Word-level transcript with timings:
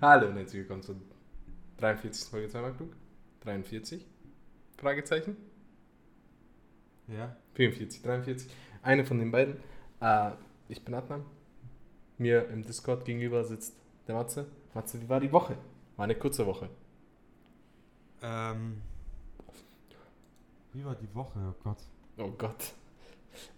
Hallo 0.00 0.28
und 0.28 0.36
herzlich 0.36 0.62
willkommen 0.62 0.82
zur 0.82 0.96
43. 1.78 2.28
Folge 2.28 2.48
zweimal 2.48 2.72
klug. 2.72 2.96
43? 3.40 4.04
Fragezeichen? 4.76 5.36
Ja. 7.06 7.36
44, 7.54 8.02
43. 8.02 8.50
Eine 8.82 9.04
von 9.04 9.18
den 9.18 9.30
beiden. 9.30 9.56
Äh, 10.00 10.32
ich 10.68 10.84
bin 10.84 10.94
Adnan. 10.94 11.24
Mir 12.18 12.48
im 12.48 12.64
Discord 12.64 13.04
gegenüber 13.04 13.44
sitzt 13.44 13.76
der 14.08 14.16
Matze. 14.16 14.46
Matze, 14.74 15.00
wie 15.00 15.08
war 15.08 15.20
die 15.20 15.32
Woche? 15.32 15.56
War 15.96 16.04
eine 16.04 16.16
kurze 16.16 16.44
Woche. 16.46 16.68
Ähm. 18.22 18.80
Wie 20.72 20.84
war 20.84 20.96
die 20.96 21.14
Woche? 21.14 21.38
Oh 21.38 21.62
Gott. 21.62 21.78
Oh 22.18 22.30
Gott. 22.36 22.74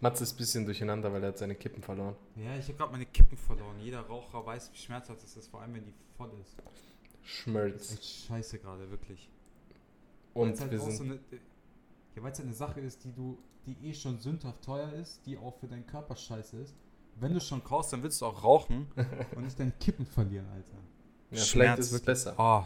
Matze 0.00 0.24
ist 0.24 0.34
ein 0.34 0.36
bisschen 0.36 0.64
durcheinander, 0.64 1.12
weil 1.12 1.22
er 1.22 1.28
hat 1.28 1.38
seine 1.38 1.54
Kippen 1.54 1.82
verloren. 1.82 2.14
Ja, 2.36 2.56
ich 2.56 2.64
habe 2.68 2.74
gerade 2.74 2.92
meine 2.92 3.06
Kippen 3.06 3.36
verloren. 3.36 3.78
Jeder 3.80 4.00
Raucher 4.00 4.44
weiß, 4.44 4.70
wie 4.72 4.78
schmerzhaft 4.78 5.22
es 5.24 5.36
ist, 5.36 5.48
vor 5.48 5.60
allem 5.62 5.74
wenn 5.74 5.84
die 5.84 5.92
voll 6.16 6.30
ist. 6.40 6.56
Das 6.58 7.22
ist 7.22 7.28
Schmerz. 7.28 8.26
scheiße 8.28 8.58
gerade, 8.58 8.90
wirklich. 8.90 9.28
Und 10.34 10.48
Weil's 10.50 10.60
halt 10.60 10.70
wir 10.72 10.80
sind. 10.80 10.96
So 10.96 11.04
eine, 11.04 11.14
ja, 12.14 12.22
weil 12.22 12.32
es 12.32 12.38
halt 12.38 12.46
eine 12.48 12.54
Sache 12.56 12.80
ist, 12.80 13.04
die 13.04 13.12
du, 13.12 13.38
die 13.66 13.76
eh 13.88 13.94
schon 13.94 14.18
sündhaft 14.18 14.62
teuer 14.62 14.92
ist, 14.94 15.24
die 15.26 15.36
auch 15.38 15.54
für 15.58 15.66
deinen 15.66 15.86
Körper 15.86 16.14
scheiße 16.16 16.58
ist. 16.58 16.74
Wenn 17.18 17.32
du 17.34 17.40
schon 17.40 17.64
kaufst, 17.64 17.92
dann 17.92 18.02
willst 18.02 18.20
du 18.20 18.26
auch 18.26 18.44
rauchen 18.44 18.86
und 19.34 19.42
nicht 19.44 19.58
deine 19.58 19.72
Kippen 19.72 20.04
verlieren, 20.06 20.46
Alter. 20.54 20.72
ja, 20.72 20.78
vielleicht 21.30 21.48
Schmerz 21.48 21.78
ist 21.80 21.92
es 21.92 22.02
besser. 22.02 22.34
Oh. 22.38 22.64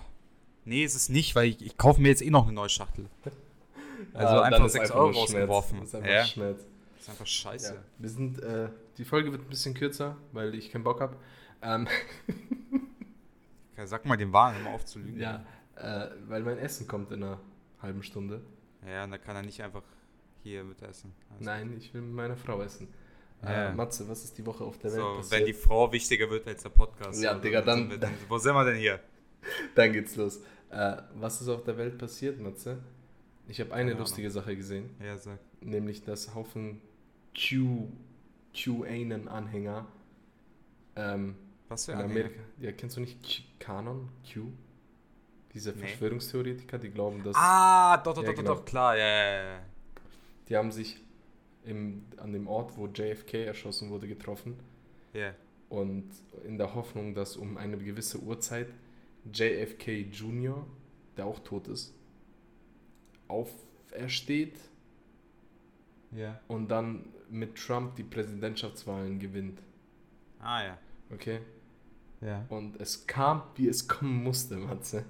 Nee, 0.65 0.85
ist 0.85 0.95
es 0.95 1.09
nicht, 1.09 1.35
weil 1.37 1.49
ich, 1.49 1.63
ich 1.65 1.79
kaufe 1.79 2.01
mir 2.01 2.09
jetzt 2.09 2.21
eh 2.23 2.31
noch 2.31 2.45
eine 2.45 2.53
neue 2.53 2.69
Schachtel. 2.69 3.07
Also 4.15 4.35
Ah, 4.37 4.43
einfach 4.45 4.65
ist 4.65 4.73
6 4.73 4.89
nur 4.89 4.99
Euro 4.99 5.13
Schmerz. 5.13 5.23
rausgeworfen. 5.29 5.81
Das 5.81 5.89
ist 5.89 5.95
einfach 5.95 6.11
Ja. 6.11 6.25
Schmerz. 6.25 6.65
Das 7.01 7.09
ist 7.09 7.11
einfach 7.15 7.27
scheiße. 7.27 7.75
Ja. 7.75 7.83
Wir 7.99 8.09
sind, 8.11 8.43
äh, 8.43 8.69
die 8.99 9.05
Folge 9.07 9.33
wird 9.33 9.41
ein 9.43 9.49
bisschen 9.49 9.73
kürzer, 9.73 10.19
weil 10.33 10.55
ich 10.55 10.71
keinen 10.71 10.85
Bock 10.85 11.01
habe. 11.01 11.17
Ähm, 11.63 11.89
sag 13.85 14.05
mal 14.05 14.17
den 14.17 14.33
Wahn, 14.33 14.55
hör 14.57 14.63
mal 14.65 14.75
auf 14.75 14.85
zu 14.85 14.99
lügen. 14.99 15.19
ja, 15.19 15.45
äh, 15.77 16.11
weil 16.29 16.43
mein 16.43 16.59
Essen 16.59 16.87
kommt 16.87 17.11
in 17.13 17.23
einer 17.23 17.41
halben 17.81 18.03
Stunde. 18.03 18.43
Ja, 18.87 19.05
und 19.05 19.11
da 19.13 19.19
kann 19.19 19.35
er 19.37 19.43
nicht 19.43 19.63
einfach 19.63 19.83
hier 20.43 20.63
mit 20.65 20.83
essen. 20.83 21.15
Also, 21.31 21.45
Nein, 21.45 21.75
ich 21.79 21.93
will 21.95 22.03
mit 22.03 22.15
meiner 22.15 22.37
Frau 22.37 22.61
essen. 22.63 22.89
Ja. 23.43 23.71
Äh, 23.71 23.75
Matze, 23.75 24.07
was 24.07 24.23
ist 24.25 24.37
die 24.37 24.45
Woche 24.45 24.63
auf 24.65 24.77
der 24.79 24.91
Welt 24.93 25.01
So, 25.01 25.17
passiert? 25.17 25.41
wenn 25.41 25.47
die 25.47 25.55
Frau 25.55 25.91
wichtiger 25.91 26.29
wird 26.29 26.47
als 26.47 26.63
der 26.63 26.69
Podcast. 26.69 27.23
Ja, 27.23 27.35
Digga, 27.39 27.63
dann- 27.63 27.89
wir, 27.89 27.97
dann. 27.97 28.13
Wo 28.29 28.37
sind 28.37 28.53
wir 28.55 28.65
denn 28.67 28.77
hier? 28.77 29.01
Dann 29.75 29.95
geht's 29.95 30.17
los. 30.17 30.43
Äh, 30.69 30.99
was 31.15 31.41
ist 31.41 31.49
auf 31.49 31.65
der 31.65 31.79
Welt 31.79 31.97
passiert, 31.97 32.39
Matze? 32.39 32.79
Ich 33.49 33.59
habe 33.59 33.73
eine 33.73 33.95
lustige 33.95 34.31
Sache 34.31 34.55
gesehen, 34.55 34.91
Ja, 35.03 35.17
sag. 35.17 35.39
nämlich 35.63 36.05
dass 36.05 36.35
Haufen 36.35 36.83
Q, 37.35 37.89
QAnon-Anhänger 38.55 39.87
ähm, 40.97 41.37
Was 41.69 41.85
für 41.87 41.93
in 41.93 41.99
Anhänger? 41.99 42.21
Amerika. 42.21 42.41
Ja, 42.59 42.73
kennst 42.73 42.97
du 42.97 43.01
nicht 43.01 43.23
Q, 43.23 43.43
Kanon? 43.59 44.09
Q? 44.33 44.49
Diese 45.55 45.71
Nee. 45.73 45.79
Verschwörungstheoretiker, 45.79 46.79
die 46.79 46.91
glauben, 46.91 47.23
dass 47.25 47.37
Ah, 47.37 47.97
doch, 47.99 48.15
doch, 48.15 48.23
Ja, 48.23 48.29
doch, 48.31 48.37
genau. 48.37 48.55
doch, 48.55 48.65
klar, 48.65 48.97
ja, 48.97 49.07
ja, 49.07 49.43
ja. 49.55 49.61
die 50.49 50.57
haben 50.57 50.71
sich 50.73 50.99
im, 51.65 52.05
an 52.19 52.33
dem 52.33 52.47
Ort, 52.47 52.77
wo 52.77 52.87
JFK 52.87 53.45
erschossen 53.47 53.91
wurde, 53.91 54.07
getroffen. 54.09 54.57
Ja, 55.13 55.35
Und 55.69 56.09
in 56.45 56.57
der 56.59 56.75
Hoffnung, 56.75 57.15
dass 57.15 57.37
um 57.37 57.57
eine 57.57 57.77
gewisse 57.79 58.19
Uhrzeit 58.21 58.69
JFK 59.33 60.03
Jr., 60.11 60.67
der 61.17 61.27
auch 61.27 61.41
tot 61.41 61.67
ist, 61.69 61.93
aufersteht 63.29 64.55
ja. 66.13 66.41
und 66.49 66.69
dann 66.69 67.05
mit 67.31 67.57
Trump 67.57 67.97
die 67.97 68.03
Präsidentschaftswahlen 68.03 69.19
gewinnt. 69.19 69.61
Ah, 70.41 70.65
ja. 70.65 70.79
Okay? 71.13 71.41
Ja. 72.21 72.45
Und 72.49 72.81
es 72.81 73.07
kam, 73.07 73.43
wie 73.57 73.69
es 73.69 73.89
kommen 73.89 74.23
musste, 74.23 74.57
Matze. 74.57 75.05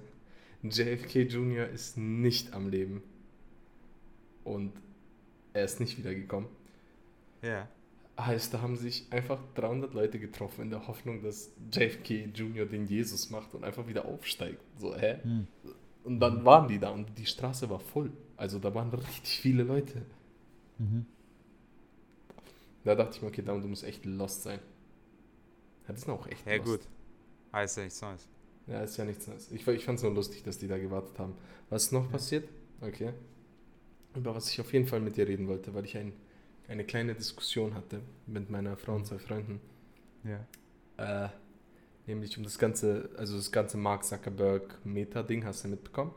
JFK 0.63 1.23
Jr. 1.23 1.67
ist 1.67 1.97
nicht 1.97 2.53
am 2.53 2.69
Leben. 2.69 3.01
Und 4.43 4.73
er 5.53 5.65
ist 5.65 5.79
nicht 5.79 5.97
wiedergekommen. 5.97 6.49
Ja. 7.41 7.67
Heißt, 8.19 8.53
da 8.53 8.61
haben 8.61 8.75
sich 8.75 9.07
einfach 9.11 9.39
300 9.55 9.93
Leute 9.93 10.19
getroffen 10.19 10.61
in 10.61 10.69
der 10.69 10.87
Hoffnung, 10.87 11.23
dass 11.23 11.51
JFK 11.71 12.29
Jr. 12.33 12.65
den 12.65 12.85
Jesus 12.85 13.29
macht 13.29 13.53
und 13.55 13.63
einfach 13.63 13.87
wieder 13.87 14.05
aufsteigt. 14.05 14.61
So, 14.77 14.95
hä? 14.95 15.17
Hm. 15.23 15.47
Und 16.03 16.19
dann 16.19 16.45
waren 16.45 16.67
die 16.67 16.79
da 16.79 16.89
und 16.89 17.17
die 17.17 17.25
Straße 17.25 17.69
war 17.69 17.79
voll. 17.79 18.11
Also 18.37 18.59
da 18.59 18.73
waren 18.73 18.89
richtig 18.89 19.39
viele 19.39 19.63
Leute. 19.63 20.01
Mhm. 20.77 21.05
Da 22.83 22.95
dachte 22.95 23.15
ich 23.15 23.21
mir, 23.21 23.27
okay, 23.29 23.41
Damen, 23.43 23.61
du 23.61 23.67
musst 23.67 23.83
echt 23.83 24.05
lost 24.05 24.43
sein. 24.43 24.59
Ja, 25.87 25.93
die 25.93 25.99
sind 25.99 26.09
auch 26.11 26.27
echt 26.27 26.45
Ja, 26.45 26.55
lost. 26.55 26.65
gut. 26.67 26.81
Heißt 27.53 27.77
ja 27.77 27.83
nichts 27.83 28.01
Neues. 28.01 28.27
Ja, 28.67 28.81
ist 28.81 28.97
ja 28.97 29.05
nichts 29.05 29.27
Neues. 29.27 29.51
Ich, 29.51 29.67
ich 29.67 29.85
fand 29.85 29.97
es 29.97 30.03
nur 30.03 30.13
lustig, 30.13 30.43
dass 30.43 30.57
die 30.57 30.67
da 30.67 30.77
gewartet 30.77 31.17
haben. 31.19 31.33
Was 31.69 31.83
ist 31.85 31.91
noch 31.91 32.05
Ja. 32.05 32.11
passiert? 32.11 32.47
Okay. 32.81 33.13
Über 34.15 34.35
was 34.35 34.49
ich 34.51 34.59
auf 34.61 34.71
jeden 34.73 34.87
Fall 34.87 34.99
mit 34.99 35.15
dir 35.17 35.27
reden 35.27 35.47
wollte, 35.47 35.73
weil 35.73 35.85
ich 35.85 35.97
ein, 35.97 36.13
eine 36.67 36.83
kleine 36.85 37.13
Diskussion 37.15 37.73
hatte 37.75 38.01
mit 38.27 38.49
meiner 38.49 38.75
Frau 38.77 38.95
und 38.95 39.05
zwei 39.05 39.19
Freunden. 39.19 39.59
Ja. 40.23 40.45
Äh, 41.25 41.29
nämlich 42.07 42.37
um 42.37 42.43
das 42.43 42.57
ganze, 42.57 43.09
also 43.17 43.35
das 43.37 43.51
ganze 43.51 43.77
Mark 43.77 44.03
Zuckerberg 44.05 44.79
Meta-Ding, 44.85 45.45
hast 45.45 45.63
du 45.63 45.67
mitbekommen? 45.69 46.13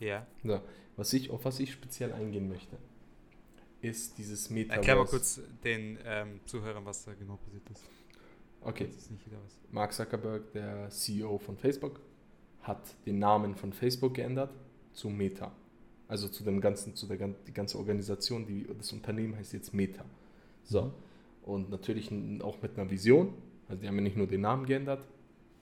Ja. 0.00 0.26
So, 0.44 0.60
was 0.96 1.12
ich, 1.12 1.30
auf 1.30 1.44
was 1.44 1.58
ich 1.60 1.72
speziell 1.72 2.12
eingehen 2.12 2.48
möchte, 2.48 2.76
ist 3.80 4.18
dieses 4.18 4.50
Metaverse. 4.50 4.78
Erklär 4.78 4.96
mal 4.96 5.06
kurz 5.06 5.40
den 5.64 5.98
ähm, 6.04 6.40
Zuhörern, 6.46 6.84
was 6.84 7.04
da 7.04 7.14
genau 7.14 7.36
passiert 7.36 7.68
ist. 7.70 7.84
Okay, 8.60 8.86
ist. 8.86 9.10
Mark 9.70 9.92
Zuckerberg, 9.92 10.52
der 10.52 10.90
CEO 10.90 11.38
von 11.38 11.56
Facebook, 11.56 12.00
hat 12.62 12.82
den 13.06 13.18
Namen 13.18 13.54
von 13.54 13.72
Facebook 13.72 14.14
geändert 14.14 14.50
zu 14.92 15.08
Meta. 15.08 15.52
Also 16.08 16.28
zu 16.28 16.42
dem 16.42 16.60
ganzen, 16.60 16.94
zu 16.94 17.06
der 17.06 17.28
die 17.46 17.52
ganze 17.52 17.78
Organisation, 17.78 18.46
die, 18.46 18.66
das 18.76 18.92
Unternehmen 18.92 19.36
heißt 19.36 19.52
jetzt 19.52 19.74
Meta. 19.74 20.04
So. 20.64 20.92
Und 21.42 21.70
natürlich 21.70 22.10
auch 22.42 22.60
mit 22.60 22.78
einer 22.78 22.90
Vision. 22.90 23.34
Also 23.68 23.80
die 23.80 23.88
haben 23.88 23.96
ja 23.96 24.02
nicht 24.02 24.16
nur 24.16 24.26
den 24.26 24.40
Namen 24.40 24.66
geändert. 24.66 25.06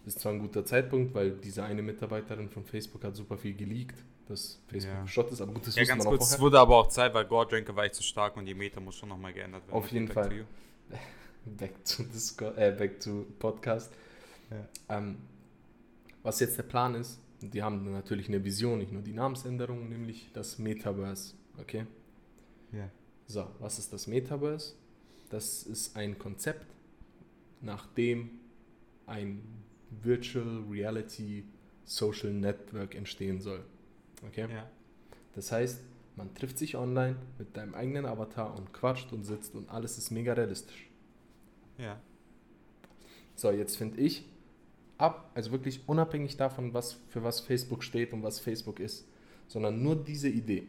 Ist 0.07 0.21
zwar 0.21 0.33
ein 0.33 0.39
guter 0.39 0.65
Zeitpunkt, 0.65 1.15
weil 1.15 1.33
diese 1.33 1.65
eine 1.65 1.83
Mitarbeiterin 1.83 2.49
von 2.49 2.65
Facebook 2.65 3.03
hat 3.03 3.17
super 3.17 3.37
viel 3.37 3.55
geleakt, 3.55 4.05
dass 4.29 4.61
Facebook 4.67 5.09
Ja. 5.09 5.23
Ist, 5.33 5.41
aber 5.41 5.53
gut, 5.53 5.67
das 5.67 5.77
Ja, 5.77 5.85
ganz 5.85 6.05
kurz, 6.05 6.33
es 6.33 6.41
wurde 6.41 6.59
aber 6.59 6.77
auch 6.77 6.89
Zeit, 6.89 7.15
weil 7.15 7.25
Gordranker 7.25 7.75
war 7.77 7.85
echt 7.85 7.95
zu 7.95 8.03
stark 8.03 8.37
und 8.37 8.47
die 8.47 8.55
Meter 8.55 8.81
muss 8.81 8.97
schon 8.97 9.09
nochmal 9.09 9.33
geändert 9.33 9.67
werden. 9.67 9.77
Auf 9.77 9.89
jeden 9.89 10.09
Fall. 10.09 10.29
to. 10.29 10.35
Back 11.59 11.85
to 11.85 12.03
Discord, 12.03 12.59
äh, 12.59 12.75
back 12.77 12.99
to 12.99 13.25
Podcast. 13.39 13.93
Ähm, 14.89 15.17
was 16.23 16.41
jetzt 16.41 16.59
der 16.59 16.65
Plan 16.65 16.95
ist, 16.97 17.21
die 17.41 17.63
haben 17.63 17.93
natürlich 17.93 18.29
eine 18.29 18.45
Vision, 18.45 18.79
nicht 18.79 18.93
nur 18.93 19.03
die 19.03 19.13
Namensänderung, 19.13 19.89
nämlich 19.89 20.31
das 20.33 20.59
Metaverse. 20.59 21.35
Okay? 21.61 21.87
Ja. 22.73 22.91
So, 23.27 23.47
was 23.61 23.79
ist 23.79 23.93
das 23.93 24.07
Metaverse? 24.07 24.75
Das 25.31 25.63
ist 25.63 25.97
ein 25.97 26.19
Konzept, 26.19 26.67
nach 27.61 27.87
dem 27.95 28.31
ein 29.07 29.43
Virtual 30.03 30.65
Reality 30.71 31.45
Social 31.85 32.33
Network 32.33 32.95
entstehen 32.95 33.41
soll. 33.41 33.65
Okay? 34.25 34.47
Ja. 34.51 34.69
Das 35.35 35.53
heißt, 35.53 35.81
man 36.17 36.35
trifft 36.35 36.59
sich 36.59 36.77
online 36.77 37.17
mit 37.39 37.57
deinem 37.57 37.75
eigenen 37.75 38.07
Avatar 38.07 38.57
und 38.57 38.73
quatscht 38.73 39.13
und 39.13 39.25
sitzt 39.25 39.55
und 39.55 39.69
alles 39.69 39.99
ist 39.99 40.11
mega 40.11 40.33
realistisch. 40.33 40.89
Ja. 41.79 42.01
So, 43.35 43.51
jetzt 43.51 43.77
finde 43.77 44.01
ich, 44.01 44.25
ab, 44.97 45.31
also 45.35 45.53
wirklich 45.53 45.87
unabhängig 45.87 46.37
davon, 46.37 46.73
was 46.73 46.95
für 47.09 47.23
was 47.23 47.41
Facebook 47.41 47.85
steht 47.85 48.13
und 48.13 48.23
was 48.23 48.41
Facebook 48.41 48.81
ist, 48.81 49.07
sondern 49.47 49.83
nur 49.83 49.97
diese 49.97 50.29
Idee, 50.29 50.67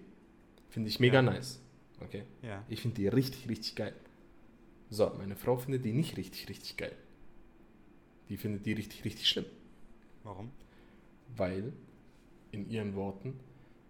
finde 0.69 0.89
ich 0.89 0.99
mega 0.99 1.15
Ja. 1.15 1.21
nice. 1.21 1.59
Okay? 2.01 2.23
Ja. 2.41 2.63
Ich 2.67 2.81
finde 2.81 2.97
die 2.97 3.07
richtig, 3.07 3.47
richtig 3.49 3.75
geil. 3.75 3.93
So, 4.89 5.11
meine 5.17 5.35
Frau 5.35 5.57
findet 5.57 5.85
die 5.85 5.93
nicht 5.93 6.17
richtig, 6.17 6.47
richtig 6.49 6.77
geil. 6.77 6.95
Die 8.29 8.37
findet 8.37 8.65
die 8.65 8.73
richtig, 8.73 9.03
richtig 9.05 9.27
schlimm. 9.27 9.45
Warum? 10.23 10.51
Weil, 11.35 11.73
in 12.51 12.69
ihren 12.69 12.95
Worten, 12.95 13.39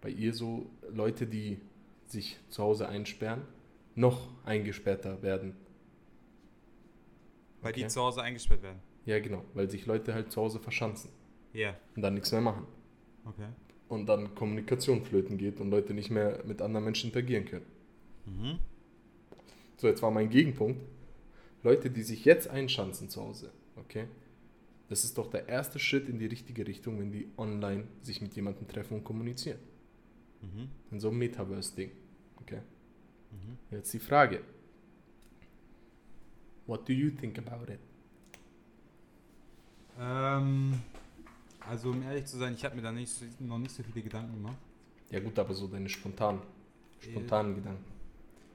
bei 0.00 0.10
ihr 0.10 0.32
so 0.34 0.66
Leute, 0.90 1.26
die 1.26 1.60
sich 2.06 2.38
zu 2.48 2.62
Hause 2.62 2.88
einsperren, 2.88 3.42
noch 3.94 4.28
eingesperrter 4.44 5.22
werden. 5.22 5.54
Weil 7.60 7.72
Okay. 7.72 7.82
die 7.82 7.88
zu 7.88 8.00
Hause 8.00 8.22
eingesperrt 8.22 8.62
werden. 8.62 8.80
Ja, 9.04 9.18
genau, 9.20 9.44
weil 9.54 9.70
sich 9.70 9.86
Leute 9.86 10.14
halt 10.14 10.30
zu 10.32 10.40
Hause 10.40 10.58
verschanzen 10.60 11.10
Ja. 11.52 11.74
und 11.96 12.02
dann 12.02 12.14
nichts 12.14 12.30
mehr 12.32 12.40
machen. 12.40 12.66
Okay. 13.24 13.48
Und 13.88 14.06
dann 14.06 14.34
Kommunikation 14.34 15.02
flöten 15.04 15.38
geht 15.38 15.60
und 15.60 15.70
Leute 15.70 15.94
nicht 15.94 16.10
mehr 16.10 16.42
mit 16.44 16.60
anderen 16.62 16.84
Menschen 16.84 17.08
interagieren 17.08 17.46
können. 17.46 17.66
Mhm. 18.26 18.58
So, 19.78 19.86
jetzt 19.88 20.02
war 20.02 20.10
mein 20.10 20.28
Gegenpunkt. 20.28 20.80
Leute, 21.62 21.90
die 21.90 22.02
sich 22.02 22.24
jetzt 22.24 22.48
einschanzen 22.48 23.08
zu 23.08 23.22
Hause, 23.22 23.50
okay? 23.76 24.06
Das 24.88 25.04
ist 25.04 25.18
doch 25.18 25.28
der 25.30 25.48
erste 25.48 25.78
Schritt 25.78 26.08
in 26.08 26.18
die 26.18 26.26
richtige 26.26 26.66
Richtung, 26.66 26.98
wenn 26.98 27.12
die 27.12 27.28
online 27.36 27.84
sich 28.02 28.20
mit 28.22 28.34
jemandem 28.34 28.66
treffen 28.68 28.94
und 28.94 29.04
kommunizieren. 29.04 29.58
Mhm. 30.40 30.68
In 30.90 31.00
so 31.00 31.08
einem 31.08 31.18
Metaverse-Ding. 31.18 31.90
Okay? 32.40 32.60
Mhm. 33.30 33.58
Jetzt 33.70 33.92
die 33.92 33.98
Frage. 33.98 34.40
What 36.66 36.88
do 36.88 36.92
you 36.92 37.10
think 37.10 37.38
about 37.38 37.70
it? 37.70 37.80
Ähm, 40.00 40.80
Also 41.68 41.90
um 41.90 42.02
ehrlich 42.02 42.24
zu 42.24 42.38
sein, 42.38 42.54
ich 42.54 42.64
habe 42.64 42.76
mir 42.76 42.82
da 42.82 42.92
nicht, 42.92 43.12
noch 43.40 43.58
nicht 43.58 43.74
so 43.74 43.82
viele 43.82 44.02
Gedanken 44.02 44.32
gemacht. 44.34 44.56
Ja 45.10 45.20
gut, 45.20 45.38
aber 45.38 45.52
so 45.52 45.66
deine 45.66 45.88
spontanen, 45.88 46.40
spontanen 47.00 47.56
Gedanken. 47.56 47.84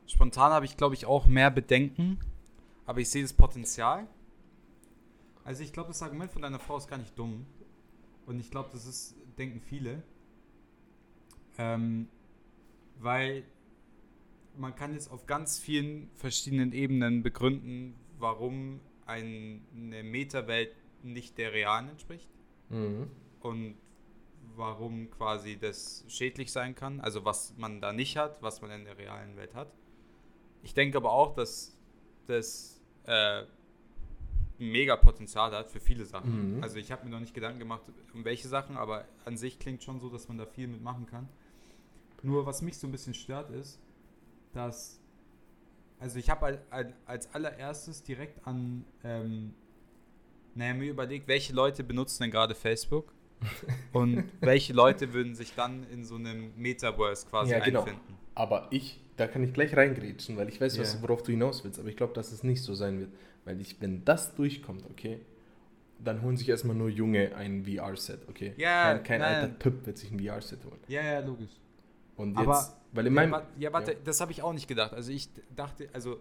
Spontan 0.07 0.51
habe 0.51 0.65
ich, 0.65 0.77
glaube 0.77 0.95
ich, 0.95 1.06
auch 1.06 1.27
mehr 1.27 1.51
Bedenken, 1.51 2.19
aber 2.86 3.01
ich 3.01 3.09
sehe 3.09 3.21
das 3.21 3.33
Potenzial. 3.33 4.07
Also 5.43 5.63
ich 5.63 5.73
glaube, 5.73 5.89
das 5.89 6.01
Argument 6.01 6.31
von 6.31 6.41
deiner 6.41 6.59
Frau 6.59 6.77
ist 6.77 6.87
gar 6.87 6.97
nicht 6.97 7.17
dumm. 7.17 7.45
Und 8.25 8.39
ich 8.39 8.49
glaube, 8.51 8.69
das 8.71 8.85
ist, 8.85 9.15
denken 9.37 9.59
viele. 9.59 10.03
Ähm, 11.57 12.07
weil 12.99 13.43
man 14.57 14.75
kann 14.75 14.93
jetzt 14.93 15.11
auf 15.11 15.25
ganz 15.25 15.59
vielen 15.59 16.09
verschiedenen 16.15 16.71
Ebenen 16.71 17.23
begründen, 17.23 17.95
warum 18.19 18.79
ein, 19.05 19.65
eine 19.75 20.03
Meta-Welt 20.03 20.71
nicht 21.03 21.37
der 21.37 21.53
realen 21.53 21.89
entspricht 21.89 22.29
Mhm. 22.69 23.09
und 23.41 23.75
warum 24.55 25.09
quasi 25.11 25.57
das 25.57 26.05
schädlich 26.07 26.51
sein 26.51 26.75
kann, 26.75 27.01
also 27.01 27.25
was 27.25 27.55
man 27.57 27.81
da 27.81 27.91
nicht 27.91 28.17
hat, 28.17 28.41
was 28.41 28.61
man 28.61 28.71
in 28.71 28.85
der 28.85 28.97
realen 28.97 29.35
Welt 29.35 29.53
hat. 29.53 29.71
Ich 30.63 30.73
denke 30.73 30.97
aber 30.97 31.11
auch, 31.11 31.35
dass 31.35 31.77
das 32.27 32.81
äh, 33.05 33.43
mega 34.71 34.95
Potenzial 34.95 35.51
hat 35.51 35.69
für 35.69 35.80
viele 35.80 36.06
Sachen. 36.06 36.57
Mhm. 36.57 36.63
Also 36.63 36.77
ich 36.77 36.92
habe 36.92 37.06
mir 37.06 37.12
noch 37.12 37.19
nicht 37.19 37.33
Gedanken 37.33 37.60
gemacht, 37.60 37.83
um 38.13 38.25
welche 38.25 38.48
Sachen, 38.48 38.77
aber 38.77 39.06
an 39.25 39.38
sich 39.38 39.60
klingt 39.60 39.83
schon 39.83 40.00
so, 40.00 40.10
dass 40.10 40.27
man 40.27 40.38
da 40.38 40.45
viel 40.45 40.68
mitmachen 40.68 41.06
kann. 41.06 41.30
Nur 42.21 42.45
was 42.45 42.62
mich 42.62 42.77
so 42.77 42.88
ein 42.88 42.92
bisschen 42.92 43.13
stört 43.13 43.50
ist, 43.51 43.80
dass 44.54 45.00
also 46.00 46.19
ich 46.19 46.30
habe 46.30 46.62
als 47.06 47.33
allererstes 47.33 48.04
direkt 48.04 48.45
an 48.45 48.86
ähm, 49.04 49.54
naja, 50.56 50.74
mir 50.74 50.89
überlegt, 50.92 51.27
welche 51.27 51.54
Leute 51.54 51.83
benutzen 51.83 52.24
denn 52.24 52.31
gerade 52.31 52.56
Facebook 52.56 53.13
und 53.94 54.25
welche 54.42 54.74
Leute 54.74 55.13
würden 55.13 55.36
sich 55.36 55.54
dann 55.56 55.83
in 55.89 56.06
so 56.06 56.15
einem 56.15 56.54
Metaverse 56.56 57.27
quasi 57.27 57.51
Ja, 57.51 57.60
genau. 57.60 57.81
einfinden. 57.81 58.18
Aber 58.36 58.68
ich, 58.71 59.02
da 59.18 59.27
kann 59.27 59.44
ich 59.44 59.54
gleich 59.54 59.75
reingrätschen, 59.75 60.38
weil 60.38 60.50
ich 60.50 60.60
weiß, 60.60 60.80
was, 60.80 60.95
Ja. 60.95 61.01
worauf 61.01 61.24
du 61.24 61.31
hinaus 61.31 61.63
willst. 61.63 61.80
Aber 61.80 61.89
ich 61.89 61.98
glaube, 61.98 62.13
dass 62.13 62.31
es 62.31 62.44
nicht 62.44 62.62
so 62.63 62.74
sein 62.74 63.00
wird. 63.00 63.12
Weil 63.45 63.60
ich, 63.62 63.80
wenn 63.81 64.04
das 64.06 64.33
durchkommt, 64.36 64.83
okay, 64.89 65.19
dann 66.00 66.21
holen 66.21 66.36
sich 66.38 66.50
erstmal 66.50 66.75
nur 66.75 66.89
Junge 66.89 67.36
ein 67.36 67.65
VR-Set, 67.65 68.27
okay? 68.30 68.54
Ja, 68.57 68.94
kein 68.95 69.04
kein 69.04 69.21
alter 69.21 69.60
Typ 69.60 69.86
wird 69.86 69.98
sich 69.98 70.12
ein 70.12 70.19
VR-Set 70.19 70.63
holen. 70.65 70.80
Ja, 70.88 71.01
ja, 71.04 71.19
logisch. 71.19 71.51
Und 72.15 72.31
jetzt, 72.38 72.39
Aber- 72.48 72.77
weil 72.92 73.07
in 73.07 73.13
Ja, 73.13 73.21
meinem. 73.21 73.31
wa- 73.31 73.48
ja 73.57 73.74
warte, 73.74 73.94
ja. 73.94 73.98
das 74.04 74.19
habe 74.21 74.31
ich 74.31 74.42
auch 74.42 74.54
nicht 74.54 74.68
gedacht. 74.68 74.94
Also 74.94 75.12
ich 75.12 75.30
dachte, 75.56 75.89
also 75.94 76.19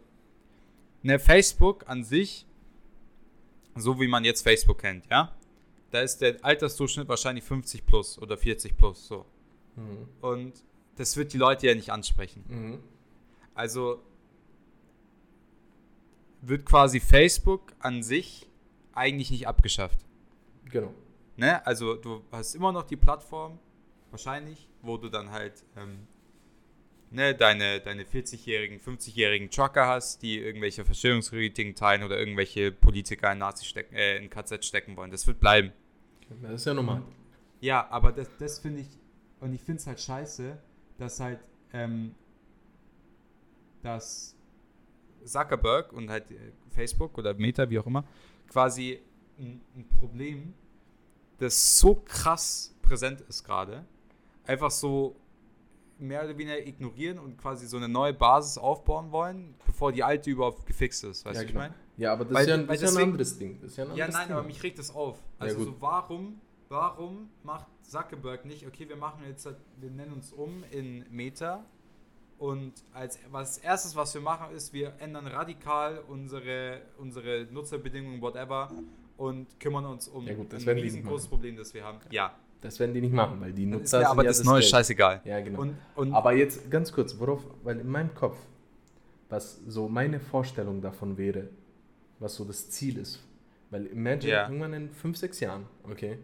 ne, 1.03 1.19
Facebook 1.19 1.89
an 1.89 2.05
sich, 2.05 2.47
so 3.77 4.01
wie 4.01 4.09
man 4.09 4.25
jetzt 4.25 4.43
Facebook 4.43 4.79
kennt, 4.79 5.07
ja, 5.11 5.35
da 5.91 6.01
ist 6.01 6.19
der 6.21 6.37
Altersdurchschnitt 6.45 7.09
wahrscheinlich 7.09 7.45
50 7.45 7.85
plus 7.87 8.19
oder 8.21 8.37
40 8.37 8.77
plus, 8.77 9.07
so. 9.07 9.27
Mhm. 9.77 10.09
Und 10.21 10.53
das 10.97 11.17
wird 11.17 11.33
die 11.33 11.39
Leute 11.39 11.67
ja 11.67 11.75
nicht 11.75 11.91
ansprechen. 11.91 12.45
Mhm. 12.49 12.79
Also 13.55 14.03
wird 16.41 16.67
quasi 16.67 17.01
Facebook 17.01 17.73
an 17.79 18.03
sich 18.03 18.49
eigentlich 18.93 19.31
nicht 19.31 19.47
abgeschafft. 19.47 19.99
Genau. 20.71 20.93
Ne? 21.37 21.65
Also 21.67 21.95
du 21.95 22.23
hast 22.31 22.55
immer 22.55 22.73
noch 22.73 22.83
die 22.83 22.97
Plattform, 22.97 23.59
wahrscheinlich, 24.11 24.69
wo 24.83 24.97
du 24.97 25.09
dann 25.09 25.31
halt 25.31 25.65
ähm, 25.77 26.07
ne, 27.13 27.35
deine, 27.35 27.81
deine 27.81 28.05
40-jährigen, 28.05 28.81
50-jährigen 28.81 29.51
Trucker 29.51 29.87
hast, 29.87 30.23
die 30.23 30.39
irgendwelche 30.39 30.85
Verschwörungstheorien 30.85 31.75
teilen 31.75 32.03
oder 32.03 32.19
irgendwelche 32.19 32.73
Politiker 32.73 33.33
in, 33.33 33.39
Nazi 33.39 33.65
stecken, 33.65 33.95
äh, 33.95 34.17
in 34.17 34.31
KZ 34.31 34.65
stecken 34.65 34.97
wollen. 34.97 35.11
Das 35.11 35.27
wird 35.27 35.41
bleiben. 35.41 35.73
Das 36.43 36.53
ist 36.53 36.65
ja 36.67 36.75
normal. 36.75 37.03
Ja, 37.61 37.89
aber 37.91 38.13
das, 38.13 38.29
das 38.39 38.59
finde 38.59 38.81
ich, 38.81 38.89
und 39.41 39.53
ich 39.53 39.61
finde 39.61 39.81
es 39.81 39.87
halt 39.87 40.01
scheiße, 40.01 40.59
dass 40.99 41.21
halt, 41.21 41.41
ähm, 41.73 42.15
dass 43.83 44.37
Zuckerberg 45.25 45.93
und 45.93 46.11
halt 46.11 46.31
äh, 46.31 46.53
Facebook 46.71 47.17
oder 47.19 47.35
Meta, 47.35 47.69
wie 47.71 47.79
auch 47.79 47.87
immer, 47.87 48.05
quasi 48.49 49.01
ein, 49.39 49.61
ein 49.77 49.87
Problem, 49.99 50.55
das 51.39 51.79
so 51.79 51.95
krass 52.05 52.75
präsent 52.83 53.21
ist 53.23 53.45
gerade, 53.45 53.85
einfach 54.45 54.71
so 54.71 55.17
mehr 55.99 56.25
oder 56.25 56.37
weniger 56.37 56.59
ignorieren 56.67 57.19
und 57.19 57.37
quasi 57.39 57.67
so 57.67 57.77
eine 57.77 57.89
neue 57.89 58.13
Basis 58.13 58.59
aufbauen 58.59 59.13
wollen, 59.13 59.55
bevor 59.67 59.93
die 59.93 60.03
alte 60.03 60.31
überhaupt 60.31 60.67
gefixt 60.67 61.05
ist. 61.05 61.25
Weißt 61.25 61.41
ja, 61.41 61.47
du, 61.47 61.53
genau. 61.53 61.61
was 61.61 61.67
ich 61.67 61.73
meine? 61.73 61.83
Ja, 61.97 62.13
aber 62.13 62.25
das 62.25 62.35
Weil- 62.35 62.43
ist 62.43 62.49
ja, 62.49 62.55
ein- 62.55 62.67
das 62.67 62.69
ja 62.69 62.73
ein 62.75 62.81
deswegen- 62.95 63.11
anderes 63.11 63.39
Ding. 63.39 63.59
Das 63.61 63.71
ist 63.73 63.77
ja, 63.77 63.85
Ja, 63.95 64.09
nein, 64.09 64.27
Thema. 64.27 64.39
aber 64.41 64.47
mich 64.47 64.63
regt 64.63 64.79
das 64.79 64.93
auf. 64.95 65.23
Also 65.39 65.57
gut. 65.59 65.67
so 65.67 65.81
warum, 65.81 66.41
warum 66.73 67.29
macht 67.45 67.67
Zuckerberg 67.83 68.45
nicht, 68.47 68.67
okay, 68.67 68.89
wir 68.89 68.97
machen 68.97 69.23
jetzt, 69.29 69.47
wir 69.79 69.91
nennen 69.91 70.13
uns 70.15 70.33
um 70.33 70.65
in 70.71 71.05
Meta 71.11 71.65
und 72.39 72.73
als 72.95 73.19
was 73.31 73.59
erstes, 73.59 73.95
was 73.95 74.13
wir 74.15 74.21
machen, 74.23 74.55
ist, 74.57 74.73
wir 74.73 74.95
ändern 74.99 75.27
radikal 75.27 76.03
unsere, 76.09 76.81
unsere 76.99 77.47
Nutzerbedingungen, 77.53 78.21
whatever 78.21 78.73
und 79.19 79.61
kümmern 79.61 79.85
uns 79.85 80.09
um 80.09 80.27
Ja 80.27 80.35
gut, 80.35 80.53
das 80.53 80.67
ein 80.67 80.79
riesengroßes. 80.79 81.29
Problem, 81.29 81.57
das 81.57 81.73
wir 81.75 81.85
haben. 81.85 81.99
Ja, 82.11 82.35
Das 82.63 82.81
werden 82.81 82.95
die 82.95 83.01
nicht 83.03 83.13
machen, 83.13 83.41
weil 83.41 83.53
die 83.53 83.67
Nutzer 83.67 84.01
mir 84.01 84.09
aber 84.09 84.23
sind 84.23 84.25
ja 84.25 84.31
das 84.31 84.45
neue 84.45 84.61
Geld. 84.61 84.71
scheißegal. 84.71 85.21
Ja, 85.25 85.41
genau. 85.41 85.61
Und, 85.61 85.77
und 85.95 86.13
Aber 86.15 86.33
jetzt 86.33 86.71
ganz 86.71 86.91
kurz, 86.93 87.17
worauf, 87.19 87.45
weil 87.63 87.79
in 87.81 87.89
meinem 87.89 88.15
Kopf, 88.15 88.39
was 89.29 89.61
so 89.67 89.89
meine 89.89 90.19
Vorstellung 90.21 90.81
davon 90.81 91.19
wäre, 91.19 91.49
was 92.19 92.35
so 92.35 92.45
das 92.45 92.71
Ziel 92.71 92.97
ist. 92.99 93.21
Weil 93.71 93.87
imagine 93.87 94.33
Ja. 94.33 94.43
irgendwann 94.45 94.73
in 94.75 94.91
fünf, 94.91 95.17
sechs 95.17 95.39
Jahren, 95.41 95.67
okay, 95.85 96.19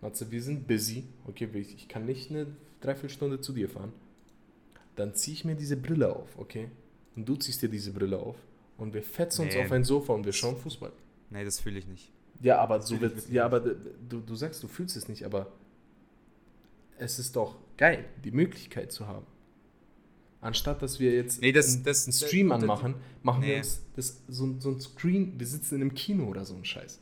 Matze, 0.00 0.30
wir 0.30 0.42
sind 0.42 0.66
busy, 0.66 1.04
okay, 1.26 1.48
ich 1.54 1.88
kann 1.88 2.06
nicht 2.06 2.30
eine 2.30 2.46
Dreiviertelstunde 2.80 3.40
zu 3.40 3.52
dir 3.52 3.68
fahren. 3.68 3.92
Dann 4.96 5.14
ziehe 5.14 5.34
ich 5.34 5.44
mir 5.44 5.54
diese 5.54 5.76
Brille 5.76 6.14
auf, 6.14 6.38
okay? 6.38 6.68
Und 7.16 7.28
du 7.28 7.36
ziehst 7.36 7.60
dir 7.62 7.68
diese 7.68 7.92
Brille 7.92 8.18
auf 8.18 8.36
und 8.78 8.94
wir 8.94 9.02
fetzen 9.02 9.42
uns 9.42 9.54
Nee. 9.54 9.62
auf 9.64 9.72
ein 9.72 9.84
Sofa 9.84 10.12
und 10.14 10.24
wir 10.24 10.32
schauen 10.32 10.56
Fußball. 10.56 10.92
nee, 11.30 11.44
das 11.44 11.60
fühle 11.60 11.78
ich 11.78 11.86
nicht. 11.86 12.10
Ja, 12.42 12.58
aber 12.58 12.80
so 12.80 12.98
wird, 13.00 13.28
ja, 13.28 13.44
aber 13.44 13.60
du, 13.60 14.20
du 14.20 14.34
sagst, 14.34 14.62
du 14.62 14.68
fühlst 14.68 14.96
es 14.96 15.08
nicht, 15.08 15.24
aber 15.24 15.52
es 16.98 17.18
ist 17.18 17.36
doch 17.36 17.56
geil, 17.76 18.06
die 18.24 18.30
Möglichkeit 18.30 18.92
zu 18.92 19.06
haben. 19.06 19.26
Anstatt 20.40 20.80
dass 20.80 20.98
wir 20.98 21.12
jetzt 21.12 21.42
Nee, 21.42 21.52
das- 21.52 21.74
einen, 21.74 21.84
das- 21.84 22.06
einen 22.06 22.14
Stream 22.14 22.48
das- 22.48 22.62
anmachen, 22.62 22.94
machen 23.22 23.42
wir 23.42 23.48
Nee. 23.50 23.56
uns 23.58 23.82
das, 23.94 24.22
so, 24.28 24.54
so 24.58 24.70
ein 24.70 24.80
Screen, 24.80 25.38
wir 25.38 25.46
sitzen 25.46 25.74
in 25.76 25.80
einem 25.82 25.94
Kino 25.94 26.24
oder 26.28 26.46
so 26.46 26.54
ein 26.54 26.64
Scheiß. 26.64 26.98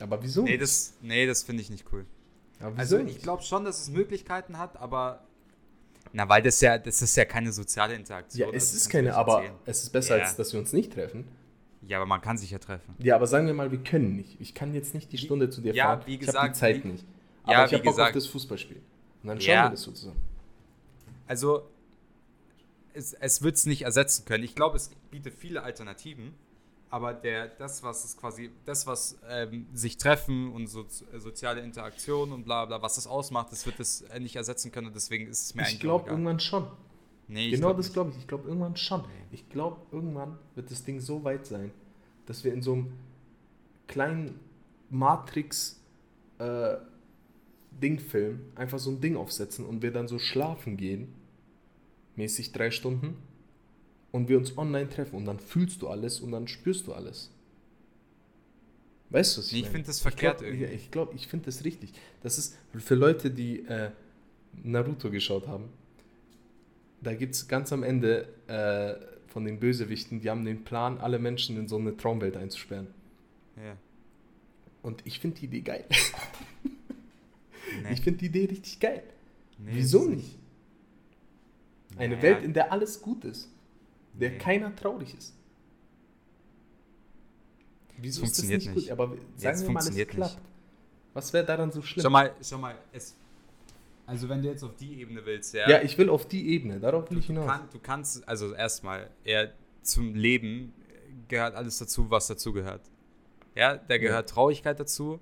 Aber 0.00 0.22
wieso? 0.22 0.42
Nee, 0.42 0.56
das, 0.58 0.94
nee, 1.02 1.26
das 1.26 1.42
finde 1.42 1.62
ich 1.62 1.70
nicht 1.70 1.86
cool. 1.92 2.06
Also 2.76 2.98
ich 2.98 3.20
glaube 3.22 3.42
schon, 3.42 3.64
dass 3.64 3.80
es 3.80 3.90
Möglichkeiten 3.90 4.58
hat, 4.58 4.76
aber 4.76 5.24
na, 6.12 6.28
weil 6.28 6.42
das 6.42 6.60
ja, 6.60 6.76
das 6.78 7.00
ist 7.02 7.16
ja 7.16 7.24
keine 7.24 7.52
soziale 7.52 7.94
Interaktion. 7.94 8.50
Ja, 8.50 8.54
es 8.56 8.74
ist 8.74 8.88
keine, 8.90 9.14
aber 9.14 9.44
es 9.64 9.82
ist 9.84 9.90
besser, 9.90 10.16
Ja. 10.18 10.24
als 10.24 10.36
dass 10.36 10.52
wir 10.52 10.60
uns 10.60 10.72
nicht 10.72 10.92
treffen. 10.92 11.26
Ja, 11.82 11.98
aber 11.98 12.06
man 12.06 12.20
kann 12.20 12.36
sich 12.36 12.50
ja 12.50 12.58
treffen. 12.58 12.94
Ja, 12.98 13.16
aber 13.16 13.26
sagen 13.26 13.46
wir 13.46 13.54
mal, 13.54 13.70
wir 13.70 13.78
können 13.82 14.16
nicht. 14.16 14.40
Ich 14.40 14.54
kann 14.54 14.74
jetzt 14.74 14.92
nicht 14.92 15.12
die 15.12 15.18
Stunde 15.18 15.48
zu 15.50 15.60
dir 15.62 15.72
Ja, 15.74 15.84
fahren. 15.86 16.02
wie 16.06 16.14
ich 16.14 16.20
habe 16.20 16.20
die 16.20 16.26
gesagt, 16.26 16.56
Zeit 16.56 16.84
wie- 16.84 16.88
nicht. 16.88 17.06
Aber 17.44 17.52
Ja, 17.52 17.64
ich 17.64 17.70
wie 17.70 17.74
habe 17.76 17.84
Bock 17.84 17.90
auf 17.92 17.96
gesagt- 17.96 18.16
das 18.16 18.26
Fußballspiel. 18.26 18.82
Und 19.22 19.28
dann 19.28 19.40
schauen 19.40 19.54
Ja. 19.54 19.64
wir 19.66 19.70
das 19.70 19.82
so 19.82 19.92
zusammen. 19.92 20.20
Also 21.26 21.62
es, 22.92 23.12
es 23.14 23.42
wird 23.42 23.56
es 23.56 23.66
nicht 23.66 23.82
ersetzen 23.82 24.24
können. 24.24 24.44
Ich 24.44 24.54
glaube, 24.54 24.76
es 24.76 24.90
bietet 25.10 25.34
viele 25.34 25.62
Alternativen, 25.62 26.34
aber 26.90 27.14
der, 27.14 27.46
das, 27.48 27.82
was 27.84 28.04
es 28.04 28.16
quasi, 28.16 28.50
das, 28.64 28.86
was 28.86 29.18
ähm, 29.28 29.66
sich 29.72 29.96
treffen 29.96 30.52
und 30.52 30.66
so, 30.66 30.84
soziale 31.18 31.60
Interaktion 31.60 32.32
und 32.32 32.44
bla 32.44 32.64
bla, 32.64 32.82
was 32.82 32.96
das 32.96 33.06
ausmacht, 33.06 33.52
das 33.52 33.64
wird 33.64 33.78
es 33.78 34.02
äh, 34.02 34.18
nicht 34.18 34.36
ersetzen 34.36 34.72
können 34.72 34.90
deswegen 34.92 35.28
ist 35.28 35.42
es 35.46 35.54
mir 35.54 35.62
Ich 35.62 35.68
eigentlich 35.68 35.80
glaube 35.80 36.02
auch 36.04 36.06
egal. 36.06 36.14
irgendwann 36.18 36.40
schon. 36.40 36.66
Nee, 37.28 37.46
ich 37.46 37.52
genau 37.52 37.68
glaub 37.68 37.76
das 37.76 37.92
glaube 37.92 38.10
ich. 38.10 38.18
Ich 38.18 38.26
glaube 38.26 38.48
irgendwann 38.48 38.76
schon. 38.76 39.04
Ich 39.30 39.48
glaube 39.48 39.80
irgendwann 39.92 40.36
wird 40.56 40.70
das 40.70 40.84
Ding 40.84 40.98
so 41.00 41.22
weit 41.22 41.46
sein, 41.46 41.70
dass 42.26 42.42
wir 42.42 42.52
in 42.52 42.60
so 42.62 42.72
einem 42.72 42.92
kleinen 43.86 44.40
Matrix 44.90 45.80
äh, 46.38 46.76
einfach 48.56 48.78
so 48.78 48.90
ein 48.90 49.00
Ding 49.00 49.16
aufsetzen 49.16 49.64
und 49.64 49.80
wir 49.82 49.92
dann 49.92 50.08
so 50.08 50.18
schlafen 50.18 50.76
gehen, 50.76 51.14
mäßig 52.16 52.52
drei 52.52 52.70
Stunden 52.72 53.16
und 54.12 54.28
wir 54.28 54.38
uns 54.38 54.56
online 54.58 54.88
treffen 54.88 55.16
und 55.16 55.24
dann 55.26 55.38
fühlst 55.38 55.82
du 55.82 55.88
alles 55.88 56.20
und 56.20 56.32
dann 56.32 56.48
spürst 56.48 56.86
du 56.86 56.92
alles. 56.92 57.30
Weißt 59.10 59.36
du, 59.36 59.40
was 59.40 59.50
Nee, 59.52 59.58
ich 59.58 59.62
meine? 59.64 59.72
finde 59.72 59.86
das 59.88 60.00
verkehrt 60.00 60.38
glaub, 60.38 60.50
irgendwie. 60.52 60.66
Ich 60.74 60.90
glaube, 60.90 61.14
ich 61.16 61.26
finde 61.26 61.46
das 61.46 61.64
richtig. 61.64 61.92
Das 62.22 62.38
ist 62.38 62.56
für 62.78 62.94
Leute, 62.94 63.30
die 63.30 63.60
äh, 63.66 63.90
Naruto 64.62 65.10
geschaut 65.10 65.48
haben. 65.48 65.68
Da 67.00 67.14
gibt 67.14 67.34
es 67.34 67.48
ganz 67.48 67.72
am 67.72 67.82
Ende 67.82 68.28
äh, 68.46 68.94
von 69.30 69.44
den 69.44 69.58
Bösewichten, 69.58 70.20
die 70.20 70.30
haben 70.30 70.44
den 70.44 70.64
Plan, 70.64 70.98
alle 70.98 71.18
Menschen 71.18 71.56
in 71.56 71.66
so 71.66 71.76
eine 71.76 71.96
Traumwelt 71.96 72.36
einzusperren. 72.36 72.88
Ja. 73.56 73.76
Und 74.82 75.02
ich 75.06 75.18
finde 75.20 75.38
die 75.40 75.46
Idee 75.46 75.60
geil. 75.62 75.84
Nee. 77.84 77.92
Ich 77.92 78.00
finde 78.00 78.18
die 78.18 78.26
Idee 78.26 78.46
richtig 78.46 78.80
geil. 78.80 79.02
Nee, 79.58 79.70
Wieso 79.74 80.04
nicht? 80.04 80.36
Eine 81.96 82.16
Naja. 82.16 82.22
Welt, 82.22 82.42
in 82.42 82.52
der 82.52 82.72
alles 82.72 83.00
gut 83.00 83.24
ist, 83.24 83.48
der 84.20 84.30
Nee. 84.30 84.38
keiner 84.38 84.74
traurig 84.76 85.14
ist. 85.16 85.34
Wieso 87.96 88.22
ist 88.22 88.38
das 88.38 88.38
funktioniert 88.40 88.64
nicht 88.64 88.74
nicht. 88.76 88.88
gut? 88.88 88.92
Aber 88.92 89.16
sagen 89.36 89.60
wir 89.62 89.70
mal, 89.70 89.80
es 89.80 89.94
klappt. 90.08 90.34
nicht. 90.34 90.38
Was 91.12 91.32
wäre 91.32 91.44
daran 91.44 91.70
so 91.72 91.82
schlimm? 91.82 92.02
Schau 92.02 92.10
mal, 92.10 92.34
schau 92.42 92.58
mal, 92.58 92.74
es, 92.92 93.16
also 94.06 94.28
wenn 94.28 94.42
du 94.42 94.48
jetzt 94.48 94.62
auf 94.62 94.76
die 94.76 95.00
Ebene 95.00 95.24
willst, 95.26 95.54
ja. 95.54 95.68
ja, 95.68 95.82
ich 95.82 95.98
will 95.98 96.08
auf 96.08 96.26
die 96.26 96.48
Ebene, 96.50 96.80
darauf 96.80 97.10
will 97.10 97.18
ich 97.18 97.26
hinaus. 97.26 97.46
kann, 97.46 97.68
du 97.72 97.78
kannst, 97.78 98.26
also 98.28 98.54
erstmal, 98.54 99.10
er 99.24 99.52
zum 99.82 100.14
Leben 100.14 100.72
gehört 101.28 101.54
alles 101.54 101.78
dazu, 101.78 102.10
was 102.10 102.26
dazu 102.26 102.52
gehört. 102.52 102.82
Ja, 103.54 103.76
da 103.76 103.98
gehört 103.98 104.30
Traurigkeit 104.30 104.78
dazu, 104.78 105.20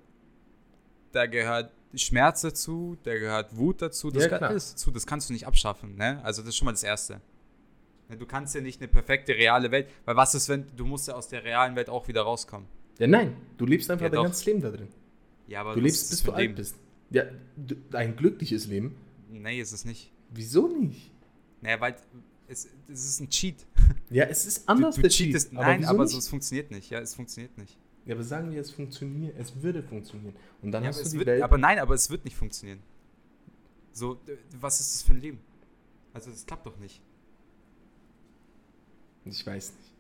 da 1.13 1.27
gehört 1.27 1.73
Schmerz 1.95 2.43
dazu, 2.43 2.99
da 3.03 3.15
gehört 3.15 3.57
Wut 3.57 3.81
dazu, 3.81 4.11
das 4.11 4.25
Ja, 4.25 4.29
gehört 4.29 4.43
alles 4.45 4.73
dazu, 4.73 4.91
das 4.91 5.07
kannst 5.07 5.31
du 5.31 5.33
nicht 5.33 5.47
abschaffen, 5.47 5.97
ne? 5.97 6.21
Also 6.23 6.43
das 6.43 6.51
ist 6.51 6.57
schon 6.57 6.67
mal 6.67 6.73
das 6.73 6.83
Erste. 6.83 7.21
Ne, 8.09 8.17
Du 8.17 8.27
kannst 8.27 8.55
ja 8.55 8.61
nicht 8.61 8.81
eine 8.81 8.89
perfekte 8.89 9.35
reale 9.35 9.71
Welt, 9.71 9.89
weil 10.05 10.17
was 10.17 10.35
ist, 10.35 10.49
wenn 10.49 10.65
du 10.77 10.85
musst 10.85 11.09
ja 11.09 11.15
aus 11.15 11.29
der 11.29 11.45
realen 11.45 11.77
Welt 11.77 11.89
auch 11.91 12.09
wieder 12.09 12.23
rauskommen. 12.23 12.67
Ja, 12.99 13.07
nein, 13.07 13.37
du 13.57 13.67
lebst 13.67 13.91
einfach 13.91 14.05
Ja, 14.05 14.11
dein 14.11 14.17
doch. 14.17 14.25
ganzes 14.25 14.45
Leben 14.47 14.61
da 14.61 14.71
drin. 14.71 14.89
Ja, 15.47 15.61
aber 15.61 15.75
Du 15.75 15.81
lebst, 15.81 16.11
bis 16.11 16.23
du 16.23 16.33
ein 16.33 16.49
alt 16.49 16.57
bist. 16.57 16.77
Ja, 17.11 17.25
du, 17.57 17.75
ein 17.93 18.17
glückliches 18.17 18.67
Leben. 18.67 18.97
Nee, 19.31 19.61
ist 19.61 19.73
es 19.73 19.85
nicht. 19.85 20.13
Wieso 20.31 20.69
nicht? 20.69 21.11
Naja, 21.61 21.81
weil 21.81 21.97
es, 22.49 22.69
es 22.89 23.05
ist 23.05 23.21
ein 23.21 23.31
Cheat. 23.31 23.67
Ja, 24.11 24.25
es 24.25 24.47
ist 24.47 24.67
Du, 24.69 24.73
anders 24.73 24.97
du 24.97 25.03
der 25.03 25.11
cheatest. 25.11 25.51
Cheat. 25.51 25.59
Nein, 25.59 25.85
aber 25.85 26.03
nicht? 26.05 26.13
so, 26.13 26.19
es 26.19 26.29
funktioniert 26.29 26.71
nicht. 26.71 26.91
Ja, 26.91 26.99
es 27.01 27.15
funktioniert 27.15 27.57
nicht. 27.57 27.79
Ja, 28.05 28.15
aber 28.15 28.25
sagen 28.25 28.51
wir, 28.51 28.61
es 28.61 28.71
funktioniert, 28.71 29.37
es 29.39 29.63
würde 29.63 29.83
funktionieren. 29.83 30.35
Und 30.63 30.73
dann 30.73 30.83
Ja, 30.83 30.89
hast 30.89 30.97
aber, 31.01 31.05
du 31.05 31.11
die 31.11 31.19
wird, 31.19 31.27
Welt. 31.29 31.43
aber 31.43 31.59
nein, 31.59 31.79
aber 31.79 31.95
es 31.95 32.09
wird 32.11 32.25
nicht 32.25 32.37
funktionieren. 32.37 32.81
So, 33.93 34.19
was 34.61 34.81
ist 34.81 34.95
das 34.95 35.03
für 35.03 35.13
ein 35.13 35.21
Leben? 35.21 35.41
Also, 36.15 36.31
das 36.31 36.47
klappt 36.47 36.67
doch 36.67 36.79
nicht. 36.79 37.01
Ich 39.25 39.47
weiß 39.47 39.73
nicht. 39.73 39.93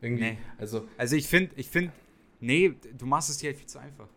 Irgendwie, 0.00 0.22
Nee. 0.22 0.38
also 0.58 0.86
Also, 0.98 1.16
ich 1.16 1.26
finde, 1.26 1.50
ich 1.56 1.68
finde, 1.68 1.92
nee, 2.40 2.74
du 2.96 3.06
machst 3.06 3.30
es 3.30 3.38
dir 3.38 3.46
halt 3.48 3.56
viel 3.58 3.66
zu 3.66 3.78
einfach. 3.78 4.08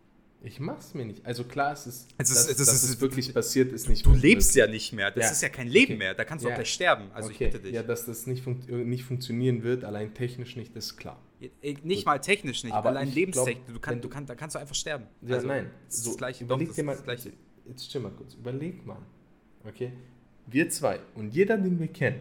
ich 0.42 0.58
mach's 0.58 0.94
mir 0.94 1.04
nicht. 1.04 1.24
Also 1.26 1.44
klar, 1.44 1.72
es 1.74 1.86
ist, 1.86 2.08
Also 2.16 2.32
dass, 2.34 2.48
es- 2.48 2.56
das 2.56 2.66
dass 2.66 2.82
ist- 2.84 2.90
es 2.90 3.00
wirklich 3.02 3.32
passiert, 3.34 3.72
ist 3.72 3.88
nicht 3.90 4.06
Du 4.06 4.10
möglich. 4.10 4.22
lebst 4.32 4.54
ja 4.56 4.66
nicht 4.66 4.92
mehr. 4.94 5.10
Das 5.10 5.24
Ja. 5.26 5.30
ist 5.32 5.42
ja 5.42 5.48
kein 5.50 5.68
Leben 5.68 5.92
Okay. 5.92 5.98
mehr. 5.98 6.14
Da 6.14 6.24
kannst 6.24 6.44
du 6.44 6.48
Ja. 6.48 6.54
auch 6.54 6.58
gleich 6.58 6.72
sterben. 6.72 7.10
Also, 7.12 7.28
okay. 7.30 7.46
ich 7.46 7.52
bitte 7.52 7.62
dich. 7.64 7.74
Ja, 7.74 7.82
dass 7.82 8.06
das 8.06 8.26
nicht, 8.26 8.42
funkt, 8.42 8.68
nicht 8.70 9.04
funktionieren 9.04 9.62
wird, 9.62 9.84
allein 9.84 10.14
technisch 10.14 10.56
nicht, 10.56 10.74
ist 10.76 10.96
klar. 10.96 11.20
Eh, 11.62 11.74
Nicht 11.84 12.06
mal 12.06 12.18
technisch 12.20 12.64
nicht, 12.64 12.72
Aber 12.72 12.88
allein 12.90 13.10
lebenstechnisch. 13.12 13.66
Du, 13.74 13.80
kann, 13.80 13.96
du, 13.96 14.00
du- 14.02 14.08
kann, 14.08 14.24
da 14.26 14.34
kannst 14.34 14.54
du 14.56 14.60
einfach 14.60 14.74
sterben. 14.74 15.06
Ja, 15.22 15.36
also, 15.36 15.46
nein. 15.46 15.70
Das 15.86 15.96
ist 15.96 16.04
So, 16.04 16.10
das 16.10 16.18
Gleiche. 16.18 16.44
überleg 16.44 16.68
das 16.68 16.76
dir 16.76 16.82
ist 16.82 16.86
mal, 16.86 16.96
Gleiche. 16.96 17.32
jetzt 17.66 17.84
still 17.86 18.00
mal 18.02 18.12
kurz, 18.12 18.32
überleg 18.34 18.86
mal. 18.86 18.98
Okay? 19.66 19.92
Wir 20.46 20.68
zwei 20.70 21.00
und 21.14 21.34
jeder, 21.34 21.58
den 21.58 21.78
wir 21.78 21.88
kennen, 21.88 22.20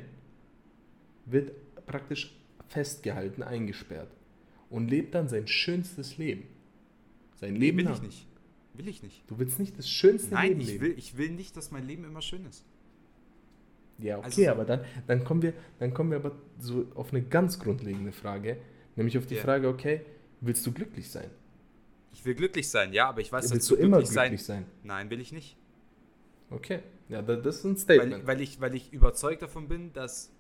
wird 1.25 1.51
praktisch 1.89 2.34
festgehalten, 2.69 3.41
eingesperrt 3.43 4.10
und 4.69 4.89
lebt 4.89 5.15
dann 5.15 5.27
sein 5.27 5.48
schönstes 5.48 6.17
Leben. 6.17 6.43
Sein 7.36 7.53
Nee, 7.53 7.60
Leben 7.60 7.77
will 7.79 7.86
lang. 7.86 7.93
ich 7.96 8.01
nicht. 8.01 8.27
Will 8.75 8.88
ich 8.88 9.03
nicht. 9.03 9.24
Du 9.29 9.39
willst 9.39 9.60
nicht 9.60 9.77
das 9.77 9.89
schönste 9.89 10.34
Nein, 10.36 10.50
Leben 10.50 10.62
ich 10.62 10.67
leben. 10.67 10.81
will, 10.81 10.93
ich 10.98 11.17
will 11.17 11.31
nicht, 11.31 11.58
dass 11.58 11.72
mein 11.72 11.86
Leben 11.88 12.05
immer 12.05 12.22
schön 12.22 12.46
ist. 12.46 12.63
Ja, 13.98 14.17
okay, 14.17 14.25
Also 14.25 14.43
so- 14.43 14.50
aber 14.51 14.65
dann, 14.65 14.86
dann, 15.08 15.24
kommen 15.24 15.41
wir, 15.41 15.53
dann 15.79 15.93
kommen 15.93 16.12
wir 16.12 16.17
aber 16.17 16.34
so 16.60 16.86
auf 16.96 17.12
eine 17.12 17.22
ganz 17.24 17.60
grundlegende 17.60 18.12
Frage, 18.13 18.58
nämlich 18.96 19.17
auf 19.17 19.25
die 19.25 19.36
Ja. 19.36 19.41
Frage, 19.41 19.67
okay, 19.67 20.01
willst 20.41 20.65
du 20.65 20.72
glücklich 20.72 21.10
sein? 21.10 21.29
Ich 22.13 22.24
will 22.24 22.36
glücklich 22.36 22.69
sein, 22.69 22.93
ja, 22.93 23.10
aber 23.10 23.22
ich 23.22 23.31
weiß, 23.31 23.46
dass 23.46 23.51
willst 23.53 23.69
du 23.72 23.75
immer 23.75 23.98
glücklich 23.98 24.13
sein. 24.13 24.38
sein? 24.38 24.65
Nein, 24.84 25.10
will 25.10 25.19
ich 25.19 25.31
nicht. 25.34 25.58
Okay, 26.51 26.79
ja, 27.10 27.22
da- 27.22 27.36
das 27.36 27.58
ist 27.58 27.63
ein 27.65 27.77
Statement. 27.77 28.25
Weil, 28.25 28.27
weil, 28.38 28.41
ich, 28.41 28.62
weil 28.62 28.75
ich 28.75 28.93
überzeugt 28.93 29.41
davon 29.41 29.67
bin, 29.67 29.91
dass 29.93 30.31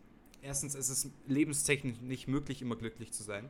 erstens 0.41 0.75
ist 0.75 0.89
es 0.89 1.11
lebenstechnisch 1.27 1.99
nicht 2.01 2.27
möglich, 2.27 2.61
immer 2.61 2.75
glücklich 2.75 3.11
zu 3.13 3.23
sein. 3.23 3.49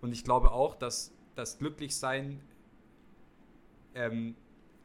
Und 0.00 0.12
ich 0.12 0.24
glaube 0.24 0.52
auch, 0.52 0.74
dass 0.74 1.12
das 1.34 1.58
Glücklichsein 1.58 2.40
ähm, 3.94 4.34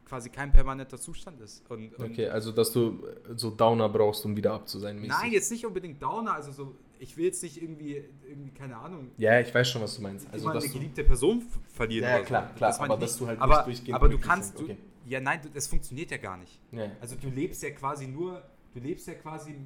quasi 0.04 0.30
kein 0.30 0.52
permanenter 0.52 0.98
Zustand 0.98 1.40
ist. 1.40 1.68
Und, 1.70 1.94
und 1.98 2.04
okay, 2.12 2.28
also 2.28 2.52
dass 2.52 2.72
du 2.72 3.02
so 3.34 3.50
Downer 3.50 3.88
brauchst, 3.88 4.24
um 4.24 4.36
wieder 4.36 4.64
zu 4.66 4.78
sein. 4.78 4.96
mäßig. 4.96 5.08
Nein, 5.08 5.32
jetzt 5.32 5.50
nicht 5.50 5.66
unbedingt 5.66 6.00
Downer, 6.02 6.34
also 6.34 6.52
so, 6.52 6.76
ich 6.98 7.16
will 7.16 7.24
jetzt 7.26 7.42
nicht 7.42 7.60
irgendwie, 7.60 8.02
irgendwie 8.28 8.50
keine 8.52 8.76
Ahnung, 8.76 9.10
Ja, 9.18 9.40
ich 9.40 9.52
weiß 9.54 9.68
schon, 9.68 9.82
was 9.82 9.96
du 9.96 10.02
meinst. 10.02 10.26
Also, 10.32 10.52
dass 10.52 10.64
eine 10.64 10.72
du, 10.72 10.78
geliebte 10.78 11.04
Person 11.04 11.38
f- 11.38 11.58
verlieren. 11.74 12.04
Ja, 12.04 12.10
ja, 12.10 12.14
oder 12.16 12.22
so. 12.24 12.28
klar, 12.28 12.54
klar, 12.54 12.70
Das 12.70 12.80
aber 12.80 12.96
dass 12.96 13.18
du 13.18 13.26
halt 13.26 13.40
aber, 13.40 13.56
nicht 13.56 13.66
durchgehend 13.66 13.96
Aber 13.96 14.08
du 14.08 14.18
kannst, 14.18 14.58
du, 14.58 14.64
okay. 14.64 14.76
ja 15.06 15.20
nein, 15.20 15.40
du, 15.42 15.50
das 15.50 15.66
funktioniert 15.66 16.10
ja 16.10 16.18
gar 16.18 16.36
nicht. 16.36 16.60
ja, 16.72 16.90
Also 17.00 17.16
du 17.16 17.28
lebst 17.28 17.62
ja 17.62 17.70
quasi 17.70 18.06
nur, 18.06 18.42
du 18.74 18.80
lebst 18.80 19.08
ja 19.08 19.14
quasi, 19.14 19.56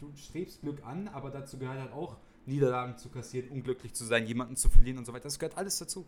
du 0.00 0.12
strebst 0.16 0.60
Glück 0.60 0.84
an, 0.84 1.08
aber 1.08 1.30
dazu 1.30 1.58
gehört 1.58 1.78
halt 1.80 1.92
auch 1.92 2.16
Niederlagen 2.46 2.96
zu 2.98 3.08
kassieren, 3.08 3.48
unglücklich 3.50 3.94
zu 3.94 4.04
sein, 4.04 4.26
jemanden 4.26 4.56
zu 4.56 4.68
verlieren 4.68 4.98
und 4.98 5.06
so 5.06 5.12
weiter. 5.12 5.24
Das 5.24 5.38
gehört 5.38 5.56
alles 5.56 5.78
dazu. 5.78 6.04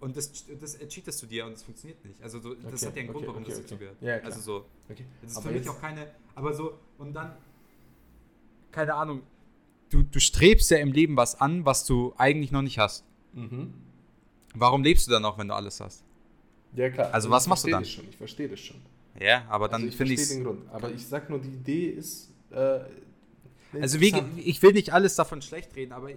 Und 0.00 0.16
das, 0.16 0.30
das 0.60 0.78
cheatest 0.88 1.22
du 1.22 1.26
dir 1.26 1.46
und 1.46 1.52
das 1.52 1.62
funktioniert 1.62 2.04
nicht. 2.04 2.22
Also 2.22 2.38
du, 2.38 2.54
das 2.54 2.82
Okay, 2.82 2.86
hat 2.86 2.96
ja 2.96 3.00
einen 3.02 3.12
Grund, 3.12 3.18
okay, 3.18 3.26
warum 3.28 3.42
okay, 3.42 3.52
das 3.52 3.60
dazu 3.62 3.78
gehört. 3.78 4.02
Ja, 4.02 4.16
also 4.18 4.40
so, 4.40 4.66
okay. 4.90 5.04
das 5.22 5.30
ist 5.30 5.36
Aber 5.38 5.48
für 5.48 5.54
mich 5.54 5.68
auch 5.68 5.80
keine, 5.80 6.10
aber 6.34 6.52
so, 6.52 6.78
und 6.98 7.14
dann, 7.14 7.36
keine 8.70 8.94
Ahnung, 8.94 9.22
du, 9.90 10.02
du 10.02 10.20
strebst 10.20 10.70
ja 10.70 10.78
im 10.78 10.92
Leben 10.92 11.16
was 11.16 11.40
an, 11.40 11.64
was 11.64 11.86
du 11.86 12.12
eigentlich 12.18 12.50
noch 12.50 12.62
nicht 12.62 12.78
hast. 12.78 13.04
Mhm. 13.32 13.72
Warum 14.54 14.82
lebst 14.82 15.06
du 15.06 15.10
dann 15.10 15.22
noch, 15.22 15.38
wenn 15.38 15.48
du 15.48 15.54
alles 15.54 15.80
hast? 15.80 16.04
Ja, 16.74 16.90
klar. 16.90 17.12
Also 17.14 17.30
was 17.30 17.44
ich 17.44 17.48
machst 17.48 17.64
du 17.64 17.70
verstehe 17.70 17.72
dann? 17.72 17.82
das 17.82 17.90
schon, 17.90 18.08
ich 18.08 18.16
verstehe 18.16 18.48
das 18.48 18.60
schon. 18.60 18.76
Ja, 19.20 19.44
aber 19.48 19.68
dann 19.68 19.82
also 19.82 19.86
ich 19.88 19.96
finde 19.96 20.16
verstehe 20.16 20.38
ich 20.38 20.42
den 20.42 20.44
Grund. 20.44 20.68
Aber 20.70 20.90
ich 20.90 21.06
sag 21.06 21.30
nur, 21.30 21.38
die 21.38 21.50
Idee 21.50 21.90
ist. 21.90 22.30
Äh, 22.54 23.80
Also 23.80 24.00
wie, 24.00 24.14
ich 24.40 24.62
will 24.62 24.72
nicht 24.72 24.92
alles 24.92 25.16
davon 25.16 25.42
schlecht 25.42 25.74
reden, 25.74 25.92
aber 25.92 26.10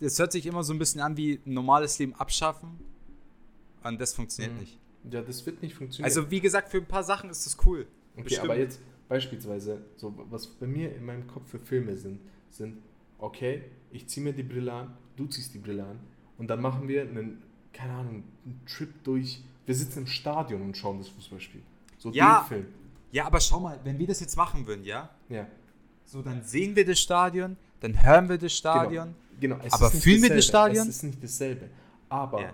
es 0.00 0.18
hört 0.18 0.32
sich 0.32 0.46
immer 0.46 0.62
so 0.64 0.72
ein 0.72 0.78
bisschen 0.78 1.00
an 1.00 1.16
wie 1.16 1.40
ein 1.46 1.52
normales 1.54 1.98
Leben 1.98 2.14
abschaffen. 2.14 2.78
Und 3.84 4.00
das 4.00 4.14
funktioniert 4.14 4.54
Mhm. 4.54 4.60
nicht. 4.60 4.78
Ja, 5.10 5.22
das 5.22 5.46
wird 5.46 5.62
nicht 5.62 5.74
funktionieren. 5.74 6.04
Also 6.04 6.30
wie 6.30 6.40
gesagt, 6.40 6.68
für 6.68 6.78
ein 6.78 6.86
paar 6.86 7.04
Sachen 7.04 7.30
ist 7.30 7.46
das 7.46 7.56
cool. 7.64 7.86
Okay, 8.14 8.22
Bestimmt. 8.24 8.44
aber 8.50 8.58
jetzt 8.58 8.80
beispielsweise, 9.08 9.84
so 9.96 10.12
was 10.30 10.46
bei 10.48 10.66
mir 10.66 10.94
in 10.94 11.04
meinem 11.04 11.26
Kopf 11.28 11.48
für 11.48 11.58
Filme 11.60 11.96
sind, 11.96 12.20
sind, 12.50 12.78
okay, 13.18 13.62
ich 13.92 14.08
ziehe 14.08 14.22
mir 14.24 14.32
die 14.32 14.42
Brille 14.42 14.72
an, 14.72 14.96
du 15.16 15.26
ziehst 15.26 15.54
die 15.54 15.58
Brille 15.58 15.84
an 15.84 16.00
und 16.36 16.48
dann 16.48 16.60
machen 16.60 16.88
wir 16.88 17.02
einen, 17.02 17.42
keine 17.72 17.92
Ahnung, 17.94 18.24
einen 18.44 18.60
Trip 18.66 18.92
durch, 19.04 19.42
wir 19.64 19.74
sitzen 19.74 20.00
im 20.00 20.06
Stadion 20.08 20.60
und 20.62 20.76
schauen 20.76 20.98
das 20.98 21.08
Fußballspiel. 21.08 21.62
So 21.98 22.10
Ja. 22.10 22.40
den 22.40 22.48
Film. 22.48 22.66
Ja, 23.12 23.26
aber 23.26 23.40
schau 23.40 23.60
mal, 23.60 23.78
wenn 23.84 23.98
wir 23.98 24.06
das 24.08 24.20
jetzt 24.20 24.36
machen 24.36 24.66
würden, 24.66 24.84
ja, 24.84 25.08
Ja, 25.28 25.46
so 26.04 26.22
dann 26.22 26.42
sehen 26.42 26.74
wir 26.76 26.84
das 26.86 26.98
Stadion, 27.00 27.56
dann 27.80 28.02
hören 28.02 28.28
wir 28.28 28.38
das 28.38 28.52
Stadion. 28.52 29.14
genau. 29.40 29.58
Es 29.62 29.72
Aber 29.74 29.86
ist 29.88 29.94
nicht 29.94 30.02
fühlen 30.04 30.22
wir 30.22 30.28
das 30.30 30.46
dasselbe. 30.46 30.74
Stadion? 30.74 30.88
Es 30.88 30.96
ist 30.96 31.02
nicht 31.02 31.22
dasselbe. 31.22 31.70
Aber 32.08 32.40
Ja. 32.40 32.52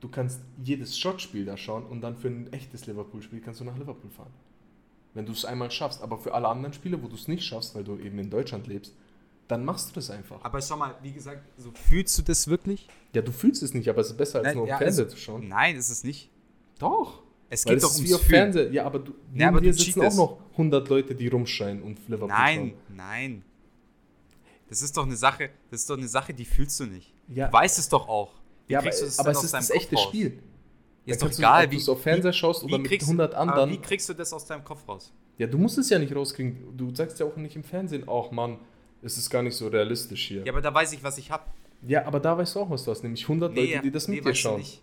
du 0.00 0.08
kannst 0.08 0.40
jedes 0.62 0.98
Shotspiel 0.98 1.44
da 1.44 1.56
schauen 1.56 1.84
und 1.86 2.00
dann 2.00 2.16
für 2.16 2.28
ein 2.28 2.52
echtes 2.52 2.86
Liverpool-Spiel 2.86 3.40
kannst 3.40 3.60
du 3.60 3.64
nach 3.64 3.76
Liverpool 3.78 4.10
fahren. 4.10 4.32
Wenn 5.14 5.24
du 5.24 5.32
es 5.32 5.44
einmal 5.44 5.70
schaffst. 5.70 6.02
Aber 6.02 6.18
für 6.18 6.34
alle 6.34 6.48
anderen 6.48 6.72
Spiele, 6.74 7.02
wo 7.02 7.08
du 7.08 7.14
es 7.14 7.26
nicht 7.28 7.44
schaffst, 7.44 7.74
weil 7.74 7.84
du 7.84 7.96
eben 7.98 8.18
in 8.18 8.28
Deutschland 8.28 8.66
lebst, 8.66 8.92
dann 9.48 9.64
machst 9.64 9.90
du 9.90 9.94
das 9.94 10.10
einfach. 10.10 10.42
Aber 10.44 10.60
schau 10.60 10.76
mal, 10.76 10.94
wie 11.02 11.12
gesagt, 11.12 11.40
so 11.56 11.70
fühlst 11.70 12.18
du 12.18 12.22
das 12.22 12.48
wirklich? 12.48 12.88
Ja, 13.14 13.22
du 13.22 13.30
fühlst 13.32 13.62
es 13.62 13.72
nicht, 13.72 13.88
aber 13.88 14.00
es 14.00 14.08
ist 14.08 14.16
besser, 14.16 14.40
als 14.40 14.46
Nein, 14.48 14.54
nur 14.56 14.64
auf 14.64 14.68
ja, 14.68 14.78
Fernseher 14.78 15.04
also- 15.04 15.16
zu 15.16 15.22
schauen. 15.22 15.48
Nein, 15.48 15.76
ist 15.76 15.88
es 15.88 16.02
nicht. 16.04 16.28
Doch. 16.80 17.22
Es 17.48 17.64
Weil 17.64 17.74
geht 17.74 17.82
es 17.82 17.88
doch 17.88 17.94
ums 17.96 18.08
wie 18.10 18.14
auf 18.14 18.20
Fühlen. 18.22 18.30
Fernseher. 18.52 18.72
Ja, 18.72 18.84
aber 18.86 18.98
du, 18.98 19.12
Ja, 19.34 19.48
aber 19.48 19.60
dir 19.60 19.70
du 19.70 19.78
sitzen 19.78 20.00
cheatest. 20.00 20.18
auch 20.18 20.30
noch 20.30 20.38
100 20.52 20.88
Leute, 20.88 21.14
die 21.14 21.28
rumschreien 21.28 21.82
und 21.82 21.98
Liverpool 22.08 22.28
Nein, 22.28 22.58
schauen. 22.88 22.96
nein. 22.96 23.42
Das 24.68 24.82
ist 24.82 24.96
doch 24.96 25.04
eine 25.06 25.16
Sache, 25.16 25.50
das 25.70 25.80
ist 25.82 25.90
doch 25.90 25.96
eine 25.96 26.08
Sache, 26.08 26.34
die 26.34 26.44
fühlst 26.44 26.80
du 26.80 26.86
nicht. 26.86 27.12
Ja. 27.28 27.46
Du 27.46 27.52
weißt 27.52 27.78
es 27.78 27.88
doch 27.88 28.08
auch. 28.08 28.32
Wie 28.66 28.72
Ja, 28.72 28.80
aber, 28.80 28.88
kriegst 28.88 29.00
du 29.02 29.06
das 29.06 29.18
aber 29.20 29.30
es 29.30 29.44
ist 29.44 29.54
das 29.54 29.68
Kopf 29.68 29.76
echte 29.76 29.94
raus? 29.94 30.04
Spiel. 30.08 30.38
Ist 31.04 31.22
doch 31.22 31.30
egal, 31.30 31.62
du, 31.62 31.66
ob 31.66 31.70
wie 31.70 31.76
du 31.76 31.82
es 31.82 31.88
auf 31.88 32.02
Fernseher 32.02 32.32
schaust 32.32 32.64
oder 32.64 32.78
mit 32.78 32.88
kriegst- 32.88 33.06
100 33.06 33.32
Aber 33.34 33.40
anderen. 33.52 33.70
wie 33.70 33.78
kriegst 33.78 34.08
du 34.08 34.14
das 34.14 34.32
aus 34.32 34.44
deinem 34.44 34.64
Kopf 34.64 34.88
raus? 34.88 35.12
Ja, 35.38 35.46
du 35.46 35.56
musst 35.56 35.78
es 35.78 35.88
ja 35.88 36.00
nicht 36.00 36.12
rauskriegen. 36.16 36.76
Du 36.76 36.92
sagst 36.92 37.20
ja 37.20 37.26
auch 37.26 37.36
nicht 37.36 37.54
im 37.54 37.62
Fernsehen, 37.62 38.04
ach 38.08 38.32
Mann, 38.32 38.58
es 39.02 39.16
ist 39.18 39.30
gar 39.30 39.42
nicht 39.42 39.54
so 39.54 39.68
realistisch 39.68 40.26
hier. 40.26 40.42
Ja, 40.44 40.50
aber 40.52 40.60
da 40.62 40.74
weiß 40.74 40.92
ich, 40.94 41.02
was 41.04 41.16
ich 41.18 41.30
hab. 41.30 41.54
Ja, 41.86 42.04
aber 42.06 42.18
da 42.18 42.36
weißt 42.36 42.56
du 42.56 42.60
auch, 42.60 42.70
was 42.70 42.84
du 42.84 42.90
hast, 42.90 43.04
nämlich 43.04 43.22
100 43.22 43.54
Leute, 43.54 43.80
die 43.84 43.90
das 43.92 44.08
mit 44.08 44.18
dir 44.18 44.24
weißt 44.24 44.36
du 44.38 44.40
schauen. 44.40 44.58
nicht. 44.58 44.82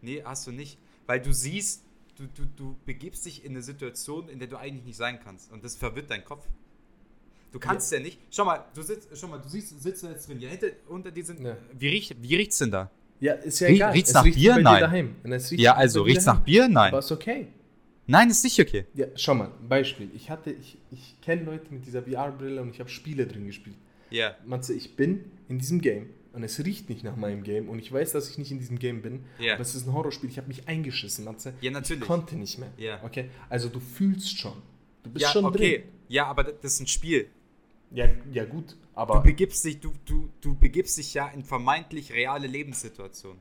Nee, 0.00 0.22
hast 0.24 0.46
du 0.46 0.52
nicht. 0.52 0.78
Weil 1.06 1.20
du 1.20 1.32
siehst, 1.32 1.82
du, 2.16 2.24
du, 2.26 2.44
du 2.56 2.76
begibst 2.84 3.26
dich 3.26 3.44
in 3.44 3.52
eine 3.52 3.62
Situation, 3.62 4.28
in 4.28 4.38
der 4.38 4.48
du 4.48 4.56
eigentlich 4.56 4.84
nicht 4.84 4.96
sein 4.96 5.18
kannst. 5.22 5.52
Und 5.52 5.64
das 5.64 5.76
verwirrt 5.76 6.10
deinen 6.10 6.24
Kopf. 6.24 6.46
Du 7.52 7.58
kannst 7.58 7.90
ja, 7.92 8.00
nicht. 8.00 8.18
Schau 8.30 8.44
mal, 8.44 8.64
du 8.74 8.82
sitzt, 8.82 9.08
schau 9.14 9.28
mal, 9.28 9.38
du 9.38 9.48
siehst, 9.48 9.80
sitzt 9.80 10.02
da 10.04 10.10
jetzt 10.10 10.28
drin. 10.28 10.40
Ja, 10.40 10.48
hinter, 10.48 10.68
unter 10.88 11.10
dir 11.10 11.24
sind. 11.24 11.40
Ja. 11.40 11.56
Wie, 11.72 11.88
riecht, 11.88 12.20
wie 12.20 12.36
riecht's 12.36 12.58
denn 12.58 12.70
da? 12.70 12.90
Ja, 13.18 13.32
ist 13.34 13.60
ja 13.60 13.68
Riech- 13.68 13.76
egal. 13.76 13.92
riecht's 13.92 14.10
Es 14.10 14.14
nach 14.14 14.24
riecht 14.24 14.36
Bier? 14.36 14.58
Nein. 14.58 15.14
Ja, 15.52 15.74
also 15.74 16.02
riecht's 16.02 16.26
nach. 16.26 16.40
Bier? 16.40 16.68
Nein. 16.68 16.88
Aber 16.88 16.98
ist 16.98 17.12
okay. 17.12 17.46
Nein, 18.06 18.30
ist 18.30 18.44
nicht 18.44 18.60
okay. 18.60 18.84
Ja, 18.94 19.06
schau 19.16 19.34
mal, 19.34 19.50
Beispiel. 19.68 20.10
Ich 20.14 20.30
hatte, 20.30 20.52
ich, 20.52 20.78
ich 20.90 21.20
kenne 21.22 21.44
Leute 21.44 21.72
mit 21.72 21.86
dieser 21.86 22.02
VR-Brille 22.02 22.62
und 22.62 22.70
ich 22.70 22.78
habe 22.78 22.88
Spiele 22.90 23.26
drin 23.26 23.46
gespielt. 23.46 23.76
Ja. 24.10 24.36
Matze, 24.44 24.74
ich 24.74 24.94
bin 24.94 25.24
in 25.48 25.58
diesem 25.58 25.80
Game 25.80 26.10
und 26.36 26.44
es 26.44 26.62
riecht 26.64 26.88
nicht 26.88 27.02
nach 27.02 27.16
meinem 27.16 27.42
Game 27.42 27.68
und 27.68 27.78
ich 27.80 27.90
weiß, 27.90 28.12
dass 28.12 28.28
ich 28.30 28.38
nicht 28.38 28.52
in 28.52 28.58
diesem 28.58 28.78
Game 28.78 29.02
bin, 29.02 29.24
Ja. 29.40 29.54
aber 29.54 29.62
es 29.62 29.74
ist 29.74 29.86
ein 29.88 29.92
Horrorspiel, 29.92 30.30
ich 30.30 30.36
habe 30.38 30.46
mich 30.48 30.68
eingeschissen, 30.68 31.24
Matze. 31.24 31.54
Ja, 31.60 31.70
natürlich. 31.72 32.02
Ich 32.02 32.06
konnte 32.06 32.36
nicht 32.36 32.58
mehr. 32.58 32.70
Ja. 32.76 33.02
Okay, 33.02 33.30
also 33.48 33.68
du 33.68 33.80
fühlst 33.80 34.38
schon. 34.38 34.52
Du 35.02 35.10
bist 35.10 35.24
Ja, 35.24 35.30
schon 35.32 35.44
okay. 35.46 35.78
drin. 35.78 35.88
Ja, 36.08 36.26
aber 36.26 36.44
das 36.44 36.74
ist 36.74 36.80
ein 36.80 36.86
Spiel. 36.86 37.28
Ja, 37.90 38.08
ja 38.32 38.44
gut, 38.44 38.72
Du 38.72 38.76
aber 38.94 39.20
begibst 39.22 39.64
dich, 39.64 39.80
du, 39.80 39.92
du, 40.04 40.28
du 40.40 40.54
begibst 40.56 40.98
dich 40.98 41.14
ja 41.14 41.28
in 41.28 41.42
vermeintlich 41.44 42.12
reale 42.12 42.46
Lebenssituationen. 42.46 43.40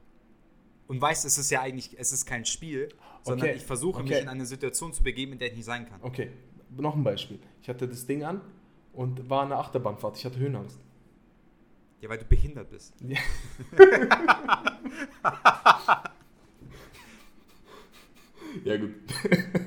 und 0.88 1.02
weiß, 1.02 1.25
es 1.25 1.38
ist 1.40 1.50
ja 1.50 1.62
eigentlich, 1.62 1.96
es 2.00 2.12
ist 2.12 2.25
kein 2.28 2.46
Spiel, 2.46 2.90
sondern 3.24 3.50
Okay, 3.50 3.58
ich 3.58 3.64
versuche 3.64 4.04
mich 4.04 4.12
okay. 4.12 4.22
in 4.22 4.30
eine 4.30 4.46
Situation 4.46 4.94
zu 4.94 5.02
begeben, 5.04 5.34
in 5.34 5.40
der 5.40 5.48
ich 5.50 5.56
nicht 5.56 5.66
sein 5.66 5.88
kann. 5.90 6.00
Okay, 6.04 6.30
noch 6.78 6.96
ein 6.96 7.04
Beispiel. 7.04 7.40
Ich 7.64 7.70
hatte 7.70 7.88
das 7.88 8.06
Ding 8.06 8.24
an 8.24 8.40
und 8.94 9.28
war 9.30 9.44
eine 9.44 9.56
Achterbahnfahrt. 9.58 10.18
Ich 10.18 10.25
hatte 10.25 10.38
Höhenangst. 10.38 10.80
Ja, 12.02 12.10
weil 12.10 12.18
du 12.20 12.25
behindert 12.25 12.70
bist. 12.70 12.94
Ja. 13.04 13.18
ja, 18.64 18.78
gut. 18.78 18.92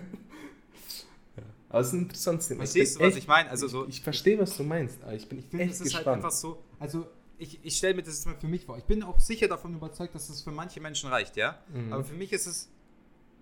Aber 1.70 1.80
es 1.80 1.88
ist 1.88 1.92
ein 1.92 2.02
interessantes 2.02 2.49
Thema. 2.49 2.58
Verstehst 2.61 2.97
du, 2.97 3.00
was 3.00 3.08
echt- 3.08 3.18
ich 3.18 3.26
meine? 3.28 3.50
Also 3.50 3.68
so, 3.68 3.85
ich, 3.87 3.97
ich 3.97 4.00
verstehe, 4.02 4.38
was 4.38 4.56
du 4.56 4.62
meinst, 4.62 5.02
aber 5.02 5.12
ich 5.14 5.28
bin 5.28 5.38
Ich 5.38 5.44
finde, 5.47 5.64
echt 5.64 5.75
es 5.75 5.80
ist 5.82 5.92
halt 5.94 6.04
gespannt. 6.04 6.25
einfach 6.25 6.30
so. 6.30 6.62
Also, 6.78 7.06
ich, 7.37 7.62
ich 7.62 7.76
stelle 7.76 7.94
mir 7.94 8.02
das 8.02 8.14
jetzt 8.14 8.25
mal 8.26 8.37
für 8.37 8.47
mich 8.49 8.64
vor. 8.64 8.78
Ich 8.78 8.85
bin 8.85 9.02
auch 9.02 9.20
sicher 9.20 9.49
davon 9.49 9.75
überzeugt, 9.75 10.14
dass 10.14 10.30
es 10.30 10.40
für 10.42 10.50
manche 10.50 10.80
Menschen 10.80 11.11
reicht, 11.11 11.37
ja? 11.37 11.58
Mhm. 11.73 11.92
Aber 11.92 12.04
für 12.04 12.14
mich 12.14 12.32
ist 12.32 12.47
es 12.47 12.70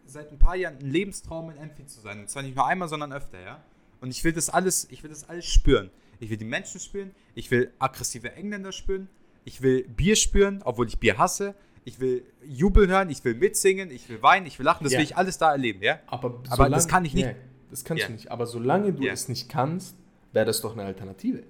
seit 0.07 0.33
ein 0.33 0.39
paar 0.41 0.57
Jahren 0.57 0.79
ein 0.79 0.91
Lebenstraum, 0.91 1.51
in 1.51 1.59
Amphi 1.59 1.87
zu 1.87 2.01
sein. 2.01 2.19
Und 2.21 2.29
zwar 2.29 2.43
nicht 2.43 2.57
nur 2.57 2.67
einmal, 2.67 2.89
sondern 2.89 3.13
öfter, 3.13 3.41
ja? 3.41 3.63
Und 4.01 4.11
ich 4.11 4.25
will 4.25 4.33
das 4.33 4.51
alles, 4.51 4.89
ich 4.91 5.05
will 5.05 5.11
das 5.11 5.29
alles 5.29 5.47
spüren. 5.47 5.91
Ich 6.21 6.31
will 6.31 6.37
die 6.37 6.45
Menschen 6.45 6.81
spüren, 6.81 7.11
ich 7.35 7.51
will 7.51 7.71
aggressive 7.79 8.33
Engländer 8.33 8.73
spüren, 8.73 9.09
ich 9.45 9.61
will 9.63 9.87
Bier 9.89 10.17
spüren, 10.17 10.63
obwohl 10.65 10.87
ich 10.89 10.99
Bier 10.99 11.19
hasse. 11.19 11.55
Ich 11.85 12.01
will 12.01 12.25
Jubel 12.45 12.89
hören, 12.89 13.11
ich 13.11 13.23
will 13.25 13.35
mitsingen, 13.35 13.91
ich 13.93 14.09
will 14.09 14.21
weinen, 14.21 14.45
ich 14.47 14.59
will 14.59 14.65
lachen, 14.67 14.83
das 14.83 14.93
Ja. 14.93 14.99
will 14.99 15.05
ich 15.05 15.17
alles 15.17 15.39
da 15.39 15.53
erleben, 15.53 15.83
ja? 15.83 16.01
aber 16.09 16.43
aber 16.49 16.69
das 16.69 16.89
kann 16.89 17.05
ich 17.05 17.15
nicht. 17.15 17.27
Ja, 17.27 17.35
das 17.71 17.85
kannst 17.85 18.01
Ja. 18.03 18.07
du 18.09 18.15
nicht. 18.15 18.31
Aber 18.33 18.47
solange 18.47 18.93
du 18.93 19.05
Ja. 19.05 19.13
es 19.13 19.29
nicht 19.29 19.49
kannst, 19.49 19.95
wäre 20.33 20.45
das 20.47 20.61
doch 20.63 20.73
eine 20.73 20.85
Alternative. 20.85 21.45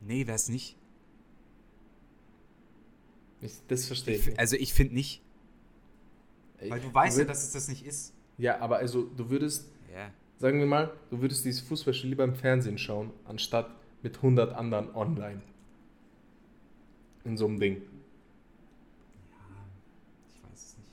Nee, 0.00 0.26
wär's 0.28 0.48
nicht. 0.48 0.76
Ich, 3.40 3.54
das 3.68 3.86
verstehe 3.86 4.16
ich. 4.16 4.38
Also 4.38 4.56
ich 4.56 4.72
finde 4.74 4.94
nicht. 4.94 5.22
Ich- 6.60 6.70
Weil 6.70 6.80
du 6.80 6.92
weißt 6.92 7.18
ja, 7.18 7.24
dass 7.24 7.42
es 7.42 7.52
das 7.52 7.68
nicht 7.68 7.84
ist. 7.86 8.12
Ja, 8.38 8.60
aber 8.60 8.76
also 8.78 9.02
du 9.04 9.28
würdest, 9.30 9.68
Ja. 9.92 10.10
Sagen 10.40 10.58
wir 10.58 10.66
mal, 10.66 10.90
du 11.10 11.20
würdest 11.20 11.44
dieses 11.44 11.60
Fußballspiel 11.60 12.10
lieber 12.10 12.24
im 12.24 12.34
Fernsehen 12.34 12.78
schauen, 12.78 13.10
anstatt 13.26 13.70
mit 14.02 14.16
100 14.16 14.52
anderen 14.54 14.92
online. 14.96 15.42
In 17.24 17.36
so 17.36 17.46
einem 17.46 17.60
Ding. 17.60 17.82
Ich 20.28 20.42
weiß 20.42 20.52
es 20.54 20.76
nicht. 20.78 20.88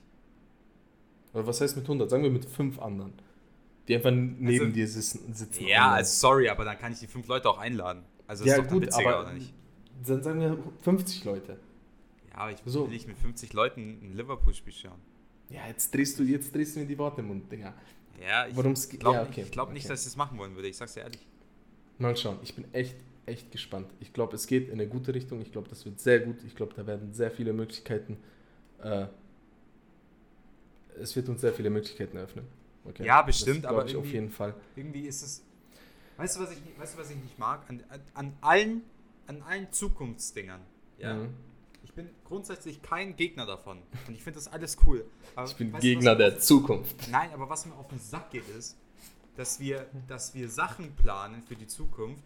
Oder 1.34 1.48
was 1.48 1.62
heißt 1.62 1.78
mit 1.78 1.86
100? 1.86 2.10
Sagen 2.10 2.24
wir 2.24 2.30
mit 2.30 2.44
5 2.46 2.78
anderen. 2.80 3.14
Die 3.88 3.96
einfach 3.96 4.12
neben 4.12 4.48
Also- 4.48 4.66
dir 4.66 4.88
sitzen. 4.88 5.34
sitzen 5.34 5.64
Ja, 5.66 5.78
online. 5.84 5.94
also 5.96 6.28
sorry, 6.28 6.50
aber 6.50 6.66
dann 6.66 6.78
kann 6.78 6.92
ich 6.92 7.00
die 7.00 7.08
fünf 7.08 7.26
Leute 7.28 7.50
auch 7.50 7.58
einladen. 7.58 8.04
Also 8.28 8.44
das 8.44 8.50
ja 8.52 8.58
ist 8.58 8.66
doch 8.66 8.70
dann 8.72 8.80
gut, 8.82 8.88
witziger, 8.88 9.10
aber 9.16 9.22
oder 9.22 9.34
nicht? 9.34 9.54
dann 10.06 10.22
sagen 10.24 10.42
wir 10.42 10.58
50 10.82 11.24
Leute. 11.24 11.58
Ja, 12.32 12.36
aber 12.40 12.52
ich 12.52 12.66
will 12.66 12.74
so. 12.74 12.86
nicht 12.88 13.08
mit 13.08 13.18
50 13.18 13.54
Leuten 13.54 13.98
ein 14.04 14.18
Liverpool-Spiel 14.18 14.74
schauen. 14.74 15.00
Ja, 15.50 15.66
jetzt 15.70 15.94
drehst 15.94 16.20
du, 16.20 16.24
jetzt 16.24 16.54
drehst 16.54 16.76
du 16.76 16.82
mir 16.82 16.86
die 16.86 16.98
Worte 16.98 17.22
im 17.22 17.28
Mund, 17.28 17.50
Digga. 17.50 17.74
Ja, 18.20 18.48
ich 18.48 18.54
glaube 18.54 18.70
ja, 19.18 19.22
nicht, 19.24 19.32
okay, 19.32 19.42
ich 19.44 19.52
glaub 19.52 19.72
nicht 19.72 19.86
okay. 19.86 19.94
dass 19.94 20.02
ich 20.02 20.06
das 20.08 20.16
machen 20.16 20.38
wollen 20.38 20.56
würde. 20.56 20.68
Ich 20.68 20.78
sag's 20.78 20.94
dir 20.94 21.02
ehrlich. 21.02 21.26
Mal 22.00 22.16
schauen, 22.18 22.40
ich 22.44 22.56
bin 22.56 22.66
echt, 22.74 22.96
echt 23.26 23.52
gespannt. 23.52 23.90
Ich 24.00 24.14
glaube, 24.14 24.36
es 24.36 24.48
geht 24.48 24.68
in 24.68 24.74
eine 24.74 24.88
gute 24.88 25.14
Richtung. 25.14 25.42
Ich 25.42 25.52
glaube, 25.52 25.68
das 25.70 25.86
wird 25.86 26.00
sehr 26.00 26.20
gut. 26.20 26.38
Ich 26.46 26.56
glaube, 26.56 26.74
da 26.76 26.86
werden 26.88 27.14
sehr 27.14 27.32
viele 27.32 27.54
Möglichkeiten. 27.54 28.18
Äh, 28.82 29.08
es 31.00 31.16
wird 31.16 31.30
uns 31.30 31.42
sehr 31.42 31.54
viele 31.54 31.70
Möglichkeiten 31.70 32.18
eröffnen. 32.18 32.46
Okay? 32.86 33.06
Ja, 33.06 33.22
bestimmt, 33.22 33.66
das 33.66 33.72
aber 33.72 33.86
ich 33.86 33.96
auf 33.96 34.06
jeden 34.12 34.32
Fall. 34.32 34.54
Irgendwie 34.76 35.02
ist 35.02 35.22
es. 35.22 35.44
Weißt 36.18 36.38
du, 36.38 36.42
was 36.42 36.52
ich, 36.52 36.64
nicht- 36.64 36.80
weißt 36.80 36.96
du, 36.96 37.00
was 37.02 37.10
ich 37.12 37.18
nicht 37.18 37.38
mag? 37.38 37.62
An, 37.70 37.84
an, 37.90 38.02
an 38.14 38.34
allen, 38.42 38.82
an 39.28 39.42
allen 39.44 39.72
Zukunftsdingern. 39.72 40.62
Ja. 40.98 41.14
Mhm. 41.16 41.30
Ich 41.88 41.94
bin 41.94 42.10
grundsätzlich 42.26 42.82
kein 42.82 43.16
Gegner 43.16 43.46
davon. 43.46 43.82
Und 44.08 44.14
ich 44.14 44.22
finde 44.22 44.40
das 44.40 44.50
alles 44.50 44.78
cool. 44.86 45.06
Aber 45.36 45.48
Ich 45.48 45.56
bin 45.56 45.72
weißt 45.72 45.82
Gegner 45.82 46.16
der 46.18 46.38
Zukunft. 46.38 47.00
auf, 47.00 47.08
Nein, 47.10 47.32
aber 47.34 47.50
was 47.50 47.66
mir 47.66 47.74
auf 47.76 47.88
den 47.88 48.00
Sack 48.00 48.32
geht, 48.32 48.48
ist, 48.50 48.78
dass 49.38 49.62
wir, 49.62 49.88
dass 50.08 50.36
wir 50.36 50.50
Sachen 50.50 50.94
planen 50.98 51.42
für 51.44 51.56
die 51.56 51.66
Zukunft 51.66 52.24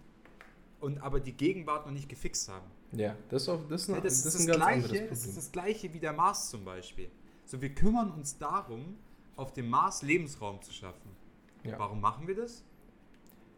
und 0.80 0.98
aber 1.04 1.20
die 1.20 1.34
Gegenwart 1.34 1.86
noch 1.86 1.94
nicht 1.94 2.10
gefixt 2.10 2.50
haben. 2.50 2.66
Ja, 2.94 3.16
das 3.30 3.44
ist, 3.44 3.50
auch, 3.50 3.62
das 3.70 3.84
ist, 3.84 3.90
ein, 3.90 3.96
Ja, 3.96 4.02
das, 4.02 4.24
das 4.24 4.36
ist 4.36 4.42
ein 4.42 4.48
ganz 4.48 4.58
Gleiche, 4.58 4.86
anderes 4.88 5.10
das 5.10 5.26
ist 5.28 5.38
das 5.38 5.52
Gleiche 5.52 5.94
wie 5.94 6.00
der 6.00 6.14
Mars 6.14 6.50
zum 6.50 6.66
Beispiel. 6.66 7.12
So, 7.46 7.62
wir 7.62 7.70
kümmern 7.76 8.12
uns 8.12 8.40
darum, 8.40 8.98
auf 9.36 9.54
dem 9.54 9.70
Mars 9.70 10.02
Lebensraum 10.02 10.60
zu 10.64 10.74
schaffen. 10.74 11.12
Ja. 11.64 11.78
Warum 11.78 12.02
machen 12.02 12.28
wir 12.28 12.36
das? 12.36 12.64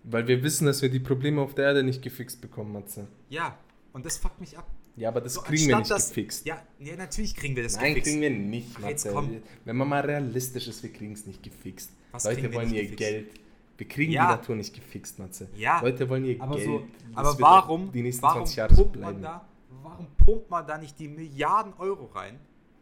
Weil 0.04 0.28
wir 0.28 0.44
wissen, 0.44 0.66
dass 0.66 0.82
wir 0.82 0.90
die 0.90 1.00
Probleme 1.00 1.42
auf 1.42 1.56
der 1.56 1.66
Erde 1.66 1.84
nicht 1.84 2.02
gefixt 2.02 2.42
bekommen, 2.42 2.74
Matze. 2.74 3.08
Ja, 3.30 3.58
und 3.94 4.06
das 4.06 4.18
fuckt 4.18 4.42
mich 4.42 4.58
ab. 4.58 4.68
Ja, 4.96 5.10
aber 5.10 5.22
das 5.22 5.34
So, 5.34 5.42
kriegen 5.42 5.68
wir 5.68 5.78
nicht 5.80 5.90
das- 5.90 6.10
gefixt. 6.10 6.46
Ja, 6.46 6.62
ja, 6.80 6.96
natürlich 6.96 7.36
kriegen 7.36 7.56
wir 7.56 7.64
das 7.64 7.76
Nein, 7.78 7.96
gefixt. 7.96 8.10
kriegen 8.12 8.22
wir 8.22 8.30
nicht, 8.30 8.80
Matze. 8.80 9.42
Wenn 9.66 9.76
man 9.76 9.88
mal 9.90 10.02
realistisch 10.02 10.68
ist, 10.68 10.84
wir 10.84 10.94
kriegen 10.94 11.14
es 11.14 11.26
nicht 11.26 11.42
gefixt. 11.42 11.90
Was 12.12 12.26
Leute 12.26 12.54
wollen 12.54 12.72
ihr 12.74 12.82
gefixt? 12.84 12.98
Geld. 12.98 13.32
Wir 13.76 13.88
kriegen 13.88 14.12
Ja. 14.12 14.28
die 14.28 14.32
Natur 14.38 14.56
nicht 14.56 14.74
gefixt, 14.74 15.18
Matze. 15.18 15.50
Ja. 15.56 15.82
Leute 15.82 16.08
wollen 16.08 16.26
ihr 16.26 16.40
aber 16.40 16.56
Geld. 16.58 16.68
so, 16.68 16.84
aber 17.16 17.40
warum, 17.40 17.92
die 17.92 18.04
nächsten 18.04 18.22
warum 18.22 18.42
20 18.44 18.56
Jahre 18.58 18.76
so 18.76 18.84
pumpt 18.84 18.98
bleiben. 19.00 19.14
man 19.14 19.22
da, 19.24 19.48
warum 19.82 20.08
pumpt 20.16 20.50
man 20.52 20.68
da 20.68 20.78
nicht 20.78 21.00
die 21.00 21.08
Milliarden 21.08 21.74
Euro 21.80 22.06
rein 22.14 22.40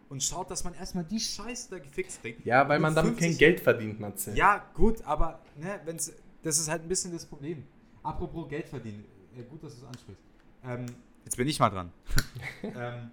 und 0.09 0.21
schaut, 0.21 0.51
dass 0.51 0.65
man 0.65 0.73
erstmal 0.73 1.05
die 1.05 1.19
Scheiße 1.19 1.69
da 1.69 1.79
gefixt 1.79 2.21
kriegt? 2.21 2.45
Ja, 2.45 2.67
weil 2.67 2.79
man 2.79 2.93
damit 2.93 3.13
kein 3.13 3.29
50 3.29 3.39
Geld 3.39 3.59
verdient, 3.61 4.01
Matze. 4.01 4.33
Ja, 4.35 4.65
gut, 4.73 5.01
aber 5.05 5.39
ne, 5.55 5.79
wenn's, 5.85 6.11
das 6.43 6.59
ist 6.59 6.67
halt 6.69 6.81
ein 6.83 6.89
bisschen 6.89 7.13
das 7.13 7.25
Problem. 7.25 7.63
Apropos 8.03 8.49
Geld 8.49 8.67
verdienen, 8.67 9.05
äh, 9.37 9.43
gut, 9.43 9.63
dass 9.63 9.75
du 9.79 9.83
es 9.83 9.87
ansprichst. 9.87 10.21
Ähm, 10.65 10.85
jetzt 11.25 11.37
bin 11.37 11.47
ich 11.47 11.59
mal 11.59 11.69
dran. 11.69 11.91
ähm, 12.63 13.11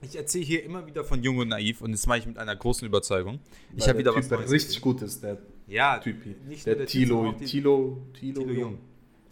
ich 0.00 0.16
erzähle 0.16 0.44
hier 0.44 0.62
immer 0.64 0.86
wieder 0.86 1.04
von 1.04 1.22
Jung 1.22 1.38
und 1.38 1.48
Naiv 1.48 1.80
und 1.82 1.92
das 1.92 2.06
mache 2.06 2.18
ich 2.18 2.26
mit 2.26 2.38
einer 2.38 2.54
großen 2.54 2.86
Überzeugung. 2.86 3.40
Ich 3.76 3.88
habe 3.88 3.98
wieder 3.98 4.12
der 4.12 4.20
was 4.20 4.28
typ 4.28 4.38
Neues 4.38 4.50
richtig 4.52 4.80
gut 4.80 5.02
ist, 5.02 5.22
der 5.22 5.38
Ja, 5.66 5.98
Typ 5.98 6.22
hier. 6.22 6.36
nicht 6.46 6.64
Der, 6.66 6.76
der 6.76 6.86
Typ, 6.86 7.00
Tilo, 7.02 7.32
die- 7.32 7.44
Tilo, 7.44 8.02
Tilo, 8.14 8.40
Tilo 8.42 8.52
Jung. 8.52 8.78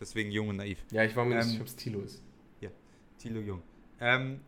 Deswegen 0.00 0.30
Jung 0.30 0.48
und 0.48 0.56
Naiv. 0.56 0.78
Ja, 0.90 1.04
ich 1.04 1.14
war 1.16 1.24
mir 1.24 1.36
nicht 1.36 1.44
Ähm, 1.44 1.50
sicher, 1.50 1.60
ob 1.62 1.66
es 1.68 1.76
Tilo 1.76 2.00
ist. 2.00 2.22
Tilo 3.18 3.40
Jung. 3.40 3.62
Ähm, 3.98 4.40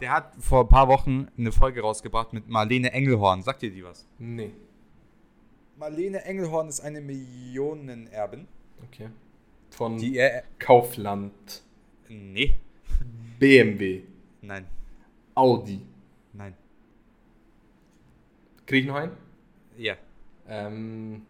der 0.00 0.12
hat 0.12 0.34
vor 0.38 0.60
ein 0.62 0.68
paar 0.68 0.86
Wochen 0.88 1.26
eine 1.36 1.50
Folge 1.50 1.80
rausgebracht 1.80 2.32
mit 2.32 2.48
Marlene 2.48 2.92
Engelhorn. 2.92 3.42
Sagt 3.42 3.62
ihr 3.64 3.70
die 3.72 3.82
was? 3.84 4.06
Nee. 4.18 4.52
Marlene 5.76 6.24
Engelhorn 6.24 6.68
ist 6.68 6.80
eine 6.80 7.00
Millionenerbin. 7.00 8.46
Okay. 8.84 9.08
Von 9.70 9.98
Die 9.98 10.16
er. 10.16 10.44
Kaufland, 10.60 11.64
Nee. 12.08 12.54
BMW, 13.38 14.02
Nein. 14.42 14.66
Audi. 15.34 15.80
Nein. 16.32 16.54
Krieg 18.66 18.82
ich 18.82 18.88
noch 18.88 18.96
einen? 18.96 19.16
Ja. 19.76 19.96
Ähm, 20.48 21.26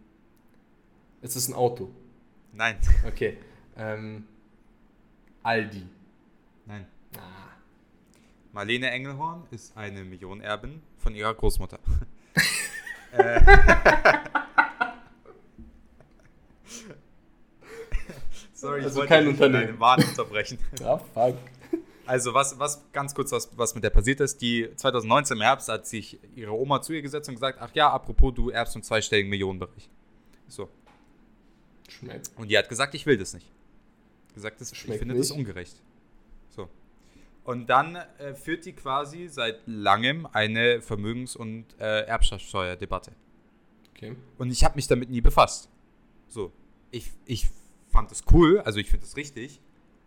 es 1.22 1.36
ist 1.36 1.48
ein 1.48 1.54
Auto. 1.54 1.90
Nein. 2.52 2.76
Okay. 3.06 3.38
Ähm, 3.76 4.26
Aldi. 5.42 5.86
Nein. 6.66 6.86
Ah. 7.16 7.50
Marlene 8.52 8.90
Engelhorn 8.90 9.46
ist 9.50 9.76
eine 9.76 10.04
Millionenerbin 10.04 10.82
von 10.98 11.14
ihrer 11.14 11.34
Großmutter. 11.34 11.78
äh, 13.12 13.40
Sorry, 18.52 18.78
ich 18.80 18.84
Also 18.86 18.96
wollte 19.00 19.08
kein 19.08 19.28
Unternehmen. 19.28 19.78
Warn 19.78 20.02
unterbrechen. 20.02 20.58
Ja, 20.80 20.98
fuck. 20.98 21.36
Also 22.06 22.34
was, 22.34 22.58
was 22.58 22.84
ganz 22.92 23.14
kurz, 23.14 23.32
was, 23.32 23.56
was 23.56 23.74
mit 23.74 23.84
der 23.84 23.90
passiert 23.90 24.20
ist, 24.20 24.40
die 24.42 24.68
2019 24.76 25.36
im 25.36 25.42
Herbst 25.42 25.68
hat 25.68 25.86
sich 25.86 26.18
ihre 26.34 26.52
Oma 26.52 26.82
zu 26.82 26.92
ihr 26.92 27.02
gesetzt 27.02 27.28
und 27.28 27.36
gesagt, 27.36 27.58
ach 27.60 27.70
ja, 27.74 27.90
apropos, 27.90 28.34
du 28.34 28.50
erbst 28.50 28.76
im 28.76 28.82
zweistelligen 28.82 29.30
Millionenbereich. 29.30 29.88
So. 30.48 30.68
Schmeckt. 31.88 32.30
Und 32.36 32.48
die 32.50 32.58
hat 32.58 32.68
gesagt, 32.68 32.94
ich 32.94 33.06
will 33.06 33.16
das 33.16 33.34
nicht. 33.34 33.50
Gesagt, 34.34 34.60
das, 34.60 34.72
ich 34.72 34.78
finde 34.80 35.14
das 35.14 35.30
nicht. 35.30 35.38
ungerecht. 35.38 35.80
So. 36.50 36.68
Und 37.44 37.68
dann 37.68 37.96
äh, 37.96 38.34
führt 38.34 38.64
die 38.64 38.72
quasi 38.72 39.28
seit 39.28 39.60
langem 39.66 40.26
eine 40.26 40.80
Vermögens- 40.80 41.36
und 41.36 41.66
äh, 41.78 42.02
Erbschaftssteuerdebatte. 42.02 43.12
Okay. 43.94 44.16
Und 44.38 44.50
ich 44.50 44.64
habe 44.64 44.76
mich 44.76 44.88
damit 44.88 45.08
nie 45.08 45.20
befasst. 45.20 45.68
So. 46.26 46.52
Ich, 46.90 47.10
ich 47.26 47.48
fand 47.88 48.10
es 48.12 48.22
cool, 48.32 48.60
also 48.60 48.78
ich 48.78 48.90
finde 48.90 49.06
es 49.06 49.16
richtig, 49.16 49.60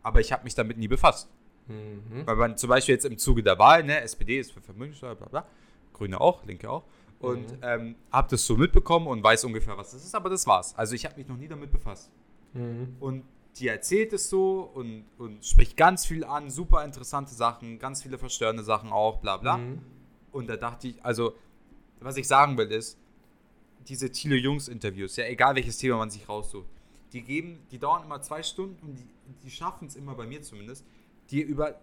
aber 0.04 0.20
ich 0.20 0.32
habe 0.32 0.44
mich 0.44 0.56
damit 0.56 0.78
nie 0.78 0.88
befasst. 0.88 1.30
Mhm. 1.68 2.26
Weil 2.26 2.36
man 2.36 2.58
zum 2.58 2.70
Beispiel 2.70 2.96
jetzt 2.96 3.06
im 3.06 3.18
Zuge 3.18 3.44
der 3.44 3.58
Wahl, 3.60 3.84
ne, 3.84 4.02
SPD 4.02 4.40
ist 4.40 4.52
für 4.52 4.62
Vermögenssteuer, 4.62 5.16
bla 5.16 5.28
bla, 5.28 5.46
Grüne 5.94 6.20
auch, 6.22 6.46
Linke 6.46 6.70
auch. 6.70 6.84
Und 7.20 7.52
Mhm. 7.52 7.58
ähm, 7.64 7.96
habe 8.12 8.28
das 8.30 8.46
so 8.46 8.56
mitbekommen 8.56 9.08
und 9.08 9.24
weiß 9.24 9.44
ungefähr, 9.46 9.76
was 9.78 9.92
das 9.92 10.04
ist, 10.06 10.14
aber 10.16 10.30
das 10.30 10.46
war's. 10.46 10.76
Also 10.78 10.94
ich 10.96 11.06
habe 11.06 11.18
mich 11.18 11.28
noch 11.28 11.38
nie 11.38 11.48
damit 11.48 11.72
befasst. 11.72 12.12
Mhm. 12.54 12.96
Und 13.00 13.24
die 13.58 13.68
erzählt 13.68 14.14
es 14.14 14.30
so 14.30 14.70
und, 14.76 15.06
und 15.18 15.44
spricht 15.44 15.76
ganz 15.76 16.06
viel 16.06 16.24
an, 16.24 16.52
super 16.52 16.86
interessante 16.86 17.34
Sachen, 17.34 17.80
ganz 17.80 18.04
viele 18.04 18.20
verstörende 18.20 18.64
Sachen 18.64 18.92
auch, 18.92 19.18
bla 19.18 19.38
bla. 19.38 19.58
Mhm. 19.58 19.82
Und 20.32 20.48
da 20.48 20.58
dachte 20.58 20.90
ich, 20.90 21.04
also, 21.04 21.34
was 22.00 22.18
ich 22.18 22.28
sagen 22.28 22.56
will, 22.58 22.72
ist, 22.72 23.00
diese 23.88 24.12
Thilo 24.12 24.36
Jungs 24.36 24.68
Interviews, 24.68 25.16
ja, 25.16 25.26
egal 25.26 25.56
welches 25.56 25.78
Thema 25.78 25.98
man 25.98 26.12
sich 26.12 26.30
raussucht, 26.30 26.68
die 27.14 27.24
geben, 27.24 27.60
die 27.72 27.80
dauern 27.80 28.04
immer 28.04 28.22
zwei 28.22 28.44
Stunden 28.44 28.78
und 28.86 28.96
die, 29.00 29.08
die 29.44 29.50
schaffen 29.50 29.88
es 29.88 29.96
immer, 29.96 30.14
bei 30.14 30.28
mir 30.28 30.42
zumindest, 30.44 30.86
dir 31.32 31.46
über, 31.46 31.76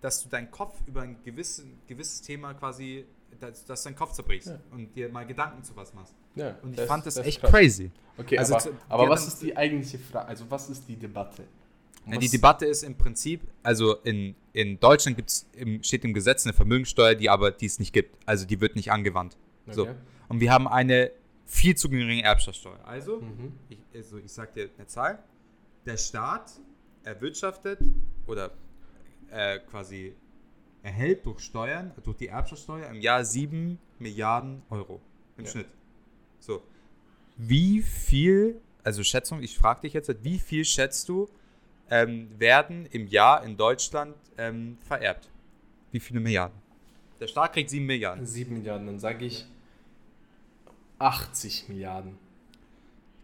dass 0.00 0.22
du 0.22 0.28
deinen 0.28 0.50
Kopf 0.50 0.80
über 0.86 1.02
ein 1.02 1.16
gewissen, 1.24 1.78
gewisses 1.86 2.20
Thema 2.22 2.54
quasi 2.54 3.04
dass, 3.38 3.64
dass 3.64 3.82
du 3.82 3.88
deinen 3.88 3.96
Kopf 3.96 4.12
zerbrichst 4.12 4.48
Ja. 4.48 4.58
und 4.72 4.94
dir 4.94 5.08
mal 5.08 5.24
Gedanken 5.26 5.62
zu 5.64 5.74
was 5.76 5.94
machst. 5.94 6.14
Ja, 6.34 6.58
Und 6.62 6.72
ich 6.72 6.76
das- 6.76 6.86
fand 6.88 7.06
das, 7.06 7.14
das 7.14 7.26
echt 7.26 7.40
krass. 7.40 7.50
crazy. 7.50 7.90
Okay, 8.18 8.36
Also 8.36 8.54
aber, 8.54 8.62
zu- 8.62 8.70
aber 8.88 9.08
was 9.08 9.26
ist 9.28 9.40
die 9.40 9.56
eigentliche 9.56 9.98
Frage? 9.98 10.26
Also 10.28 10.44
was 10.50 10.68
ist 10.68 10.86
die 10.88 10.96
Debatte? 10.96 11.44
Ja, 12.06 12.18
die 12.18 12.28
Debatte 12.28 12.66
ist 12.66 12.82
im 12.82 12.96
Prinzip, 12.96 13.40
also 13.62 13.96
in, 14.02 14.34
in 14.52 14.78
Deutschland 14.80 15.16
gibt's 15.16 15.46
im, 15.54 15.82
steht 15.82 16.04
im 16.04 16.12
Gesetz 16.12 16.44
eine 16.44 16.52
Vermögenssteuer, 16.52 17.14
die 17.14 17.30
aber 17.30 17.50
die 17.52 17.66
es 17.66 17.78
nicht 17.78 17.92
gibt. 17.94 18.16
Also 18.26 18.44
die 18.46 18.60
wird 18.60 18.74
nicht 18.76 18.90
angewandt. 18.90 19.36
So. 19.70 19.82
Okay. 19.82 19.94
Und 20.28 20.40
wir 20.40 20.52
haben 20.52 20.66
eine 20.68 21.10
viel 21.46 21.76
zu 21.76 21.88
geringe 21.88 22.22
Erbschaftssteuer. 22.22 22.78
Also, 22.84 23.20
Mhm. 23.20 23.52
ich, 23.70 23.78
also 23.94 24.18
ich 24.18 24.32
sag 24.32 24.52
dir 24.54 24.68
eine 24.76 24.86
Zahl. 24.86 25.18
Der 25.86 25.96
Staat 25.96 26.52
erwirtschaftet 27.04 27.78
oder 28.26 28.50
äh, 29.30 29.58
quasi 29.70 30.14
erhält 30.82 31.26
durch 31.26 31.40
Steuern, 31.40 31.92
durch 32.02 32.16
die 32.16 32.28
Erbschaftssteuer 32.28 32.88
im 32.88 33.00
Jahr 33.00 33.24
7 33.24 33.78
Milliarden 33.98 34.62
Euro 34.70 35.00
im 35.36 35.44
Ja. 35.44 35.50
Schnitt. 35.50 35.66
So. 36.38 36.62
Wie 37.36 37.82
viel, 37.82 38.60
also 38.82 39.02
Schätzung, 39.02 39.42
ich 39.42 39.56
frage 39.56 39.82
dich 39.82 39.92
jetzt, 39.92 40.12
wie 40.24 40.38
viel 40.38 40.64
schätzt 40.64 41.08
du, 41.08 41.28
ähm, 41.90 42.28
werden 42.38 42.86
im 42.86 43.06
Jahr 43.06 43.44
in 43.44 43.56
Deutschland 43.56 44.14
ähm, 44.38 44.78
vererbt? 44.86 45.28
Wie 45.92 46.00
viele 46.00 46.20
Milliarden? 46.20 46.56
Der 47.18 47.26
Staat 47.26 47.52
kriegt 47.52 47.68
7 47.68 47.84
Milliarden. 47.84 48.24
7 48.24 48.54
Milliarden, 48.54 48.86
dann 48.86 48.98
sage 48.98 49.26
ich 49.26 49.44
80 50.98 51.68
Milliarden. 51.68 52.18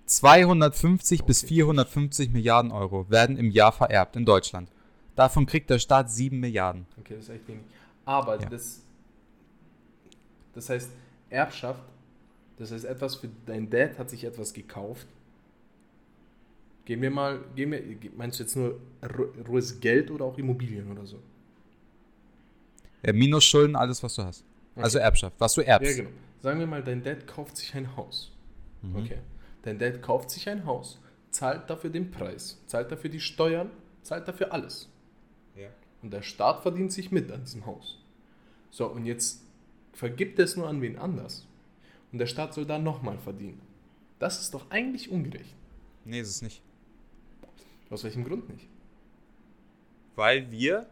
250 0.06 1.24
bis 1.24 1.42
Okay. 1.42 1.54
450 1.54 2.30
Milliarden 2.30 2.70
Euro 2.70 3.08
werden 3.10 3.36
im 3.36 3.50
Jahr 3.50 3.72
vererbt 3.72 4.16
in 4.16 4.24
Deutschland. 4.24 4.70
Davon 5.16 5.46
kriegt 5.46 5.68
der 5.70 5.78
Staat 5.78 6.10
7 6.10 6.38
Milliarden. 6.38 6.86
Okay, 7.00 7.14
das 7.16 7.24
ist 7.24 7.30
echt 7.30 7.48
wenig. 7.48 7.64
Aber 8.04 8.40
Ja. 8.40 8.48
das, 8.48 8.82
das 10.54 10.68
heißt, 10.70 10.90
Erbschaft, 11.30 11.82
das 12.58 12.70
heißt, 12.70 12.84
etwas 12.84 13.16
für 13.16 13.28
dein 13.46 13.68
Dad 13.68 13.98
hat 13.98 14.08
sich 14.10 14.22
etwas 14.24 14.52
gekauft. 14.52 15.06
Gehen 16.84 17.02
wir 17.02 17.10
mal, 17.10 17.40
gehen 17.56 17.72
wir, 17.72 17.82
meinst 18.16 18.38
du 18.38 18.44
jetzt 18.44 18.54
nur 18.54 18.78
rohes 19.48 19.80
Geld 19.80 20.10
oder 20.10 20.24
auch 20.24 20.38
Immobilien 20.38 20.88
oder 20.92 21.04
so? 21.04 21.18
Ja, 23.04 23.12
minus 23.12 23.44
Schulden, 23.44 23.74
alles, 23.74 24.02
was 24.02 24.14
du 24.14 24.22
hast. 24.22 24.44
Also 24.76 24.98
Erbschaft, 24.98 25.34
was 25.38 25.54
du 25.54 25.62
erbst. 25.62 25.90
Ja, 25.90 26.04
genau. 26.04 26.10
Sagen 26.42 26.60
wir 26.60 26.66
mal, 26.66 26.82
dein 26.84 27.02
Dad 27.02 27.26
kauft 27.26 27.56
sich 27.56 27.74
ein 27.74 27.96
Haus. 27.96 28.30
Mhm. 28.82 28.96
Okay. 28.96 29.18
Dein 29.62 29.78
Dad 29.78 30.00
kauft 30.02 30.30
sich 30.30 30.48
ein 30.48 30.64
Haus, 30.64 31.00
zahlt 31.30 31.68
dafür 31.68 31.90
den 31.90 32.10
Preis, 32.10 32.62
zahlt 32.66 32.92
dafür 32.92 33.10
die 33.10 33.20
Steuern, 33.20 33.70
zahlt 34.02 34.28
dafür 34.28 34.52
alles. 34.52 34.88
Und 36.06 36.12
der 36.12 36.22
Staat 36.22 36.62
verdient 36.62 36.92
sich 36.92 37.10
mit 37.10 37.32
an 37.32 37.42
diesem 37.42 37.66
Haus. 37.66 37.98
So, 38.70 38.86
und 38.86 39.06
jetzt 39.06 39.42
vergibt 39.92 40.38
er 40.38 40.44
es 40.44 40.54
nur 40.54 40.68
an 40.68 40.80
wen 40.80 40.96
anders. 40.96 41.48
Und 42.12 42.20
der 42.20 42.28
Staat 42.28 42.54
soll 42.54 42.64
da 42.64 42.78
nochmal 42.78 43.18
verdienen. 43.18 43.60
Das 44.20 44.40
ist 44.40 44.54
doch 44.54 44.70
eigentlich 44.70 45.10
ungerecht. 45.10 45.52
Nee, 46.04 46.20
ist 46.20 46.28
es 46.28 46.42
nicht. 46.42 46.62
Aus 47.90 48.04
welchem 48.04 48.22
Grund 48.22 48.48
nicht? 48.48 48.68
Weil 50.14 50.48
wir. 50.52 50.86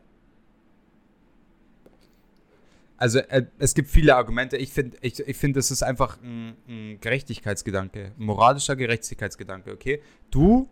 Also 2.97 3.21
äh, 3.21 3.47
es 3.61 3.75
gibt 3.75 3.89
viele 3.89 4.17
Argumente. 4.17 4.57
Ich 4.57 4.73
finde, 4.73 4.97
ich, 5.01 5.21
ich 5.21 5.37
find, 5.37 5.57
es 5.57 5.71
ist 5.71 5.85
einfach 5.85 6.21
ein, 6.23 6.57
ein 6.67 7.01
Gerechtigkeitsgedanke, 7.01 8.11
ein 8.19 8.25
moralischer 8.25 8.75
Gerechtigkeitsgedanke, 8.75 9.71
okay? 9.71 10.03
Du 10.33 10.69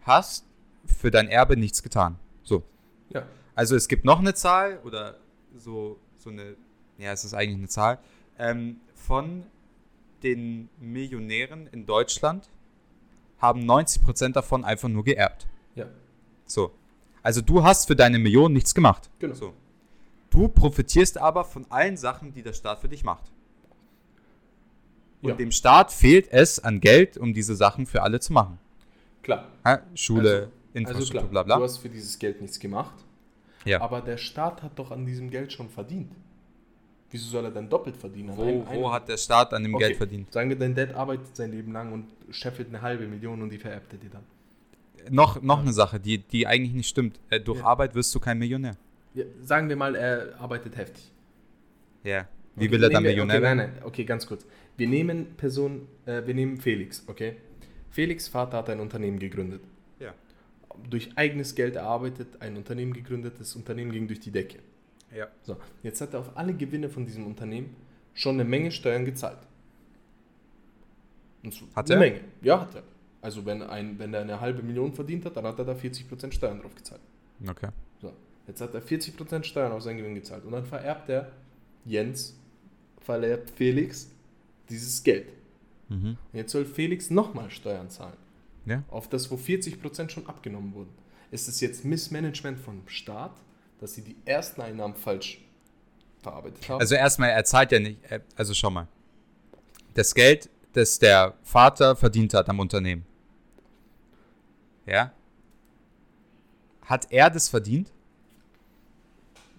hast 0.00 0.46
für 0.86 1.10
dein 1.10 1.28
Erbe 1.28 1.58
nichts 1.58 1.82
getan. 1.82 2.18
So. 2.44 2.62
Ja. 3.10 3.26
Also 3.54 3.76
es 3.76 3.88
gibt 3.88 4.04
noch 4.04 4.18
eine 4.18 4.34
Zahl 4.34 4.80
oder 4.84 5.18
so, 5.56 5.98
so 6.18 6.30
eine, 6.30 6.56
ja, 6.98 7.12
es 7.12 7.24
ist 7.24 7.34
eigentlich 7.34 7.58
eine 7.58 7.68
Zahl, 7.68 7.98
ähm, 8.38 8.80
von 8.94 9.44
den 10.22 10.68
Millionären 10.80 11.66
in 11.68 11.86
Deutschland 11.86 12.48
haben 13.38 13.60
90% 13.70 14.32
davon 14.32 14.64
einfach 14.64 14.88
nur 14.88 15.04
geerbt. 15.04 15.46
Ja. 15.74 15.86
So. 16.46 16.72
Also 17.22 17.40
du 17.42 17.62
hast 17.62 17.86
für 17.86 17.96
deine 17.96 18.18
Million 18.18 18.52
nichts 18.52 18.74
gemacht. 18.74 19.10
Genau. 19.18 19.34
So. 19.34 19.54
Du 20.30 20.48
profitierst 20.48 21.18
aber 21.18 21.44
von 21.44 21.66
allen 21.70 21.96
Sachen, 21.96 22.32
die 22.32 22.42
der 22.42 22.54
Staat 22.54 22.80
für 22.80 22.88
dich 22.88 23.04
macht. 23.04 23.30
Und 25.22 25.30
Ja. 25.30 25.34
dem 25.36 25.52
Staat 25.52 25.92
fehlt 25.92 26.28
es 26.32 26.58
an 26.58 26.80
Geld, 26.80 27.16
um 27.16 27.32
diese 27.32 27.54
Sachen 27.54 27.86
für 27.86 28.02
alle 28.02 28.20
zu 28.20 28.32
machen. 28.32 28.58
Klar. 29.22 29.48
Ja, 29.64 29.80
Schule, 29.94 30.34
Also- 30.34 30.50
Infrastruktur, 30.74 30.98
also 30.98 31.10
klar, 31.12 31.24
bla 31.28 31.42
du 31.42 31.46
bla. 31.46 31.60
hast 31.64 31.78
für 31.78 31.88
dieses 31.88 32.18
Geld 32.18 32.40
nichts 32.42 32.58
gemacht. 32.58 33.03
Ja. 33.64 33.80
Aber 33.80 34.00
der 34.00 34.16
Staat 34.16 34.62
hat 34.62 34.78
doch 34.78 34.90
an 34.90 35.06
diesem 35.06 35.30
Geld 35.30 35.52
schon 35.52 35.68
verdient. 35.68 36.12
Wieso 37.10 37.28
soll 37.28 37.44
er 37.44 37.50
dann 37.50 37.68
doppelt 37.68 37.96
verdienen? 37.96 38.36
Wo, 38.36 38.42
einem- 38.42 38.66
wo 38.66 38.70
einem- 38.86 38.92
hat 38.92 39.08
der 39.08 39.16
Staat 39.16 39.54
an 39.54 39.62
dem 39.62 39.74
Okay, 39.74 39.84
Geld 39.86 39.96
verdient? 39.96 40.32
Sagen 40.32 40.48
wir, 40.50 40.58
dein 40.58 40.74
Dad 40.74 40.94
arbeitet 40.94 41.36
sein 41.36 41.52
Leben 41.52 41.72
lang 41.72 41.92
und 41.92 42.06
scheffelt 42.30 42.68
eine 42.68 42.82
halbe 42.82 43.06
Million 43.06 43.40
und 43.40 43.50
die 43.50 43.58
vererbt 43.58 43.92
er 43.92 43.98
dir 43.98 44.10
dann. 44.10 44.24
Noch, 45.10 45.40
noch 45.42 45.60
eine 45.60 45.72
Sache, 45.72 46.00
die, 46.00 46.18
die 46.18 46.46
eigentlich 46.46 46.72
nicht 46.72 46.88
stimmt. 46.88 47.20
Äh, 47.30 47.38
durch 47.40 47.58
Ja. 47.60 47.66
Arbeit 47.66 47.94
wirst 47.94 48.14
du 48.14 48.20
kein 48.20 48.38
Millionär. 48.38 48.76
Ja, 49.14 49.24
sagen 49.42 49.68
wir 49.68 49.76
mal, 49.76 49.94
er 49.94 50.34
arbeitet 50.40 50.76
heftig. 50.76 51.10
Ja. 52.02 52.26
Wie 52.56 52.64
Okay, 52.64 52.72
will 52.72 52.82
er 52.84 52.90
dann 52.90 53.02
Millionär 53.02 53.36
okay, 53.36 53.42
werden? 53.42 53.58
Nein, 53.58 53.70
nein, 53.74 53.82
okay, 53.84 54.04
ganz 54.04 54.26
kurz. 54.26 54.46
Wir 54.76 54.88
nehmen 54.88 55.34
Person, 55.36 55.86
äh, 56.06 56.22
wir 56.26 56.34
nehmen 56.34 56.56
Felix, 56.58 57.04
okay? 57.06 57.36
Felix 57.90 58.26
Vater 58.28 58.58
hat 58.58 58.70
ein 58.70 58.80
Unternehmen 58.80 59.18
gegründet. 59.18 59.62
Durch 60.88 61.16
eigenes 61.16 61.54
Geld 61.54 61.76
erarbeitet, 61.76 62.40
ein 62.40 62.56
Unternehmen 62.56 62.92
gegründet, 62.92 63.34
das 63.38 63.54
Unternehmen 63.56 63.92
ging 63.92 64.06
durch 64.06 64.20
die 64.20 64.30
Decke. 64.30 64.58
Ja. 65.14 65.28
So, 65.42 65.56
jetzt 65.82 66.00
hat 66.00 66.14
er 66.14 66.20
auf 66.20 66.36
alle 66.36 66.54
Gewinne 66.54 66.88
von 66.88 67.04
diesem 67.04 67.26
Unternehmen 67.26 67.76
schon 68.14 68.34
eine 68.34 68.44
Menge 68.44 68.70
Steuern 68.70 69.04
gezahlt. 69.04 69.38
Und 71.42 71.54
so, 71.54 71.66
Hat 71.74 71.90
eine 71.90 72.04
er? 72.04 72.10
Menge. 72.10 72.24
Ja, 72.42 72.60
hat 72.60 72.74
er. 72.74 72.82
Also 73.20 73.44
wenn, 73.46 73.62
ein, 73.62 73.98
wenn 73.98 74.12
er 74.12 74.20
eine 74.20 74.40
halbe 74.40 74.62
Million 74.62 74.92
verdient 74.92 75.24
hat, 75.24 75.36
dann 75.36 75.46
hat 75.46 75.58
er 75.58 75.64
da 75.64 75.72
40% 75.72 76.32
Steuern 76.32 76.60
drauf 76.60 76.74
gezahlt. 76.74 77.00
Okay. 77.46 77.68
So, 78.00 78.12
jetzt 78.46 78.60
hat 78.60 78.74
er 78.74 78.82
40% 78.82 79.44
Steuern 79.44 79.72
auf 79.72 79.82
seinen 79.82 79.98
Gewinn 79.98 80.14
gezahlt. 80.14 80.44
Und 80.44 80.52
dann 80.52 80.64
vererbt 80.64 81.08
er 81.08 81.32
Jens, 81.84 82.36
vererbt 83.00 83.50
Felix 83.50 84.10
dieses 84.68 85.02
Geld. 85.02 85.28
Mhm. 85.88 86.16
Und 86.32 86.38
jetzt 86.38 86.52
soll 86.52 86.64
Felix 86.64 87.10
nochmal 87.10 87.50
Steuern 87.50 87.88
zahlen. 87.90 88.16
Ja. 88.66 88.82
Auf 88.88 89.08
das, 89.08 89.30
wo 89.30 89.36
40% 89.36 90.08
schon 90.10 90.26
abgenommen 90.26 90.74
wurden. 90.74 90.92
Ist 91.30 91.48
es 91.48 91.60
jetzt 91.60 91.84
Missmanagement 91.84 92.58
vom 92.58 92.82
Staat, 92.86 93.34
dass 93.80 93.94
sie 93.94 94.02
die 94.02 94.16
ersten 94.24 94.60
Einnahmen 94.62 94.94
falsch 94.94 95.44
verarbeitet 96.22 96.68
haben? 96.68 96.80
Also 96.80 96.94
erstmal, 96.94 97.30
er 97.30 97.44
zahlt 97.44 97.72
ja 97.72 97.80
nicht, 97.80 97.98
also 98.36 98.54
schau 98.54 98.70
mal. 98.70 98.88
Das 99.94 100.14
Geld, 100.14 100.48
das 100.72 100.98
der 100.98 101.34
Vater 101.42 101.94
verdient 101.96 102.34
hat 102.34 102.48
am 102.48 102.58
Unternehmen. 102.60 103.04
Ja? 104.86 105.12
Hat 106.82 107.10
er 107.10 107.30
das 107.30 107.48
verdient? 107.48 107.90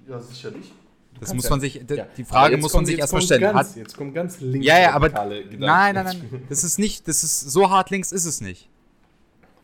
ja, 0.07 0.19
sicherlich. 0.19 0.71
Das 1.19 1.29
kannst 1.29 1.35
muss 1.35 1.43
ja- 1.45 1.49
man 1.51 1.59
sich, 1.61 1.75
Ja, 1.89 2.07
die 2.17 2.23
Frage 2.25 2.57
muss 2.57 2.73
man 2.73 2.85
sich 2.85 2.99
erstmal 2.99 3.21
stellen. 3.21 3.41
Ganz, 3.41 3.69
Hat, 3.69 3.75
jetzt 3.77 3.95
kommt 3.97 4.13
ganz 4.13 4.41
links. 4.41 4.67
ja, 4.67 4.79
ja, 4.79 4.91
aber, 4.93 5.09
nein, 5.09 5.47
nein, 5.57 5.95
nein, 5.95 6.45
das 6.49 6.63
ist 6.63 6.77
nicht, 6.77 7.07
das 7.07 7.23
ist, 7.23 7.39
so 7.39 7.69
hart 7.69 7.89
links 7.89 8.11
ist 8.11 8.25
es 8.25 8.41
nicht. 8.41 8.69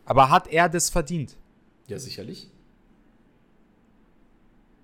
Aber 0.04 0.30
hat 0.30 0.48
er 0.48 0.68
das 0.68 0.90
verdient? 0.90 1.36
Ja, 1.86 1.98
sicherlich. 1.98 2.48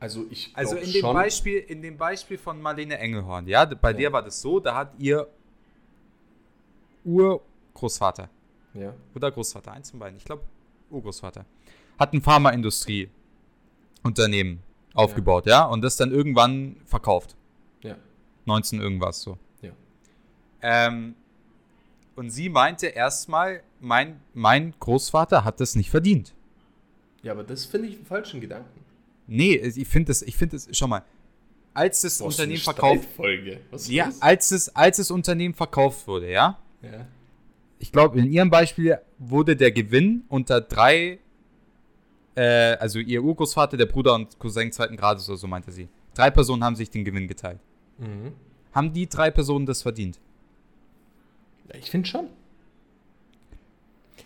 Also 0.00 0.26
ich 0.30 0.52
Also 0.54 0.76
in 0.76 0.92
dem, 0.92 1.00
schon, 1.00 1.14
Beispiel, 1.14 1.58
in 1.58 1.82
dem 1.82 1.96
Beispiel 1.96 2.38
von 2.38 2.60
Marlene 2.62 2.98
Engelhorn, 2.98 3.48
ja, 3.48 3.64
bei 3.64 3.90
Ja. 3.90 3.96
der 3.96 4.12
war 4.12 4.22
das 4.22 4.40
so, 4.40 4.60
da 4.60 4.76
hat 4.76 4.92
ihr 4.98 5.26
Urgroßvater 7.04 8.28
Ja, 8.74 8.94
oder 9.14 9.30
Großvater, 9.32 9.72
eins 9.72 9.90
von 9.90 9.98
beiden, 9.98 10.16
ich 10.18 10.24
glaube 10.24 10.42
Urgroßvater, 10.90 11.44
hat 11.98 12.12
ein 12.12 12.22
Pharmaindustrie-Unternehmen 12.22 14.60
aufgebaut, 14.94 15.46
ja. 15.46 15.64
und 15.64 15.82
das 15.82 15.96
dann 15.96 16.12
irgendwann 16.12 16.76
verkauft. 16.84 17.34
ja, 17.82 17.96
19 18.46 18.80
irgendwas 18.80 19.20
so. 19.22 19.36
Ja. 19.62 19.72
Ähm, 20.62 21.16
und 22.18 22.30
sie 22.30 22.48
meinte 22.48 22.88
erstmal, 22.88 23.62
mein, 23.80 24.20
mein 24.34 24.74
Großvater 24.80 25.44
hat 25.44 25.60
das 25.60 25.76
nicht 25.76 25.88
verdient. 25.88 26.34
ja, 27.22 27.30
aber 27.30 27.44
das 27.44 27.64
finde 27.64 27.88
ich 27.88 27.94
einen 27.94 28.06
falschen 28.06 28.40
Gedanken. 28.40 28.80
Nee, 29.28 29.54
ich 29.54 29.86
finde 29.86 30.08
das, 30.08 30.22
ich 30.22 30.36
finde 30.36 30.56
das, 30.56 30.68
schau 30.72 30.88
mal, 30.88 31.04
als 31.74 32.00
das 32.00 32.18
Boah, 32.18 32.26
Unternehmen 32.26 32.60
verkauft, 32.60 33.08
ist 33.70 33.88
ja, 33.88 34.06
das? 34.06 34.20
als 34.20 34.50
es, 34.50 34.74
als 34.74 34.96
das 34.96 35.12
Unternehmen 35.12 35.54
verkauft 35.54 36.08
wurde, 36.08 36.28
ja, 36.28 36.58
ja. 36.82 37.06
ich 37.78 37.92
glaube, 37.92 38.18
in 38.18 38.26
ihrem 38.32 38.50
Beispiel 38.50 38.98
wurde 39.18 39.54
der 39.54 39.70
Gewinn 39.70 40.24
unter 40.28 40.60
drei, 40.60 41.20
äh, 42.34 42.42
also 42.80 42.98
ihr 42.98 43.22
Urgroßvater, 43.22 43.76
der 43.76 43.86
Bruder 43.86 44.14
und 44.16 44.36
Cousin 44.40 44.72
zweiten 44.72 44.96
Grades 44.96 45.28
oder 45.28 45.38
so, 45.38 45.46
meinte 45.46 45.70
sie. 45.70 45.88
Drei 46.14 46.30
Personen 46.30 46.64
haben 46.64 46.74
sich 46.74 46.90
den 46.90 47.04
Gewinn 47.04 47.28
geteilt. 47.28 47.60
Mhm. 47.98 48.32
Haben 48.72 48.92
die 48.92 49.08
drei 49.08 49.30
Personen 49.30 49.66
das 49.66 49.82
verdient? 49.82 50.18
Ich 51.78 51.90
finde 51.90 52.08
schon. 52.08 52.26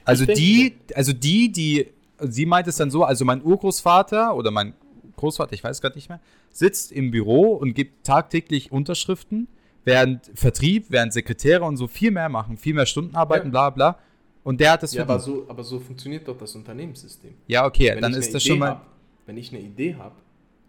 Also 0.05 0.25
denke- 0.27 0.41
die, 0.41 0.75
also 0.95 1.13
die, 1.13 1.51
die, 1.53 1.87
sie 2.21 2.47
meint 2.47 2.67
es 2.67 2.77
dann 2.77 2.91
so, 2.91 3.05
also 3.05 3.25
mein 3.25 3.43
Urgroßvater 3.43 4.35
oder 4.35 4.51
mein 4.51 4.75
Großvater, 5.17 5.53
ich 5.53 5.63
weiß 5.63 5.81
gerade 5.81 5.95
nicht 5.97 6.09
mehr, 6.09 6.21
sitzt 6.51 6.93
im 6.93 7.11
Büro 7.11 7.53
und 7.55 7.75
gibt 7.75 8.05
tagtäglich 8.05 8.73
Unterschriften, 8.73 9.47
während 9.85 10.31
Vertrieb, 10.35 10.87
während 10.89 11.13
Sekretäre 11.13 11.65
und 11.65 11.77
so 11.77 11.87
viel 11.87 12.11
mehr 12.11 12.29
machen, 12.29 12.57
viel 12.57 12.75
mehr 12.75 12.87
Stunden 12.87 13.15
arbeiten, 13.15 13.47
Ja. 13.49 13.51
bla 13.51 13.71
bla. 13.71 13.99
Und 14.45 14.61
der 14.61 14.73
hat 14.73 14.83
das 14.83 14.93
Ja, 14.93 15.03
aber 15.03 15.21
so, 15.21 15.47
aber 15.49 15.63
so 15.63 15.79
funktioniert 15.79 16.27
doch 16.27 16.37
das 16.37 16.55
Unternehmenssystem. 16.57 17.33
Ja, 17.47 17.65
okay, 17.65 17.93
Wenn 17.95 18.01
dann 18.03 18.13
ich 18.13 18.19
ist 18.19 18.35
das 18.35 18.43
Idee 18.45 18.51
schon 18.51 18.59
mal. 18.59 18.71
Hab, 18.71 18.87
wenn 19.27 19.37
ich 19.37 19.53
eine 19.53 19.61
Idee 19.63 19.95
habe, 19.95 20.17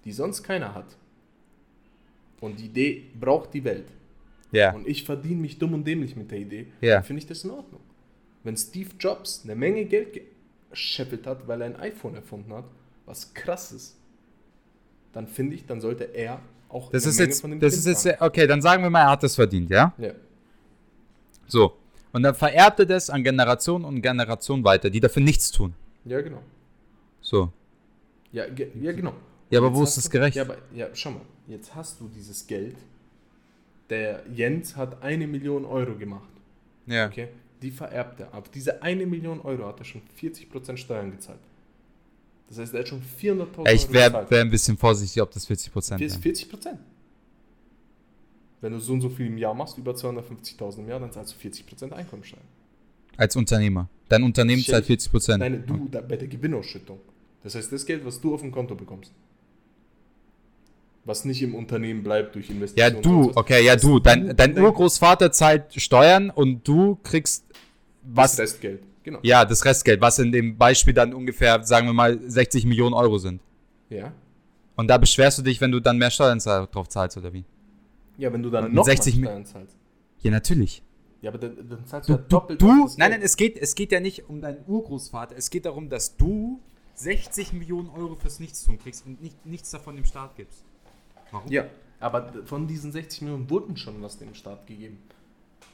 die 0.06 0.12
sonst 0.12 0.44
keiner 0.44 0.76
hat, 0.76 0.86
und 2.40 2.60
die 2.60 2.66
Idee 2.66 3.04
braucht 3.20 3.54
die 3.54 3.64
Welt, 3.64 3.86
Ja. 4.54 4.74
und 4.74 4.88
ich 4.88 5.04
verdiene 5.04 5.42
mich 5.42 5.60
dumm 5.60 5.74
und 5.74 5.86
dämlich 5.86 6.16
mit 6.16 6.32
der 6.32 6.40
Idee, 6.40 6.68
Ja. 6.82 6.96
dann 6.96 7.04
finde 7.04 7.20
ich 7.22 7.28
das 7.28 7.44
in 7.44 7.52
Ordnung. 7.52 7.82
Wenn 8.44 8.56
Steve 8.56 8.90
Jobs 9.00 9.42
eine 9.44 9.56
Menge 9.56 9.86
Geld 9.86 10.22
gescheffelt 10.72 11.28
hat, 11.28 11.48
weil 11.48 11.62
er 11.62 11.68
ein 11.68 11.76
iPhone 11.76 12.16
erfunden 12.16 12.54
hat, 12.54 12.66
was 13.06 13.34
krass 13.34 13.72
ist, 13.72 13.98
dann 15.12 15.28
finde 15.28 15.56
ich, 15.56 15.66
dann 15.66 15.82
sollte 15.82 16.06
er 16.06 16.40
auch 16.70 16.90
Das 16.92 17.04
eine 17.04 17.10
ist 17.12 17.18
Menge 17.20 17.30
jetzt, 17.30 17.42
von 17.42 17.52
dem 17.52 17.60
das 17.60 17.74
Kind 17.84 17.88
ist 17.88 18.06
jetzt, 18.06 18.22
okay, 18.22 18.48
dann 18.48 18.62
sagen 18.62 18.82
wir 18.84 18.90
mal, 18.90 19.02
er 19.02 19.10
hat 19.12 19.24
das 19.24 19.36
verdient, 19.36 19.70
ja? 19.70 19.94
Ja. 19.98 20.12
So. 21.48 21.74
Und 22.12 22.24
dann 22.24 22.36
vererbt 22.36 22.80
er 22.80 22.86
das 22.86 23.10
an 23.10 23.24
Generationen 23.24 23.86
und 23.86 24.02
Generationen 24.02 24.64
weiter, 24.64 24.90
die 24.90 25.00
dafür 25.00 25.24
nichts 25.24 25.52
tun. 25.52 25.74
ja, 26.06 26.22
genau. 26.22 26.42
So. 27.22 27.52
Ja, 28.32 28.48
ge 28.50 28.68
ja 28.82 28.92
genau. 28.92 29.14
Ja, 29.50 29.60
aber 29.60 29.68
Jetzt 29.70 29.78
wo 29.78 29.84
ist 29.84 29.98
das 29.98 30.10
gerecht? 30.10 30.36
Ja, 30.36 30.44
aber 30.44 30.58
ja, 30.74 30.88
schau 30.94 31.12
mal, 31.12 31.22
jetzt 31.48 31.74
hast 31.76 32.00
du 32.02 32.08
dieses 32.10 32.46
Geld. 32.48 32.76
Der 33.94 34.24
Jens 34.34 34.76
hat 34.76 35.04
eine 35.04 35.28
Million 35.28 35.66
Euro 35.66 35.94
gemacht. 35.96 36.28
Ja. 36.88 37.06
Okay? 37.08 37.28
Die 37.62 37.70
vererbt 37.70 38.20
er. 38.22 38.34
Auf 38.34 38.50
diese 38.50 38.82
eine 38.82 39.06
Million 39.06 39.40
Euro 39.42 39.68
hat 39.68 39.78
er 39.80 39.86
schon 39.86 40.02
40% 40.20 40.78
Steuern 40.78 41.12
gezahlt. 41.12 41.38
Das 42.50 42.58
heißt, 42.58 42.74
er 42.74 42.80
hat 42.80 42.88
schon 42.88 43.02
400.000 43.22 43.72
Ich 43.72 43.92
wäre 43.94 44.26
wär 44.32 44.42
ein 44.42 44.50
bisschen 44.50 44.78
vorsichtig, 44.78 45.22
ob 45.22 45.30
das 45.30 45.46
40 45.46 45.72
Prozent 45.72 46.00
40 46.00 46.14
sind. 46.14 46.24
40 46.24 46.50
Prozent. 46.50 46.80
Wenn 48.62 48.74
du 48.74 48.80
so 48.80 48.94
und 48.94 49.02
so 49.02 49.10
viel 49.10 49.28
im 49.28 49.38
Jahr 49.38 49.54
machst, 49.54 49.78
über 49.78 49.92
250.000 49.94 50.80
im 50.80 50.90
Jahr, 50.90 51.00
dann 51.00 51.12
zahlst 51.12 51.34
du 51.34 51.38
40 51.38 51.68
Prozent 51.68 51.94
Einkommensteuer. 51.94 52.42
Als 53.16 53.36
Unternehmer. 53.36 53.88
Dein 54.10 54.24
Unternehmen 54.24 54.64
zahlt 54.64 54.82
dich- 54.86 54.88
40 54.88 55.12
Prozent. 55.12 55.40
Nein, 55.40 55.64
du 55.68 55.88
da, 55.92 56.02
bei 56.02 56.18
der 56.18 56.28
Gewinnausschüttung. 56.28 57.00
Das 57.44 57.54
heißt, 57.54 57.72
das 57.72 57.86
Geld, 57.86 58.04
was 58.04 58.20
du 58.20 58.34
auf 58.34 58.42
dem 58.42 58.52
Konto 58.52 58.74
bekommst, 58.74 59.12
was 61.06 61.26
nicht 61.26 61.42
im 61.42 61.54
Unternehmen 61.56 62.04
bleibt 62.04 62.36
durch 62.36 62.48
Ja, 62.48 62.56
Investitionen. 62.56 62.96
und 62.96 63.06
du, 63.06 63.32
okay, 63.36 63.64
ja, 63.66 63.74
das 63.74 63.82
du. 63.82 64.00
Dein, 64.00 64.36
dein 64.36 64.58
Urgroßvater 64.58 65.32
zahlt 65.32 65.74
Steuern 65.76 66.30
und 66.30 66.68
du 66.68 66.98
kriegst 67.04 67.46
Das 67.50 67.58
was. 68.04 68.40
Restgeld. 68.40 68.84
Genau. 69.04 69.20
Ja, 69.22 69.44
das 69.44 69.66
Restgeld, 69.66 70.00
was 70.00 70.18
in 70.20 70.32
dem 70.32 70.58
Beispiel 70.58 70.94
dann 70.94 71.14
ungefähr, 71.14 71.62
sagen 71.64 71.88
wir 71.88 71.94
mal, 71.94 72.20
60 72.26 72.66
Millionen 72.66 72.94
Euro 72.94 73.18
sind. 73.18 73.42
Ja. 73.90 74.14
Und 74.78 74.88
da 74.88 74.98
beschwerst 74.98 75.38
du 75.40 75.42
dich, 75.42 75.60
wenn 75.60 75.72
du 75.74 75.82
dann 75.82 75.98
mehr 75.98 76.10
Steuern 76.10 76.40
drauf 76.40 76.88
zahlst, 76.88 77.18
oder 77.18 77.34
wie? 77.34 77.44
Ja, 78.18 78.32
wenn 78.32 78.42
du 78.42 78.50
dann 78.50 78.66
Und 78.66 78.74
noch 78.76 78.86
60 78.86 79.16
mal 79.16 79.20
Mi- 79.20 79.26
Steuern 79.26 79.46
zahlst. 79.46 79.76
Ja, 80.22 80.32
natürlich. 80.32 80.84
Ja, 81.22 81.32
aber 81.32 81.38
dann, 81.40 81.58
dann 81.70 81.86
zahlst 81.86 82.08
Du, 82.08 82.14
du, 82.14 82.20
ja 82.20 82.26
doppelt 82.30 82.62
du 82.62 82.84
das 82.84 82.98
nein, 82.98 83.12
nein, 83.12 83.22
es 83.22 83.36
geht, 83.36 83.58
es 83.58 83.76
geht 83.76 83.92
ja 83.92 84.00
nicht 84.00 84.30
um 84.30 84.40
deinen 84.42 84.64
Urgroßvater. 84.68 85.36
Es 85.38 85.50
geht 85.50 85.66
darum, 85.66 85.90
dass 85.90 86.16
du 86.16 86.62
60 86.96 87.52
Millionen 87.54 87.90
Euro 87.90 88.16
fürs 88.16 88.40
Nichtstun 88.40 88.78
kriegst 88.80 89.06
und 89.06 89.22
nicht, 89.22 89.46
nichts 89.46 89.70
davon 89.72 89.96
dem 89.98 90.06
Staat 90.06 90.36
gibst. 90.38 90.64
Warum? 91.34 91.52
Ja, 91.52 91.66
aber 92.00 92.32
von 92.46 92.68
diesen 92.68 92.92
60 92.92 93.24
Millionen 93.24 93.50
wurden 93.50 93.76
schon 93.76 94.02
was 94.02 94.18
dem 94.18 94.34
Staat 94.36 94.66
gegeben. 94.68 95.00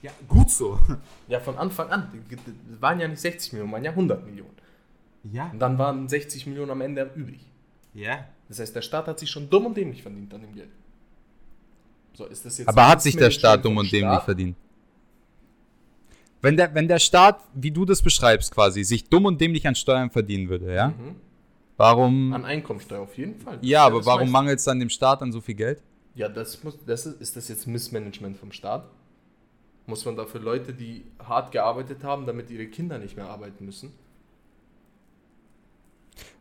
ja 0.01 0.11
gut 0.27 0.49
so. 0.49 0.79
Ja, 1.27 1.39
von 1.39 1.57
Anfang 1.57 1.89
an. 1.89 2.11
Waren 2.79 2.99
ja 2.99 3.07
nicht 3.07 3.19
60 3.19 3.53
Millionen, 3.53 3.71
waren 3.71 3.83
ja 3.83 3.91
100 3.91 4.25
Millionen. 4.25 4.55
Ja. 5.31 5.49
Und 5.51 5.59
dann 5.59 5.77
waren 5.77 6.07
60 6.07 6.47
Millionen 6.47 6.71
am 6.71 6.81
Ende 6.81 7.11
übrig. 7.15 7.45
Ja. 7.93 8.25
Das 8.47 8.59
heißt, 8.59 8.75
der 8.75 8.81
Staat 8.81 9.07
hat 9.07 9.19
sich 9.19 9.29
schon 9.29 9.49
dumm 9.49 9.67
und 9.67 9.77
dämlich 9.77 10.01
verdient 10.01 10.33
an 10.33 10.41
dem 10.41 10.55
Geld. 10.55 10.69
So, 12.13 12.25
ist 12.25 12.45
das 12.45 12.57
jetzt 12.57 12.67
Aber 12.67 12.87
hat 12.87 13.01
sich 13.01 13.15
der 13.15 13.31
Staat 13.31 13.63
dumm 13.65 13.77
und 13.77 13.91
dämlich 13.91 14.13
Staat? 14.13 14.25
verdient? 14.25 14.55
Wenn 16.41 16.55
der, 16.55 16.73
wenn 16.73 16.87
der 16.87 16.99
Staat, 16.99 17.41
wie 17.53 17.71
du 17.71 17.83
das 17.83 18.01
beschreibst 18.01 18.53
quasi, 18.53 18.83
sich 18.83 19.09
dumm 19.09 19.25
und 19.25 19.41
dämlich 19.41 19.67
an 19.67 19.75
Steuern 19.75 20.09
verdienen 20.09 20.47
würde, 20.49 20.73
ja? 20.73 20.89
Mhm. 20.89 21.15
Warum? 21.79 22.33
An 22.33 22.43
Einkommensteuer 22.43 22.99
auf 22.99 23.17
jeden 23.17 23.39
Fall. 23.39 23.57
ja, 23.61 23.85
aber 23.85 23.99
das 23.99 24.05
warum 24.05 24.29
mangelt 24.29 24.59
es 24.59 24.65
dann 24.65 24.81
dem 24.81 24.89
Staat 24.89 25.21
an 25.21 25.31
so 25.31 25.39
viel 25.39 25.55
Geld? 25.55 25.81
Ja, 26.13 26.27
das 26.27 26.61
muss, 26.61 26.77
das 26.85 27.05
ist, 27.05 27.21
ist 27.21 27.37
das 27.37 27.47
jetzt 27.47 27.67
Missmanagement 27.67 28.35
vom 28.35 28.51
Staat? 28.51 28.85
Muss 29.85 30.03
man 30.03 30.17
dafür 30.17 30.41
Leute, 30.41 30.73
die 30.73 31.05
hart 31.23 31.53
gearbeitet 31.53 32.03
haben, 32.03 32.25
damit 32.25 32.49
ihre 32.51 32.67
Kinder 32.67 32.97
nicht 32.97 33.15
mehr 33.15 33.29
arbeiten 33.29 33.65
müssen? 33.65 33.93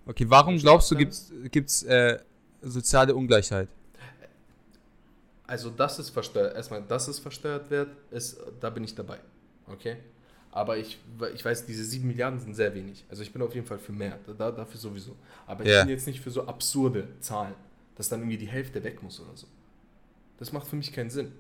Okay, 0.07 0.25
warum 0.29 0.59
glaubst 0.59 0.91
du, 0.91 0.97
gibt 0.97 1.13
es 1.13 1.85
äh, 1.85 2.19
soziale 2.61 3.15
Ungleichheit? 3.15 3.69
Also, 5.47 5.71
dass 5.71 6.01
es 6.01 6.11
versteuert, 6.11 6.57
erstmal, 6.57 6.83
dass 6.83 7.07
es 7.07 7.21
versteuert 7.21 7.71
wird, 7.71 7.91
ist, 8.11 8.41
da 8.59 8.71
bin 8.71 8.83
ich 8.83 8.97
dabei. 8.97 9.21
Okay? 9.69 9.99
Aber 10.51 10.79
ich, 10.79 10.99
ich 11.35 11.45
weiß, 11.45 11.67
diese 11.67 11.85
7 11.85 12.07
Milliarden 12.07 12.41
sind 12.41 12.55
sehr 12.55 12.75
wenig. 12.75 13.05
Also 13.11 13.23
ich 13.23 13.33
bin 13.33 13.43
auf 13.43 13.55
jeden 13.55 13.67
Fall 13.67 13.79
für 13.79 13.93
mehr. 13.93 14.19
Da, 14.39 14.51
dafür 14.51 14.81
sowieso. 14.81 15.15
Aber 15.47 15.65
ich 15.65 15.71
Ja. 15.71 15.83
bin 15.83 15.91
jetzt 15.91 16.07
nicht 16.07 16.21
für 16.21 16.31
so 16.31 16.47
absurde 16.47 17.09
Zahlen, 17.21 17.55
dass 17.97 18.09
dann 18.09 18.21
irgendwie 18.21 18.39
die 18.39 18.49
Hälfte 18.49 18.83
weg 18.83 19.03
muss 19.03 19.21
oder 19.21 19.37
so. 19.37 19.47
Das 20.39 20.53
macht 20.53 20.67
für 20.67 20.77
mich 20.77 20.93
keinen 20.93 21.11
Sinn. 21.11 21.33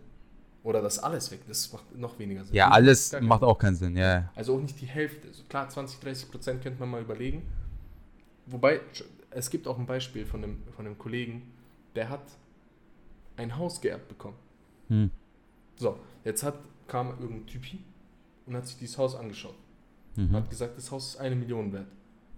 Oder 0.64 0.82
dass 0.82 0.98
alles 0.98 1.30
weg, 1.30 1.40
das 1.46 1.72
macht 1.72 1.96
noch 1.96 2.18
weniger 2.18 2.44
Sinn. 2.44 2.54
Ja, 2.54 2.68
alles 2.70 3.16
macht 3.20 3.42
auch 3.42 3.58
keinen 3.58 3.76
Sinn, 3.76 3.96
ja. 3.96 4.20
ja. 4.20 4.32
Also 4.34 4.56
auch 4.56 4.60
nicht 4.60 4.78
die 4.80 4.86
Hälfte. 4.86 5.32
So 5.32 5.44
klar, 5.48 5.68
20, 5.68 6.00
30 6.00 6.30
Prozent 6.30 6.62
könnte 6.62 6.80
man 6.80 6.90
mal 6.90 7.00
überlegen. 7.00 7.42
Wobei, 8.46 8.80
es 9.30 9.50
gibt 9.50 9.66
auch 9.68 9.78
ein 9.78 9.86
Beispiel 9.86 10.26
von 10.26 10.42
einem, 10.42 10.58
von 10.74 10.84
einem 10.84 10.98
Kollegen, 10.98 11.52
der 11.94 12.08
hat 12.08 12.22
ein 13.36 13.56
Haus 13.56 13.80
geerbt 13.80 14.08
bekommen. 14.08 14.36
Hm. 14.88 15.10
So, 15.76 15.98
jetzt 16.24 16.42
hat, 16.42 16.58
kam 16.88 17.10
irgendein 17.20 17.46
Typi 17.46 17.78
und 18.48 18.56
hat 18.56 18.66
sich 18.66 18.76
dieses 18.78 18.98
Haus 18.98 19.14
angeschaut. 19.14 19.54
Und 20.16 20.30
Mhm. 20.30 20.34
hat 20.36 20.50
gesagt, 20.50 20.76
das 20.76 20.90
Haus 20.90 21.10
ist 21.10 21.16
eine 21.18 21.36
Million 21.36 21.72
wert. 21.72 21.86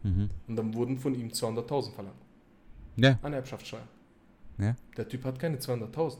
Mhm. 0.03 0.29
Und 0.49 0.57
dann 0.57 0.75
wurden 0.75 0.99
von 0.99 1.15
ihm 1.15 1.31
200.000 1.33 1.95
verlangt. 1.95 2.17
Ja. 2.97 3.19
An 3.23 3.33
Erbschaftssteuer. 3.33 3.87
Ja. 4.59 4.75
Der 4.97 5.09
Typ 5.09 5.25
hat 5.25 5.39
keine 5.39 5.59
200.000. 5.59 6.19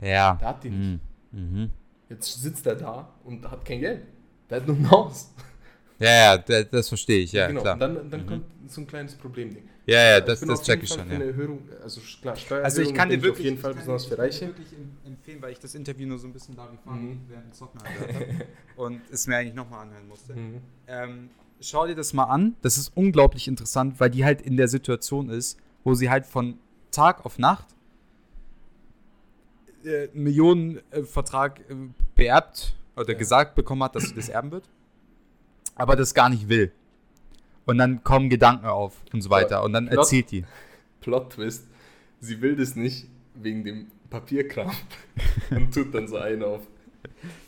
Ja. 0.00 0.34
Der 0.34 0.48
hat 0.48 0.64
die 0.64 0.70
nicht. 0.70 1.00
Mhm. 1.32 1.40
Mhm. 1.60 1.70
Jetzt 2.08 2.40
sitzt 2.42 2.66
er 2.66 2.74
da 2.74 3.08
und 3.24 3.48
hat 3.48 3.64
kein 3.64 3.80
Geld. 3.80 4.02
Der 4.48 4.60
hat 4.60 4.66
nur 4.66 4.76
ein 4.76 4.90
Haus. 4.90 5.32
Ja, 6.00 6.08
ja, 6.34 6.38
da- 6.38 6.62
das 6.64 6.88
verstehe 6.88 7.20
ich, 7.20 7.32
ja, 7.32 7.46
genau. 7.46 7.60
klar. 7.60 7.74
Und 7.74 7.80
dann, 7.80 8.10
dann 8.10 8.22
Mhm. 8.22 8.26
kommt 8.26 8.44
so 8.68 8.80
ein 8.80 8.86
kleines 8.86 9.14
Problemding. 9.14 9.62
Ja, 9.90 10.02
ja, 10.12 10.18
Ich 10.18 10.24
das, 10.24 10.40
bin 10.40 10.48
das 10.48 10.60
auf 10.60 10.66
check 10.66 10.76
jeden 10.76 10.84
ich 10.84 10.88
Fall 10.90 10.98
schon, 10.98 11.06
für 11.08 11.12
ja. 11.14 11.20
eine 11.20 11.30
Erhöhung, 11.30 11.68
also 11.82 12.00
klar, 12.20 12.36
Steuererhöhung 12.36 12.64
Also 12.64 12.82
ich 12.82 12.94
kann 12.94 13.08
dir 13.08 13.22
wirklich, 13.22 13.32
auf 13.32 13.44
jeden 13.44 13.58
Fall 13.58 13.70
ich 13.72 13.76
besonders 13.78 14.04
für 14.06 14.10
ich 14.14 14.16
kann 14.16 14.24
Reiche. 14.26 14.40
dir 14.46 14.48
wirklich 14.48 14.72
em- 14.72 14.96
empfehlen, 15.04 15.42
weil 15.42 15.52
ich 15.52 15.58
das 15.58 15.74
Interview 15.74 16.06
nur 16.06 16.18
so 16.18 16.26
ein 16.26 16.32
bisschen 16.32 16.56
Larifari 16.56 16.96
Mhm. 16.98 17.20
während 17.28 17.46
dem 17.46 17.52
Zocken 17.52 17.80
angehört 17.82 18.14
habe 18.14 18.26
und 18.76 19.00
es 19.10 19.26
mir 19.26 19.36
eigentlich 19.36 19.54
nochmal 19.54 19.82
anhören 19.82 20.08
musste. 20.08 20.34
Mhm. 20.34 20.60
Ähm, 20.86 21.30
schau 21.60 21.86
dir 21.86 21.94
das 21.94 22.12
mal 22.12 22.24
an. 22.24 22.54
Das 22.62 22.78
ist 22.78 22.92
unglaublich 22.94 23.48
interessant, 23.48 23.98
weil 24.00 24.10
die 24.10 24.24
halt 24.24 24.40
in 24.42 24.56
der 24.56 24.68
Situation 24.68 25.28
ist, 25.28 25.58
wo 25.84 25.94
sie 25.94 26.08
halt 26.10 26.26
von 26.26 26.58
Tag 26.90 27.24
auf 27.26 27.38
Nacht 27.38 27.66
äh, 29.84 30.08
Millionenvertrag 30.12 31.60
äh, 31.68 31.74
beerbt 32.14 32.74
oder 32.96 33.12
Ja. 33.12 33.18
gesagt 33.18 33.54
bekommen 33.54 33.82
hat, 33.82 33.94
dass 33.96 34.04
sie 34.04 34.14
das 34.14 34.28
erben 34.28 34.50
wird, 34.50 34.68
aber 35.74 35.96
das 35.96 36.12
gar 36.14 36.28
nicht 36.28 36.48
will. 36.48 36.70
Und 37.66 37.78
dann 37.78 38.02
kommen 38.02 38.30
Gedanken 38.30 38.66
auf 38.66 38.94
und 39.12 39.22
so 39.22 39.30
weiter. 39.30 39.62
Und 39.62 39.72
dann 39.72 39.86
Plot- 39.88 39.98
erzählt 39.98 40.30
die. 40.30 40.44
Plot-Twist, 41.00 41.66
sie 42.20 42.40
will 42.42 42.56
das 42.56 42.76
nicht 42.76 43.06
wegen 43.34 43.64
dem 43.64 43.86
Papierkram 44.10 44.70
und 45.50 45.72
tut 45.72 45.94
dann 45.94 46.08
so 46.08 46.16
einen 46.16 46.42
auf. 46.42 46.62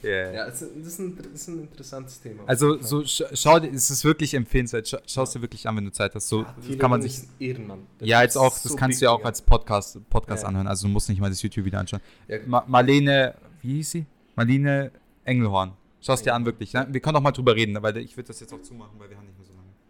Ja, 0.03 0.47
es 0.47 0.63
ist, 0.63 0.71
das 0.79 0.87
ist, 0.87 0.99
ein, 0.99 1.17
das 1.17 1.27
ist 1.43 1.49
ein 1.49 1.61
interessantes 1.61 2.21
Thema. 2.21 2.43
Also 2.47 2.81
so 2.81 3.05
sch 3.05 3.23
schau 3.35 3.59
dir, 3.59 3.71
es 3.73 3.91
ist 3.91 4.05
wirklich 4.05 4.35
empfehlenswert. 4.35 4.89
Schau, 4.89 4.99
schau 5.07 5.23
es 5.25 5.31
dir 5.33 5.43
wirklich 5.43 5.67
an, 5.69 5.77
wenn 5.77 5.85
du 5.85 5.93
Zeit 5.93 6.15
hast. 6.15 6.29
So 6.29 6.45
Thilo 6.65 6.79
kann 6.79 6.91
man 6.91 7.03
sich 7.03 7.21
Ehrenmann. 7.39 7.87
Der 8.01 8.09
Ja, 8.09 8.23
jetzt 8.23 8.37
auch, 8.37 8.53
das 8.53 8.63
so 8.65 8.77
kannst 8.77 9.01
du 9.01 9.07
ja 9.07 9.11
auch 9.13 9.25
als 9.25 9.43
Podcast, 9.43 9.99
Podcast 10.11 10.43
Ja. 10.43 10.49
anhören. 10.49 10.67
Also 10.67 10.87
du 10.87 10.93
musst 10.93 11.09
nicht 11.09 11.21
mal 11.21 11.29
das 11.31 11.43
YouTube 11.43 11.65
wieder 11.65 11.79
anschauen. 11.81 12.01
Ja, 12.29 12.39
Ma 12.47 12.65
Marlene, 12.67 13.35
wie 13.63 13.75
hieß 13.77 13.91
sie? 13.91 14.07
Marlene 14.37 14.91
Engelhorn. 15.25 15.73
Schau 16.01 16.15
es 16.15 16.23
dir 16.23 16.35
an, 16.35 16.45
wirklich. 16.47 16.73
Ne? 16.73 16.87
Wir 16.91 17.01
können 17.01 17.17
auch 17.17 17.21
mal 17.23 17.31
drüber 17.33 17.55
reden, 17.55 17.81
weil 17.81 17.97
ich 17.99 18.17
würde 18.17 18.29
das 18.29 18.41
jetzt 18.41 18.53
auch 18.53 18.63
zumachen, 18.63 18.99
weil 18.99 19.09
wir 19.11 19.17
haben 19.17 19.27
nicht 19.27 19.39
mehr. 19.39 19.42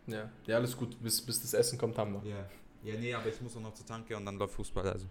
Ja, 0.07 0.31
ja, 0.47 0.57
alles 0.57 0.77
gut. 0.77 1.01
Bis, 1.03 1.21
bis 1.23 1.41
das 1.43 1.55
Essen 1.55 1.79
kommt, 1.79 1.97
haben 1.99 2.13
wir. 2.23 2.31
Ja. 2.31 2.49
Ja, 2.85 2.99
nee, 2.99 3.15
aber 3.15 3.29
ich 3.29 3.41
muss 3.41 3.57
auch 3.57 3.61
noch 3.61 3.75
zur 3.75 3.87
Tanke 3.87 4.17
und 4.17 4.27
dann 4.27 4.37
läuft 4.37 4.55
Fußball. 4.55 4.89
Also. 4.89 5.07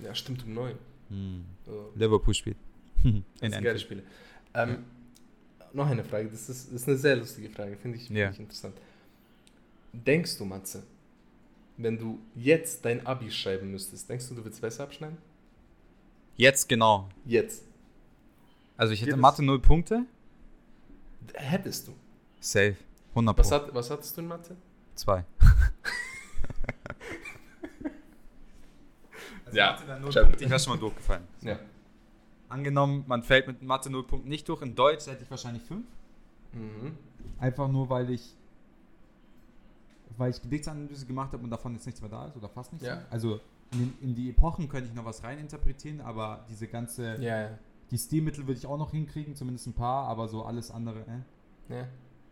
Ja, 0.00 0.14
stimmt, 0.14 0.42
um 0.44 0.54
neun. 0.54 0.76
Hm. 1.08 1.44
So. 1.64 1.92
Liverpool 1.94 2.34
spielt. 2.34 2.56
In 3.04 3.22
Das 3.40 3.52
sind 3.52 3.62
geile. 3.64 3.78
Spiele. 3.78 4.02
Ähm, 4.54 4.84
noch 5.72 5.86
eine 5.86 6.04
Frage, 6.04 6.28
das 6.28 6.48
ist, 6.48 6.66
das 6.66 6.82
ist 6.82 6.88
eine 6.88 6.96
sehr 6.98 7.16
lustige 7.16 7.48
Frage, 7.48 7.76
finde 7.76 7.96
ich, 7.98 8.06
find 8.08 8.18
Ja. 8.18 8.30
ich 8.30 8.38
interessant. 8.38 8.74
Denkst 9.92 10.36
du, 10.38 10.44
Matze, 10.44 10.82
wenn 11.76 11.98
du 11.98 12.18
jetzt 12.34 12.84
dein 12.84 13.06
Abi 13.06 13.30
schreiben 13.30 13.70
müsstest, 13.70 14.08
denkst 14.08 14.28
du, 14.28 14.34
du 14.34 14.44
würdest 14.44 14.60
besser 14.60 14.84
abschneiden? 14.84 15.18
Jetzt 16.36 16.68
genau. 16.68 17.08
Jetzt. 17.24 17.62
Also 18.76 18.92
ich 18.94 19.00
hätte 19.00 19.10
Jedes- 19.12 19.20
Mathe 19.20 19.42
0 19.44 19.60
Punkte. 19.60 20.04
Hättest 21.34 21.88
du. 21.88 21.92
Safe. 22.40 22.76
100 23.14 23.38
Was, 23.38 23.50
hat, 23.52 23.74
was 23.74 23.90
hattest 23.90 24.16
du 24.16 24.20
in 24.22 24.28
Mathe? 24.28 24.56
2. 24.94 25.24
Ja, 29.52 29.72
Mathe 29.72 29.86
dann 29.86 30.00
null 30.00 30.10
check. 30.10 30.22
Punkte, 30.24 30.44
ich 30.44 30.50
wäre 30.50 30.60
schon 30.60 30.72
mal 30.74 30.78
durchgefallen. 30.80 31.24
Ja. 31.42 31.58
Angenommen, 32.48 33.04
man 33.06 33.22
fällt 33.22 33.46
mit 33.46 33.62
Mathe 33.62 33.90
0 33.90 34.06
Punkten 34.06 34.28
nicht 34.28 34.48
durch. 34.48 34.62
In 34.62 34.74
Deutsch 34.74 35.06
hätte 35.06 35.22
ich 35.24 35.30
wahrscheinlich 35.30 35.62
5. 35.64 35.84
Mhm. 36.52 36.96
Einfach 37.38 37.68
nur, 37.68 37.88
weil 37.90 38.10
ich 38.10 38.34
weil 40.18 40.30
ich 40.30 40.42
Gedichtsanalyse 40.42 41.06
gemacht 41.06 41.32
habe 41.32 41.42
und 41.42 41.48
davon 41.50 41.72
jetzt 41.72 41.86
nichts 41.86 42.00
mehr 42.02 42.10
da 42.10 42.26
ist 42.26 42.36
oder 42.36 42.48
fast 42.48 42.70
nichts 42.72 42.86
Ja. 42.86 42.96
mehr. 42.96 43.06
Also 43.10 43.40
in, 43.72 43.78
den, 43.78 43.94
in 44.02 44.14
die 44.14 44.28
Epochen 44.30 44.68
könnte 44.68 44.88
ich 44.88 44.94
noch 44.94 45.06
was 45.06 45.22
reininterpretieren, 45.24 46.02
aber 46.02 46.44
diese 46.50 46.68
ganze, 46.68 47.16
Ja, 47.16 47.40
ja. 47.48 47.58
die 47.90 47.96
Stilmittel 47.96 48.46
würde 48.46 48.58
ich 48.58 48.66
auch 48.66 48.76
noch 48.76 48.90
hinkriegen, 48.90 49.34
zumindest 49.34 49.66
ein 49.68 49.72
paar, 49.72 50.06
aber 50.08 50.28
so 50.28 50.44
alles 50.44 50.70
andere, 50.70 51.00
äh. 51.68 51.74
ja. 51.74 51.88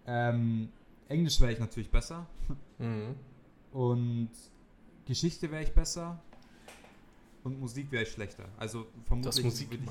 Ähm, 0.07 0.69
Englisch 1.09 1.41
wäre 1.41 1.53
ich 1.53 1.59
natürlich 1.59 1.91
besser 1.91 2.27
Mhm. 2.79 3.15
und 3.73 4.31
Geschichte 5.07 5.51
wäre 5.51 5.63
ich 5.63 5.73
besser 5.73 6.21
und 7.45 7.61
Musik 7.61 7.91
wäre 7.91 8.05
ich 8.05 8.11
schlechter. 8.11 8.45
Also 8.59 8.87
vermutlich 9.07 9.45
Musik 9.45 9.71
würde 9.71 9.85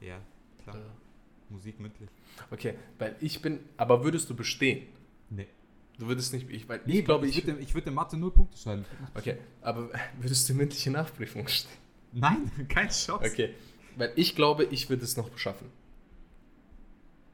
ich, 0.00 0.08
ja, 0.08 0.18
klar, 0.62 0.76
Äh, 0.76 1.52
Musik 1.52 1.78
mündlich. 1.80 2.10
Okay, 2.50 2.74
weil 2.98 3.16
ich 3.20 3.40
bin, 3.42 3.60
aber 3.76 4.02
würdest 4.04 4.28
du 4.30 4.34
bestehen? 4.34 4.86
Nee. 5.30 5.46
Du 5.98 6.06
würdest 6.08 6.32
nicht, 6.34 6.50
ich, 6.50 6.68
weil 6.68 6.80
Nee, 6.84 6.98
ich 6.98 7.04
glaube, 7.04 7.26
ich 7.26 7.38
ich, 7.38 7.46
würde 7.46 7.60
ich 7.60 7.74
würd 7.74 7.86
in 7.86 7.94
Mathe 7.94 8.16
0 8.18 8.30
Punkte 8.30 8.58
schreiben. 8.58 8.84
okay, 9.14 9.38
aber 9.62 9.88
würdest 10.20 10.48
du 10.48 10.54
mündliche 10.54 10.90
Nachprüfung 10.90 11.46
stehen? 11.48 11.70
Nein, 12.12 12.50
kein 12.68 12.88
Chance. 12.88 13.24
Okay, 13.30 13.54
weil 13.96 14.12
ich 14.16 14.34
glaube, 14.34 14.64
ich 14.64 14.88
würde 14.90 15.04
es 15.04 15.16
noch 15.16 15.36
schaffen. 15.38 15.68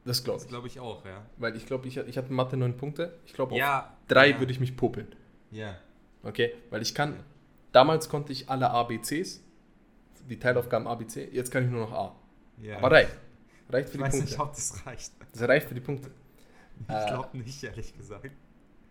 Das 0.05 0.23
glaube 0.23 0.37
Das 0.37 0.43
ich. 0.45 0.49
glaube 0.49 0.67
ich 0.67 0.79
auch, 0.79 1.05
ja. 1.05 1.25
Weil 1.37 1.55
ich 1.55 1.65
glaube, 1.65 1.87
ich, 1.87 1.97
ich 1.97 2.17
hatte 2.17 2.31
Mathe 2.33 2.57
neun 2.57 2.75
Punkte. 2.77 3.17
Ich 3.25 3.33
glaube, 3.33 3.53
auf 3.53 3.57
Ja. 3.57 3.95
drei 4.07 4.31
ja. 4.31 4.39
würde 4.39 4.51
ich 4.51 4.59
mich 4.59 4.75
popeln. 4.75 5.07
Ja. 5.51 5.75
Okay, 6.23 6.53
weil 6.69 6.81
ich 6.81 6.93
kann, 6.95 7.19
damals 7.71 8.09
konnte 8.09 8.31
ich 8.33 8.49
alle 8.49 8.69
ABCs, 8.69 9.41
die 10.29 10.39
Teilaufgaben 10.39 10.87
ABC, 10.87 11.29
jetzt 11.31 11.51
kann 11.51 11.65
ich 11.65 11.69
nur 11.71 11.81
noch 11.81 11.91
A. 11.93 12.15
ja. 12.61 12.77
Aber 12.77 12.91
reicht. 12.91 13.11
Reicht 13.69 13.89
für 13.89 13.95
ich 13.95 13.97
die 13.97 13.99
weiß 14.03 14.11
Punkte. 14.13 14.29
nicht, 14.29 14.39
ob 14.39 14.49
das 14.53 14.85
reicht. 14.85 15.11
Das 15.31 15.41
reicht 15.47 15.67
für 15.67 15.73
die 15.75 15.81
Punkte. 15.81 16.11
Ich 16.81 16.89
Äh, 16.95 17.05
glaube 17.07 17.37
nicht, 17.37 17.63
ehrlich 17.63 17.95
gesagt. 17.97 18.29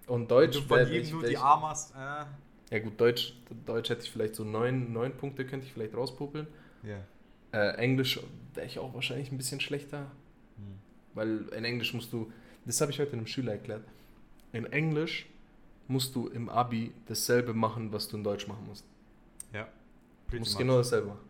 Und 0.07 0.22
Wenn 0.22 0.29
Deutsch, 0.29 0.57
du 0.57 0.62
von 0.62 0.87
jedem 0.88 1.11
nur 1.11 1.22
die 1.29 1.37
A 1.37 1.57
machst, 1.57 1.94
äh, 1.94 2.25
Ja 2.75 2.79
gut, 2.83 2.98
Deutsch, 3.01 3.35
Deutsch 3.66 3.90
hätte 3.90 4.03
ich 4.03 4.11
vielleicht 4.11 4.35
so 4.35 4.44
neun, 4.44 4.92
neun 4.92 5.16
Punkte, 5.16 5.44
könnte 5.46 5.66
ich 5.66 5.72
vielleicht 5.72 5.94
rauspopeln. 5.94 6.46
ja. 6.83 6.96
Äh, 7.55 7.77
Englisch 7.77 8.18
wäre 8.55 8.66
ich 8.66 8.79
auch 8.79 8.94
wahrscheinlich 8.94 9.31
ein 9.31 9.37
bisschen 9.37 9.61
schlechter. 9.61 10.11
Weil 11.14 11.46
in 11.57 11.64
Englisch 11.64 11.92
musst 11.94 12.12
du, 12.12 12.31
das 12.64 12.81
habe 12.81 12.90
ich 12.92 12.98
heute 13.01 13.12
einem 13.12 13.27
Schüler 13.27 13.53
erklärt, 13.53 13.83
in 14.53 14.66
Englisch 14.66 15.27
musst 15.88 16.14
du 16.14 16.29
im 16.29 16.48
Abi 16.48 16.92
dasselbe 17.07 17.53
machen, 17.55 17.92
was 17.92 18.09
du 18.09 18.16
in 18.16 18.25
Deutsch 18.25 18.46
machen 18.46 18.66
musst. 18.66 18.85
Ja. 19.53 19.68
Du 20.31 20.38
musst 20.38 20.53
much. 20.53 20.59
genau 20.59 20.77
dasselbe 20.79 21.09
machen. 21.09 21.20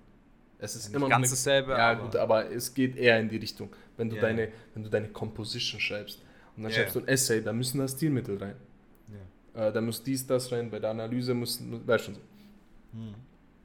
Es 0.58 0.76
ist 0.76 0.84
Nicht 0.88 0.94
immer 0.96 1.06
noch 1.06 1.10
ganz 1.10 1.26
eine- 1.26 1.30
dasselbe, 1.30 1.72
Ja, 1.72 1.90
aber- 1.92 2.02
gut, 2.04 2.16
aber 2.16 2.50
es 2.50 2.72
geht 2.72 2.96
eher 2.96 3.18
in 3.18 3.28
die 3.28 3.36
Richtung. 3.38 3.70
Wenn 3.96 4.08
du, 4.10 4.16
Ja, 4.16 4.22
deine, 4.22 4.44
ja. 4.46 4.52
wenn 4.74 4.84
du 4.84 4.90
deine 4.90 5.08
Composition 5.08 5.80
schreibst 5.80 6.20
und 6.56 6.62
dann 6.62 6.70
Ja, 6.70 6.78
schreibst 6.78 6.94
ja. 6.94 7.00
du 7.00 7.06
ein 7.06 7.08
Essay, 7.12 7.42
da 7.42 7.52
müssen 7.52 7.78
da 7.78 7.88
Stilmittel 7.88 8.38
rein. 8.38 8.54
Ja. 9.54 9.68
Äh, 9.68 9.72
da 9.72 9.80
muss 9.80 10.02
dies, 10.02 10.24
das 10.26 10.52
rein, 10.52 10.70
bei 10.70 10.78
der 10.78 10.90
Analyse 10.90 11.34
muss, 11.34 11.60
weißt 11.86 12.04
schon 12.04 12.14
so. 12.14 12.20
Hm. 12.92 13.14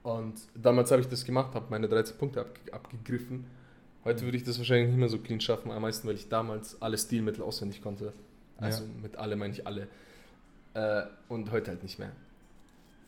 Und 0.03 0.35
damals 0.55 0.89
habe 0.91 1.01
ich 1.01 1.07
das 1.07 1.23
gemacht, 1.23 1.53
habe 1.53 1.65
meine 1.69 1.87
13 1.87 2.17
Punkte 2.17 2.41
abge 2.41 2.73
abgegriffen. 2.73 3.45
Heute 4.03 4.23
würde 4.23 4.37
ich 4.37 4.43
das 4.43 4.57
wahrscheinlich 4.57 4.87
nicht 4.89 4.97
mehr 4.97 5.09
so 5.09 5.19
clean 5.19 5.41
schaffen, 5.41 5.71
am 5.71 5.81
meisten, 5.81 6.07
weil 6.07 6.15
ich 6.15 6.29
damals 6.29 6.81
alle 6.81 6.97
Stilmittel 6.97 7.43
auswendig 7.43 7.81
konnte. 7.81 8.13
Also 8.57 8.83
Ja. 8.83 8.89
mit 9.01 9.15
alle 9.17 9.35
meine 9.35 9.53
ich 9.53 9.67
alle. 9.67 9.87
Äh, 10.73 11.03
und 11.27 11.51
heute 11.51 11.71
halt 11.71 11.83
nicht 11.83 11.99
mehr. 11.99 12.11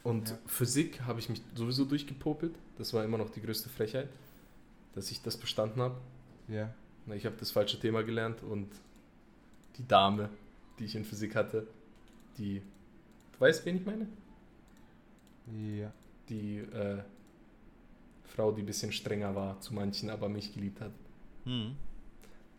Und 0.04 0.30
Ja. 0.30 0.38
Physik 0.48 1.02
habe 1.02 1.20
ich 1.20 1.30
mich 1.30 1.42
sowieso 1.56 1.86
durchgepopelt. 1.86 2.54
Das 2.78 2.94
war 2.94 3.04
immer 3.04 3.18
noch 3.18 3.30
die 3.30 3.42
größte 3.42 3.70
Frechheit, 3.70 4.10
dass 4.96 5.12
ich 5.12 5.22
das 5.22 5.38
bestanden 5.38 5.82
habe. 5.82 5.96
Ja. 6.48 6.74
Ich 7.16 7.26
habe 7.26 7.36
das 7.40 7.52
falsche 7.52 7.80
Thema 7.80 8.04
gelernt 8.04 8.44
und 8.44 8.68
die 9.78 9.88
Dame, 9.88 10.30
die 10.78 10.86
ich 10.86 10.96
in 10.96 11.06
Physik 11.06 11.36
hatte, 11.36 11.66
die. 12.38 12.62
Du 13.34 13.40
weißt, 13.40 13.66
wen 13.66 13.78
ich 13.78 13.86
meine? 13.86 14.08
Ja. 15.52 15.92
Die 16.30 16.58
äh, 16.60 17.00
Frau, 18.30 18.52
die 18.52 18.62
ein 18.62 18.66
bisschen 18.66 18.92
strenger 18.92 19.36
war 19.36 19.60
zu 19.60 19.74
manchen, 19.74 20.10
aber 20.10 20.30
mich 20.30 20.54
geliebt 20.54 20.82
hat. 20.82 20.92
Hm. 21.46 21.76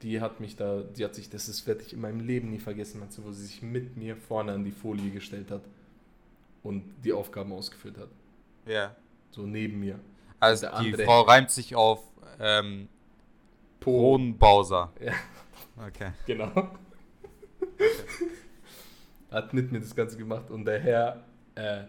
Die 0.03 0.21
hat 0.21 0.41
mich 0.41 0.57
da, 0.57 0.81
die 0.83 1.05
hat 1.05 1.15
sich, 1.15 1.29
das 1.31 1.49
ist, 1.49 1.67
werde 1.67 1.83
ich 1.83 1.93
in 1.93 2.01
meinem 2.01 2.21
Leben 2.21 2.51
nie 2.51 2.59
vergessen, 2.59 3.01
meinst 3.01 3.19
du, 3.19 3.25
wo 3.25 3.33
sie 3.33 3.45
sich 3.45 3.63
mit 3.63 3.97
mir 3.97 4.17
vorne 4.17 4.53
an 4.53 4.65
die 4.65 4.71
Folie 4.73 5.11
gestellt 5.11 5.51
hat 5.51 5.63
und 6.63 6.83
die 7.05 7.13
Aufgaben 7.13 7.53
ausgeführt 7.53 7.99
hat. 7.99 8.09
Ja. 8.67 8.95
So 9.31 9.43
neben 9.43 9.79
mir. 9.81 9.99
Also 10.39 10.67
die 10.67 10.73
andere- 10.73 11.05
Frau 11.05 11.23
reimt 11.23 11.51
sich 11.51 11.75
auf 11.77 12.03
ähm, 12.39 12.89
Hohenbauser. 13.85 14.93
Ja. 15.05 15.13
Okay. 15.87 16.13
Genau. 16.27 16.51
Hat 19.31 19.55
mit 19.55 19.71
mir 19.71 19.81
das 19.81 19.95
Ganze 19.95 20.17
gemacht 20.17 20.51
und 20.51 20.65
der 20.65 20.81
Herr, 20.81 21.25
äh, 21.55 21.85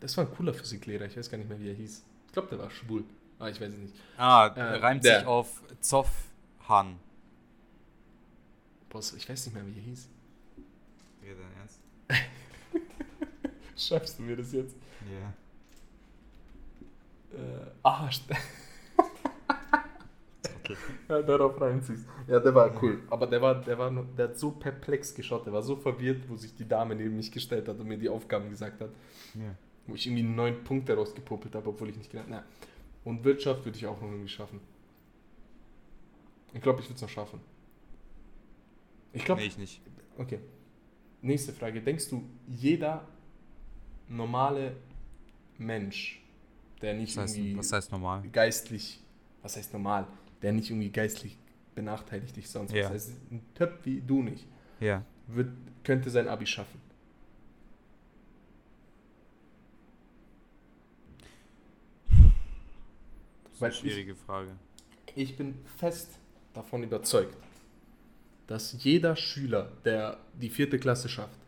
das 0.00 0.16
war 0.16 0.24
ein 0.26 0.30
cooler 0.34 0.54
Physiklehrer, 0.54 1.06
ich 1.06 1.16
weiß 1.16 1.28
gar 1.30 1.38
nicht 1.38 1.48
mehr, 1.48 1.58
wie 1.58 1.68
er 1.68 1.74
hieß. 1.74 2.04
Ich 2.36 2.42
glaube, 2.42 2.54
der 2.54 2.58
war 2.64 2.70
schwul. 2.70 3.02
Ah, 3.38 3.48
ich 3.48 3.58
weiß 3.58 3.72
es 3.72 3.78
nicht. 3.78 3.94
Ah, 4.18 4.48
Äh, 4.48 4.60
reimt 4.76 5.02
der. 5.02 5.20
sich 5.20 5.26
auf 5.26 5.62
Zoffhan. 5.80 6.98
Boss, 8.90 9.14
ich 9.14 9.26
weiß 9.26 9.46
nicht 9.46 9.54
mehr, 9.54 9.66
wie 9.66 9.78
er 9.78 9.82
hieß. 9.84 10.06
Ja, 11.22 11.32
dein 11.32 11.52
Ernst? 11.58 11.80
Schreibst 13.88 14.18
du 14.18 14.22
mir 14.24 14.36
das 14.36 14.52
jetzt? 14.52 14.76
Ja. 17.32 17.38
Äh, 17.38 17.70
ah, 17.82 18.06
st- 18.08 18.28
ja, 21.08 21.22
darauf 21.22 21.58
reimt 21.58 21.86
sich's. 21.86 22.04
Ja, 22.26 22.38
der 22.38 22.54
war 22.54 22.70
cool. 22.82 23.02
Aber 23.08 23.26
der 23.26 23.40
war, 23.40 23.54
der 23.62 23.78
war, 23.78 23.90
nur, 23.90 24.04
der 24.18 24.28
hat 24.28 24.38
so 24.38 24.50
perplex 24.50 25.14
geschaut, 25.14 25.46
der 25.46 25.54
war 25.54 25.62
so 25.62 25.74
verwirrt, 25.76 26.28
wo 26.28 26.36
sich 26.36 26.54
die 26.54 26.68
Dame 26.68 26.94
neben 26.96 27.16
mich 27.16 27.32
gestellt 27.32 27.66
hat 27.66 27.78
und 27.78 27.88
mir 27.88 27.96
die 27.96 28.10
Aufgaben 28.10 28.50
gesagt 28.50 28.78
hat. 28.82 28.90
Ja. 29.34 29.54
Wo 29.86 29.94
ich 29.94 30.06
irgendwie 30.06 30.22
neun 30.24 30.64
Punkte 30.64 30.94
rausgepopelt 30.96 31.54
habe, 31.54 31.68
obwohl 31.68 31.90
ich 31.90 31.96
nicht 31.96 32.10
gelernt 32.10 32.32
habe. 32.32 32.44
Und 33.04 33.22
Wirtschaft 33.24 33.64
würde 33.64 33.78
ich 33.78 33.86
auch 33.86 34.00
noch 34.00 34.08
irgendwie 34.10 34.28
schaffen. 34.28 34.60
Ich 36.52 36.60
glaube, 36.60 36.80
ich 36.80 36.86
würde 36.86 36.96
es 36.96 37.02
noch 37.02 37.08
schaffen. 37.08 37.40
Ich 39.12 39.24
glaube, 39.24 39.40
Nee, 39.40 39.46
ich 39.48 39.58
nicht. 39.58 39.80
okay. 40.18 40.40
Nächste 41.22 41.52
Frage. 41.52 41.80
Denkst 41.80 42.08
du, 42.10 42.22
jeder 42.48 43.06
normale 44.08 44.76
Mensch, 45.58 46.20
der 46.82 46.94
nicht 46.94 47.16
Was 47.16 47.22
heißt, 47.24 47.36
irgendwie 47.36 47.58
was 47.58 47.72
heißt 47.72 47.92
normal? 47.92 48.22
geistlich, 48.32 49.00
was 49.42 49.56
heißt 49.56 49.72
normal, 49.72 50.06
der 50.42 50.52
nicht 50.52 50.70
irgendwie 50.70 50.90
geistlich 50.90 51.36
benachteiligt 51.74 52.36
ist, 52.38 52.52
sonst 52.52 52.72
Ja. 52.72 52.84
was 52.84 52.92
heißt, 52.92 53.12
ein 53.30 53.42
Typ 53.54 53.78
wie 53.84 54.00
du 54.00 54.22
nicht, 54.22 54.46
Ja. 54.80 55.02
wird, 55.28 55.50
könnte 55.84 56.10
sein 56.10 56.28
Abi 56.28 56.46
schaffen? 56.46 56.80
Das 63.58 63.60
ist 63.60 63.62
eine 63.62 63.72
ich- 63.72 63.78
schwierige 63.94 64.14
Frage. 64.14 64.50
Ich 65.14 65.36
bin 65.36 65.54
fest 65.78 66.10
davon 66.52 66.82
überzeugt, 66.82 67.36
dass 68.46 68.82
jeder 68.84 69.16
Schüler, 69.16 69.72
der 69.84 70.18
die 70.34 70.50
vierte 70.50 70.78
Klasse 70.78 71.08
schafft 71.08 71.38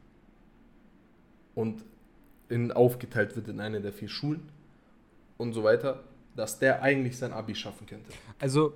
und 1.54 1.84
in, 2.48 2.72
aufgeteilt 2.72 3.36
wird 3.36 3.48
in 3.48 3.60
eine 3.60 3.80
der 3.80 3.92
vier 3.92 4.08
Schulen 4.08 4.48
und 5.36 5.52
so 5.52 5.62
weiter, 5.64 6.02
dass 6.34 6.58
der 6.58 6.82
eigentlich 6.82 7.18
sein 7.18 7.32
Abi 7.32 7.54
schaffen 7.54 7.86
könnte. 7.86 8.10
Also 8.38 8.74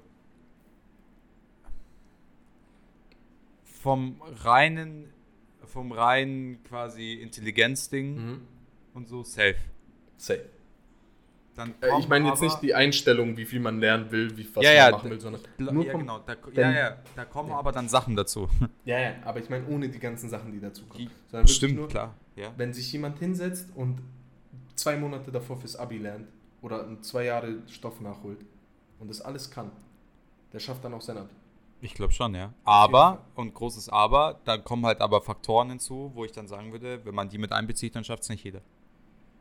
vom 3.65 4.21
reinen, 4.45 5.09
vom 5.65 5.91
reinen 5.93 6.63
quasi 6.65 7.15
Intelligenzding 7.15 8.15
Mhm. 8.17 8.41
und 8.95 9.09
so 9.09 9.23
safe. 9.23 9.57
Safe. 10.17 10.45
Dann 11.55 11.75
Äh, 11.83 11.99
ich 11.99 12.09
meine 12.09 12.29
jetzt 12.29 12.39
aber- 12.39 12.47
nicht 12.47 12.63
die 12.63 12.75
Einstellung, 12.75 13.37
wie 13.37 13.45
viel 13.45 13.61
man 13.61 13.79
lernen 13.79 14.11
will, 14.11 14.35
wie, 14.37 14.49
was 14.55 14.65
Ja, 14.65 14.71
man 14.71 14.77
ja, 14.77 14.91
machen 14.93 15.05
d- 15.05 15.11
will, 15.11 15.21
sondern 15.21 15.43
nur 15.59 15.85
ja, 15.85 15.93
genau. 15.93 16.19
Da, 16.21 16.33
ja, 16.33 16.39
Denn- 16.51 16.75
ja, 16.75 16.97
da 17.15 17.25
kommen 17.27 17.51
Ja. 17.51 17.59
aber 17.59 17.73
dann 17.73 17.89
Sachen 17.89 18.17
dazu. 18.17 18.49
ja, 18.87 18.99
ja, 18.99 19.13
aber 19.25 19.41
ich 19.41 19.51
meine 19.51 19.67
ohne 19.69 19.89
die 19.91 19.99
ganzen 19.99 20.31
Sachen, 20.31 20.51
die 20.53 20.61
dazu 20.61 20.87
kommen. 20.87 21.11
Die- 21.33 21.49
Stimmt, 21.53 21.75
nur, 21.77 21.89
klar. 21.89 22.15
Ja. 22.37 22.53
wenn 22.57 22.73
sich 22.73 22.91
jemand 22.93 23.19
hinsetzt 23.19 23.69
und 23.77 24.01
zwei 24.77 24.97
Monate 24.97 25.31
davor 25.31 25.59
fürs 25.59 25.77
Abi 25.77 25.99
lernt 25.99 26.27
oder 26.63 26.87
zwei 27.03 27.25
Jahre 27.25 27.59
Stoff 27.69 28.01
nachholt 28.01 28.39
und 28.99 29.09
das 29.11 29.21
alles 29.21 29.51
kann, 29.51 29.71
der 30.55 30.59
schafft 30.59 30.83
dann 30.85 30.95
auch 30.95 31.03
sein 31.03 31.19
Abi. 31.19 31.29
Ich 31.83 31.93
glaube 31.95 32.13
schon, 32.15 32.35
ja. 32.35 32.55
Aber, 32.65 33.27
und 33.35 33.53
großes 33.53 33.89
Aber, 33.91 34.41
da 34.45 34.57
kommen 34.57 34.87
halt 34.87 35.01
aber 35.03 35.21
Faktoren 35.21 35.69
hinzu, 35.69 36.13
wo 36.15 36.25
ich 36.25 36.33
dann 36.33 36.47
sagen 36.47 36.73
würde, 36.73 37.05
wenn 37.05 37.15
man 37.15 37.29
die 37.29 37.37
mit 37.39 37.53
einbezieht, 37.53 37.95
dann 37.97 38.05
schafft 38.05 38.23
es 38.23 38.29
nicht 38.31 38.45
jeder. 38.45 38.61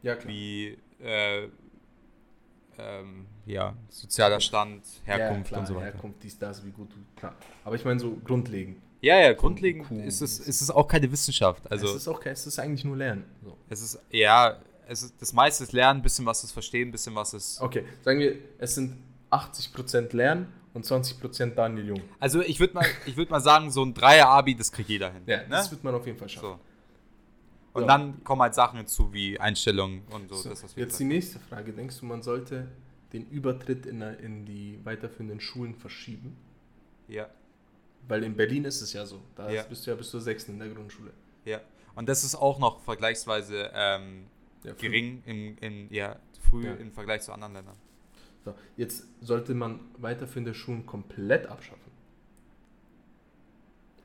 Ja, 0.02 0.16
klar. 0.16 0.28
Wie, 0.34 0.78
äh, 1.00 1.48
ähm, 2.78 3.28
ja, 3.46 3.76
sozialer 3.90 4.40
Stand, 4.40 4.84
Herkunft 5.04 5.46
ja, 5.46 5.50
klar, 5.50 5.60
und 5.62 5.66
so 5.68 5.76
weiter. 5.76 5.86
Herkunft, 5.86 6.24
dies, 6.24 6.38
das, 6.38 6.66
wie 6.66 6.72
gut 6.72 6.92
du, 6.94 6.98
klar. 7.20 7.36
Aber 7.64 7.76
ich 7.76 7.86
meine 7.86 8.00
so 8.00 8.18
grundlegend. 8.24 8.78
Ja, 9.02 9.18
ja, 9.18 9.34
grundlegend 9.34 9.88
Cool. 9.90 10.02
ist 10.02 10.22
es, 10.22 10.40
ist 10.40 10.62
es 10.62 10.70
auch 10.70 10.88
keine 10.88 11.12
Wissenschaft. 11.12 11.70
Also, 11.72 11.88
es 11.88 11.96
ist 11.96 12.08
auch, 12.08 12.24
es 12.24 12.46
ist 12.46 12.60
eigentlich 12.60 12.86
nur 12.86 12.96
Lernen. 12.96 13.26
So. 13.44 13.58
es 13.68 13.82
ist, 13.82 14.00
ja, 14.12 14.58
es 14.88 15.04
ist, 15.04 15.22
das 15.22 15.34
meiste 15.34 15.64
ist 15.64 15.74
Lernen, 15.74 16.02
ein 16.02 16.04
bisschen 16.04 16.26
was 16.26 16.44
ist 16.44 16.52
Verstehen, 16.52 16.90
ein 16.90 16.92
bisschen 16.92 17.16
was 17.16 17.34
ist. 17.34 17.62
Okay, 17.62 17.84
sagen 18.04 18.20
wir, 18.20 18.36
es 18.60 18.76
sind 18.76 18.98
80% 19.32 20.16
Lernen 20.16 20.48
und 20.74 20.86
20% 20.86 21.56
Daniel 21.56 21.88
Jung. 21.88 22.02
Also 22.20 22.42
ich 22.42 22.60
würde 22.60 22.74
mal, 22.76 22.86
ich 23.06 23.18
würd 23.18 23.30
mal 23.30 23.42
sagen, 23.42 23.72
so 23.72 23.84
ein 23.84 23.94
Dreier-Abi, 23.94 24.56
das 24.56 24.72
kriegt 24.72 24.90
jeder 24.90 25.12
hin. 25.12 25.24
Ja, 25.26 25.38
ne? 25.38 25.46
das 25.50 25.72
wird 25.72 25.84
man 25.84 25.96
auf 25.96 26.06
jeden 26.06 26.18
Fall 26.18 26.30
schaffen. 26.30 26.60
so. 26.60 26.60
Und 27.74 27.84
Ja. 27.84 27.88
dann 27.88 28.24
kommen 28.24 28.42
halt 28.42 28.54
Sachen 28.54 28.78
hinzu 28.78 29.14
wie 29.14 29.40
Einstellungen 29.40 30.02
und 30.10 30.30
so. 30.30 30.36
So, 30.36 30.50
das, 30.50 30.64
was 30.64 30.76
wir 30.76 30.84
jetzt 30.84 31.00
die 31.00 31.06
nächste 31.06 31.40
Frage. 31.40 31.72
Denkst 31.72 32.00
du, 32.00 32.06
man 32.06 32.22
sollte 32.22 32.68
den 33.14 33.30
Übertritt 33.30 33.86
in, 33.86 34.02
in 34.02 34.46
die 34.46 34.80
weiterführenden 34.84 35.40
Schulen 35.40 35.76
verschieben? 35.76 36.36
ja, 37.08 37.30
Weil 38.08 38.24
in 38.24 38.36
Berlin 38.36 38.64
ist 38.66 38.82
es 38.82 38.94
ja 38.94 39.06
so. 39.06 39.22
Da 39.36 39.50
Ja. 39.52 39.64
bist 39.64 39.86
du 39.86 39.92
ja 39.92 39.96
bis 39.98 40.10
zur 40.10 40.22
6. 40.22 40.50
in 40.50 40.60
der 40.60 40.70
Grundschule. 40.70 41.12
ja. 41.46 41.60
Und 41.94 42.08
das 42.08 42.24
ist 42.24 42.36
auch 42.36 42.58
noch 42.58 42.80
vergleichsweise 42.84 43.70
ähm, 43.74 44.28
Ja, 44.64 44.72
gering 44.74 45.22
im, 45.26 45.58
in, 45.60 45.94
ja, 45.94 46.16
früh 46.50 46.66
im 46.68 46.94
Vergleich 46.94 47.22
zu 47.22 47.34
anderen 47.34 47.54
Ländern. 47.54 47.76
So, 48.46 48.54
jetzt 48.78 49.06
sollte 49.20 49.54
man 49.54 49.82
weiterführende 49.98 50.54
Schulen 50.54 50.86
komplett 50.86 51.48
abschaffen. 51.48 51.92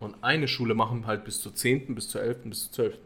Und 0.00 0.16
eine 0.22 0.48
Schule 0.48 0.74
machen 0.74 1.06
halt 1.06 1.24
bis 1.24 1.40
zur 1.40 1.54
10., 1.54 1.94
bis 1.94 2.08
zur 2.08 2.22
11., 2.22 2.38
bis 2.44 2.64
zur 2.64 2.72
12. 2.90 2.98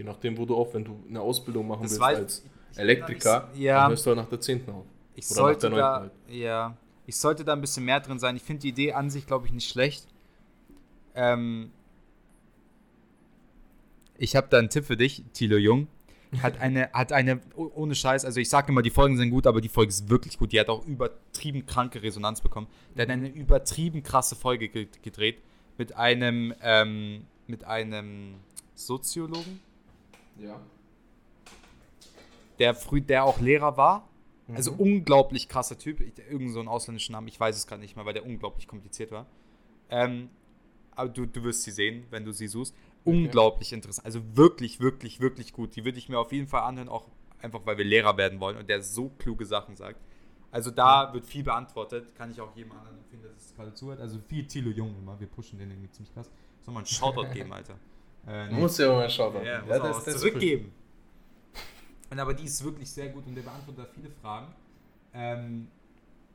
Je 0.00 0.04
nachdem, 0.06 0.38
wo 0.38 0.46
du 0.46 0.56
auf, 0.56 0.72
wenn 0.72 0.82
du 0.82 0.98
eine 1.10 1.20
Ausbildung 1.20 1.68
machen 1.68 1.82
Das 1.82 1.92
willst 1.92 2.02
als 2.02 2.42
ich- 2.72 2.78
Elektriker, 2.78 3.50
Ja. 3.54 3.82
dann 3.82 3.90
hörst 3.90 4.06
du 4.06 4.08
halt 4.10 4.16
nach 4.16 4.28
der 4.30 4.40
10. 4.40 4.70
auf. 4.72 4.86
Ich 5.14 5.26
Oder 5.26 5.34
sollte 5.34 5.68
nach 5.68 5.76
der 5.76 5.82
da, 5.84 5.98
neunten 6.00 6.16
halt. 6.28 6.34
ja, 6.38 6.76
ich 7.04 7.16
sollte 7.16 7.44
da 7.44 7.52
ein 7.52 7.60
bisschen 7.60 7.84
mehr 7.84 8.00
drin 8.00 8.18
sein. 8.18 8.34
Ich 8.34 8.42
finde 8.42 8.62
die 8.62 8.68
Idee 8.70 8.94
an 8.94 9.10
sich, 9.10 9.26
glaube 9.26 9.46
ich, 9.46 9.52
nicht 9.52 9.68
schlecht. 9.68 10.06
Ähm, 11.14 11.70
ich 14.16 14.36
habe 14.36 14.46
da 14.48 14.58
einen 14.58 14.70
Tipp 14.70 14.86
für 14.86 14.96
dich, 14.96 15.22
Thilo 15.34 15.58
Jung. 15.58 15.86
Hat 16.42 16.58
eine, 16.60 16.88
hat 16.94 17.12
eine, 17.12 17.40
oh- 17.56 17.70
ohne 17.74 17.94
Scheiß, 17.94 18.24
also 18.24 18.40
ich 18.40 18.48
sage 18.48 18.72
immer, 18.72 18.80
die 18.80 18.88
Folgen 18.88 19.18
sind 19.18 19.28
gut, 19.28 19.46
aber 19.46 19.60
die 19.60 19.68
Folge 19.68 19.90
ist 19.90 20.08
wirklich 20.08 20.38
gut. 20.38 20.52
Die 20.52 20.60
hat 20.60 20.70
auch 20.70 20.86
übertrieben 20.86 21.66
kranke 21.66 22.02
Resonanz 22.02 22.40
bekommen. 22.40 22.68
Der 22.96 23.02
hat 23.02 23.10
eine 23.10 23.28
übertrieben 23.28 24.02
krasse 24.02 24.34
Folge 24.34 24.70
ge 24.70 24.88
gedreht 25.02 25.42
mit 25.76 25.94
einem, 25.96 26.54
ähm, 26.62 27.26
mit 27.46 27.64
einem 27.64 28.36
Soziologen, 28.74 29.60
Ja. 30.40 30.60
der 32.58 32.74
früh, 32.74 33.00
der 33.00 33.24
auch 33.24 33.40
Lehrer 33.40 33.76
war. 33.76 34.06
Also 34.54 34.72
Mhm. 34.72 34.80
unglaublich 34.80 35.48
krasser 35.48 35.78
Typ. 35.78 36.00
Ich, 36.00 36.18
irgend 36.18 36.50
so 36.52 36.58
einen 36.58 36.68
ausländischen 36.68 37.12
Namen, 37.12 37.28
ich 37.28 37.38
weiß 37.38 37.56
es 37.56 37.66
gerade 37.66 37.80
nicht 37.80 37.94
mehr, 37.96 38.04
weil 38.04 38.14
der 38.14 38.26
unglaublich 38.26 38.66
kompliziert 38.66 39.12
war. 39.12 39.26
Ähm, 39.88 40.28
aber 40.90 41.08
du, 41.08 41.24
du 41.26 41.42
wirst 41.44 41.62
sie 41.62 41.70
sehen, 41.70 42.04
wenn 42.10 42.24
du 42.24 42.32
sie 42.32 42.48
suchst. 42.48 42.74
Unglaublich 43.04 43.72
interessant. 43.72 44.04
Also 44.04 44.20
wirklich, 44.36 44.80
wirklich, 44.80 45.20
wirklich 45.20 45.52
gut. 45.52 45.76
Die 45.76 45.84
würde 45.84 45.98
ich 45.98 46.08
mir 46.08 46.18
auf 46.18 46.32
jeden 46.32 46.48
Fall 46.48 46.62
anhören, 46.62 46.88
auch 46.88 47.06
einfach, 47.40 47.60
weil 47.64 47.78
wir 47.78 47.84
Lehrer 47.84 48.16
werden 48.16 48.40
wollen 48.40 48.56
und 48.56 48.68
der 48.68 48.82
so 48.82 49.08
kluge 49.18 49.46
Sachen 49.46 49.76
sagt. 49.76 50.00
Also 50.50 50.70
da 50.72 51.14
wird 51.14 51.24
viel 51.24 51.44
beantwortet. 51.44 52.14
Kann 52.16 52.30
ich 52.32 52.40
auch 52.40 52.54
jedem 52.56 52.72
anderen 52.72 52.98
empfehlen, 52.98 53.22
dass 53.22 53.46
es 53.46 53.54
gerade 53.54 53.72
zuhört. 53.72 54.00
Also 54.00 54.18
viel 54.26 54.46
Thilo 54.46 54.70
Jung 54.70 54.96
immer. 54.98 55.18
Wir 55.20 55.28
pushen 55.28 55.58
den 55.60 55.70
irgendwie 55.70 55.90
ziemlich 55.90 56.12
krass. 56.12 56.28
Soll 56.60 56.74
man 56.74 56.80
einen 56.82 56.86
Shoutout 56.88 57.28
geben, 57.32 57.52
Alter. 57.52 57.78
Äh, 58.26 58.46
nee. 58.48 58.52
Muss 58.60 58.78
ja 58.78 58.88
mal 58.92 59.08
schauen. 59.10 59.44
Ja, 59.44 59.62
muss 59.62 59.80
auch 59.80 60.06
was 60.06 60.18
zurückgeben. 60.20 60.72
Und 62.10 62.18
aber 62.18 62.34
die 62.34 62.44
ist 62.44 62.62
wirklich 62.64 62.90
sehr 62.90 63.08
gut 63.08 63.26
und 63.26 63.34
der 63.34 63.42
beantwortet 63.42 63.84
da 63.86 63.88
viele 63.94 64.10
Fragen. 64.10 64.52
Ähm, 65.14 65.68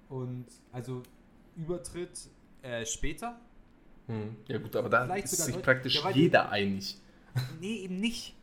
und 0.09 0.45
also 0.71 1.03
Übertritt 1.55 2.11
äh, 2.61 2.85
später? 2.85 3.39
Hm. 4.07 4.35
Ja 4.47 4.57
gut, 4.57 4.75
aber 4.75 4.89
da 4.89 5.03
Vielleicht 5.05 5.25
ist 5.25 5.37
sich 5.45 5.55
Leut- 5.55 5.63
praktisch 5.63 5.95
Ja, 6.03 6.09
jeder 6.11 6.49
einig. 6.49 6.99
Nee, 7.59 7.77
eben 7.83 7.99
nicht. 7.99 8.35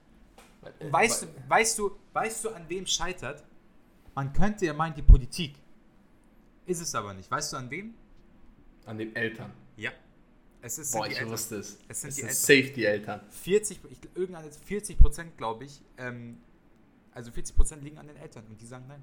Äh, 0.79 0.93
Weißt 0.93 1.23
du, 1.23 1.27
weißt 1.49 1.79
du, 1.79 1.97
weißt 2.13 2.45
du, 2.45 2.51
an 2.51 2.65
wem 2.69 2.87
scheitert? 2.87 3.43
Man 4.15 4.33
könnte 4.33 4.67
ja 4.67 4.75
meinen, 4.75 4.95
die 4.95 5.03
Politik. 5.03 5.55
Ist 6.67 6.81
es 6.81 6.95
aber 6.95 7.15
nicht. 7.15 7.31
Weißt 7.31 7.53
du 7.53 7.57
an 7.57 7.71
wem? 7.71 7.95
An 8.87 8.99
den 8.99 9.15
Eltern. 9.17 9.51
Ja. 9.77 9.91
Es 10.65 10.79
ist 10.79 10.93
Boah, 10.93 11.01
sind 11.03 11.07
die 11.09 11.13
ich 11.13 11.19
Eltern. 11.19 11.33
wusste 11.33 11.57
es. 11.57 11.79
Es 11.89 12.01
sind 12.01 12.09
es 12.11 12.15
die 12.17 12.21
sind 12.23 12.29
Eltern. 12.31 12.41
safe 12.65 12.75
die 12.75 12.85
Eltern. 12.85 13.21
40, 13.31 13.81
ich, 13.91 13.99
irgendeine 14.15 14.51
40 14.53 14.99
Prozent, 14.99 15.37
glaube 15.37 15.65
ich, 15.65 15.81
ähm, 15.99 16.39
also 17.13 17.31
40 17.33 17.57
Prozent 17.57 17.83
liegen 17.83 17.99
an 17.99 18.07
den 18.07 18.17
Eltern 18.17 18.45
und 18.49 18.61
die 18.61 18.67
sagen 18.67 18.85
nein. 18.89 19.03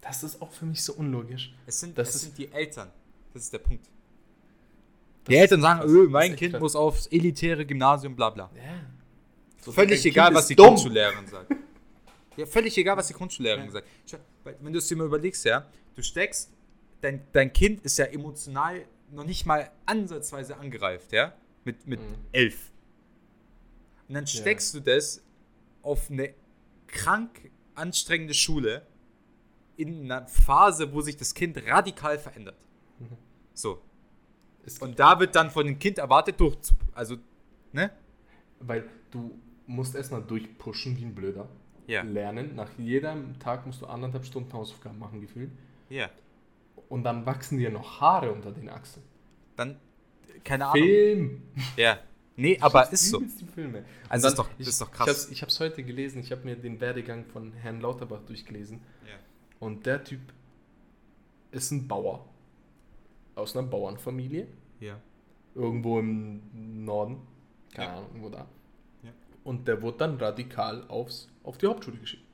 Das 0.00 0.22
ist 0.22 0.40
auch 0.40 0.50
für 0.52 0.64
mich 0.64 0.82
so 0.82 0.94
unlogisch. 0.94 1.52
Es 1.66 1.80
sind, 1.80 1.96
Das 1.98 2.08
es 2.08 2.14
ist- 2.16 2.20
sind 2.22 2.38
die 2.38 2.50
Eltern. 2.50 2.90
Das 3.34 3.42
ist 3.42 3.52
der 3.52 3.58
Punkt. 3.58 3.84
Das 3.84 5.28
Die 5.32 5.36
Eltern 5.36 5.60
ist 5.60 5.64
sagen, 5.64 5.88
öh, 5.88 6.02
Das 6.04 6.10
mein 6.10 6.30
ist 6.32 6.38
Kind 6.38 6.58
muss 6.58 6.74
aufs 6.74 7.06
elitäre 7.08 7.66
Gymnasium, 7.66 8.16
bla 8.16 8.30
bla. 8.30 8.50
Ja. 8.56 8.80
So, 9.60 9.70
Völlig 9.72 10.04
egal, 10.06 10.28
Kind 10.28 10.36
was 10.36 10.44
ist 10.44 10.48
die 10.48 10.56
dumm. 10.56 10.66
Grundschullehrerin 10.68 11.26
sagt. 11.26 11.54
Ja, 12.36 12.46
völlig 12.46 12.78
egal, 12.78 12.96
was 12.96 13.08
die 13.08 13.12
Grundschullehrerin 13.12 13.66
Ja. 13.66 13.70
sagt. 13.72 13.86
Wenn 14.62 14.72
du 14.72 14.78
es 14.78 14.86
dir 14.88 14.96
mal 14.96 15.04
überlegst, 15.06 15.44
ja, 15.44 15.66
du 15.94 16.02
steckst, 16.02 16.48
dein, 17.02 17.20
dein 17.32 17.52
Kind 17.52 17.82
ist 17.84 17.98
ja 17.98 18.06
emotional 18.06 18.86
noch 19.12 19.24
nicht 19.24 19.46
mal 19.46 19.70
ansatzweise 19.86 20.56
angereift, 20.56 21.12
ja, 21.12 21.32
mit, 21.64 21.86
mit 21.86 22.00
Mhm. 22.00 22.14
elf. 22.32 22.72
Und 24.08 24.14
dann 24.14 24.26
steckst 24.26 24.74
du 24.74 24.80
das 24.80 25.22
auf 25.82 26.10
eine 26.10 26.34
krank 26.86 27.50
anstrengende 27.74 28.34
Schule 28.34 28.86
in 29.76 30.10
einer 30.10 30.26
Phase, 30.26 30.92
wo 30.92 31.00
sich 31.00 31.16
das 31.16 31.32
Kind 31.32 31.56
radikal 31.66 32.18
verändert. 32.18 32.56
Mhm. 32.98 33.16
So. 33.54 33.80
Und 34.80 34.98
da 34.98 35.18
wird 35.18 35.34
dann 35.34 35.50
von 35.50 35.64
dem 35.66 35.78
Kind 35.78 35.98
erwartet, 35.98 36.38
durch, 36.38 36.56
also, 36.92 37.16
ne? 37.72 37.90
Weil 38.58 38.88
du 39.10 39.38
musst 39.66 39.94
erstmal 39.94 40.22
durchpushen 40.22 40.98
wie 40.98 41.04
ein 41.04 41.14
Blöder. 41.14 41.48
Ja. 41.86 42.02
Lernen. 42.02 42.54
Nach 42.54 42.68
jedem 42.78 43.38
Tag 43.38 43.66
musst 43.66 43.80
du 43.80 43.86
anderthalb 43.86 44.24
Stunden 44.26 44.52
Hausaufgaben 44.52 44.98
machen, 44.98 45.20
gefühlt. 45.20 45.50
Ja. 45.88 46.10
Und 46.90 47.04
dann 47.04 47.24
wachsen 47.24 47.56
dir 47.56 47.70
noch 47.70 48.00
Haare 48.02 48.30
unter 48.32 48.52
den 48.52 48.68
Achseln. 48.68 49.04
Dann, 49.56 49.76
keine 50.44 50.66
Ahnung. 50.66 50.82
Film! 50.84 51.42
Ja. 51.76 51.98
Nee, 52.36 52.58
aber 52.60 52.90
ist 52.92 53.08
so. 53.10 53.20
Filme. 53.54 53.84
Also 54.08 54.26
Und 54.26 54.32
ist 54.32 54.38
doch- 54.38 54.48
ich, 54.58 54.66
das 54.66 54.68
ist 54.74 54.80
doch 54.80 54.90
krass. 54.90 55.30
ich 55.30 55.40
hab's 55.42 55.58
heute 55.60 55.82
gelesen, 55.84 56.20
ich 56.20 56.32
habe 56.32 56.42
mir 56.44 56.56
den 56.56 56.80
Werdegang 56.80 57.24
von 57.26 57.52
Herrn 57.52 57.80
Lauterbach 57.80 58.20
durchgelesen. 58.26 58.80
Ja. 59.06 59.14
Und 59.60 59.86
der 59.86 60.02
Typ 60.04 60.20
ist 61.52 61.70
ein 61.70 61.86
Bauer. 61.88 62.26
Aus 63.34 63.56
einer 63.56 63.66
Bauernfamilie. 63.66 64.46
Ja. 64.80 64.98
Irgendwo 65.54 65.98
im 66.00 66.84
Norden. 66.84 67.18
Keine 67.74 67.86
Ja. 67.86 67.96
Ahnung, 67.98 68.08
irgendwo 68.10 68.28
da. 68.30 68.46
Ja. 69.04 69.10
Und 69.44 69.68
der 69.68 69.80
wurde 69.82 69.98
dann 69.98 70.16
radikal 70.16 70.84
aufs, 70.88 71.28
auf 71.44 71.56
die 71.58 71.66
Hauptschule 71.66 71.98
geschickt. 71.98 72.24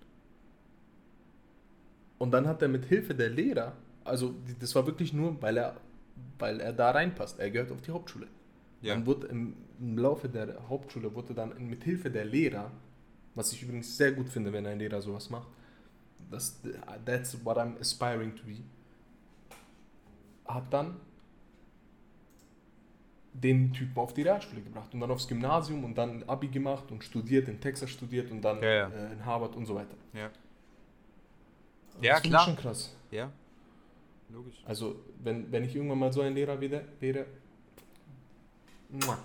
Und 2.18 2.30
dann 2.30 2.46
hat 2.46 2.62
er 2.62 2.68
mit 2.68 2.86
Hilfe 2.86 3.14
der 3.14 3.28
Lehrer, 3.30 3.76
also 4.06 4.34
das 4.60 4.74
war 4.74 4.86
wirklich 4.86 5.12
nur, 5.12 5.40
weil 5.42 5.56
er, 5.56 5.76
weil 6.38 6.60
er 6.60 6.72
da 6.72 6.90
reinpasst. 6.90 7.38
Er 7.38 7.50
gehört 7.50 7.72
auf 7.72 7.82
die 7.82 7.90
Hauptschule. 7.90 8.26
Ja. 8.82 8.94
Dann 8.94 9.06
wurde 9.06 9.26
im, 9.28 9.56
im 9.80 9.98
Laufe 9.98 10.28
der 10.28 10.68
Hauptschule 10.68 11.14
wurde 11.14 11.34
dann 11.34 11.54
mit 11.68 11.84
Hilfe 11.84 12.10
der 12.10 12.24
Lehrer, 12.24 12.70
was 13.34 13.52
ich 13.52 13.62
übrigens 13.62 13.96
sehr 13.96 14.12
gut 14.12 14.28
finde, 14.28 14.52
wenn 14.52 14.66
ein 14.66 14.78
Lehrer 14.78 15.02
sowas 15.02 15.30
macht, 15.30 15.48
das, 16.30 16.60
that's 17.04 17.36
what 17.44 17.56
I'm 17.56 17.78
aspiring 17.80 18.34
to 18.34 18.44
be, 18.44 18.56
hat 20.46 20.72
dann 20.72 20.96
den 23.32 23.72
Typen 23.72 23.98
auf 23.98 24.14
die 24.14 24.22
Realschule 24.22 24.62
gebracht 24.62 24.92
und 24.94 25.00
dann 25.00 25.10
aufs 25.10 25.28
Gymnasium 25.28 25.84
und 25.84 25.96
dann 25.96 26.22
Abi 26.24 26.48
gemacht 26.48 26.90
und 26.90 27.04
studiert, 27.04 27.48
in 27.48 27.60
Texas 27.60 27.90
studiert 27.90 28.30
und 28.30 28.40
dann 28.42 28.62
Ja, 28.62 28.70
ja. 28.70 28.88
Äh, 28.88 29.12
in 29.12 29.24
Harvard 29.24 29.56
und 29.56 29.66
so 29.66 29.74
weiter. 29.74 29.94
Ja. 30.14 30.30
Das 31.94 32.02
Ja, 32.02 32.20
klar. 32.20 32.44
schon 32.44 32.56
krass. 32.56 32.96
Ja. 33.10 33.30
Logisch. 34.28 34.56
Also, 34.64 34.96
wenn, 35.22 35.50
wenn 35.52 35.64
ich 35.64 35.74
irgendwann 35.74 35.98
mal 35.98 36.12
so 36.12 36.20
ein 36.20 36.34
Lehrer 36.34 36.60
wäre, 36.60 36.84
wäre 37.00 37.26
muah, 38.90 39.18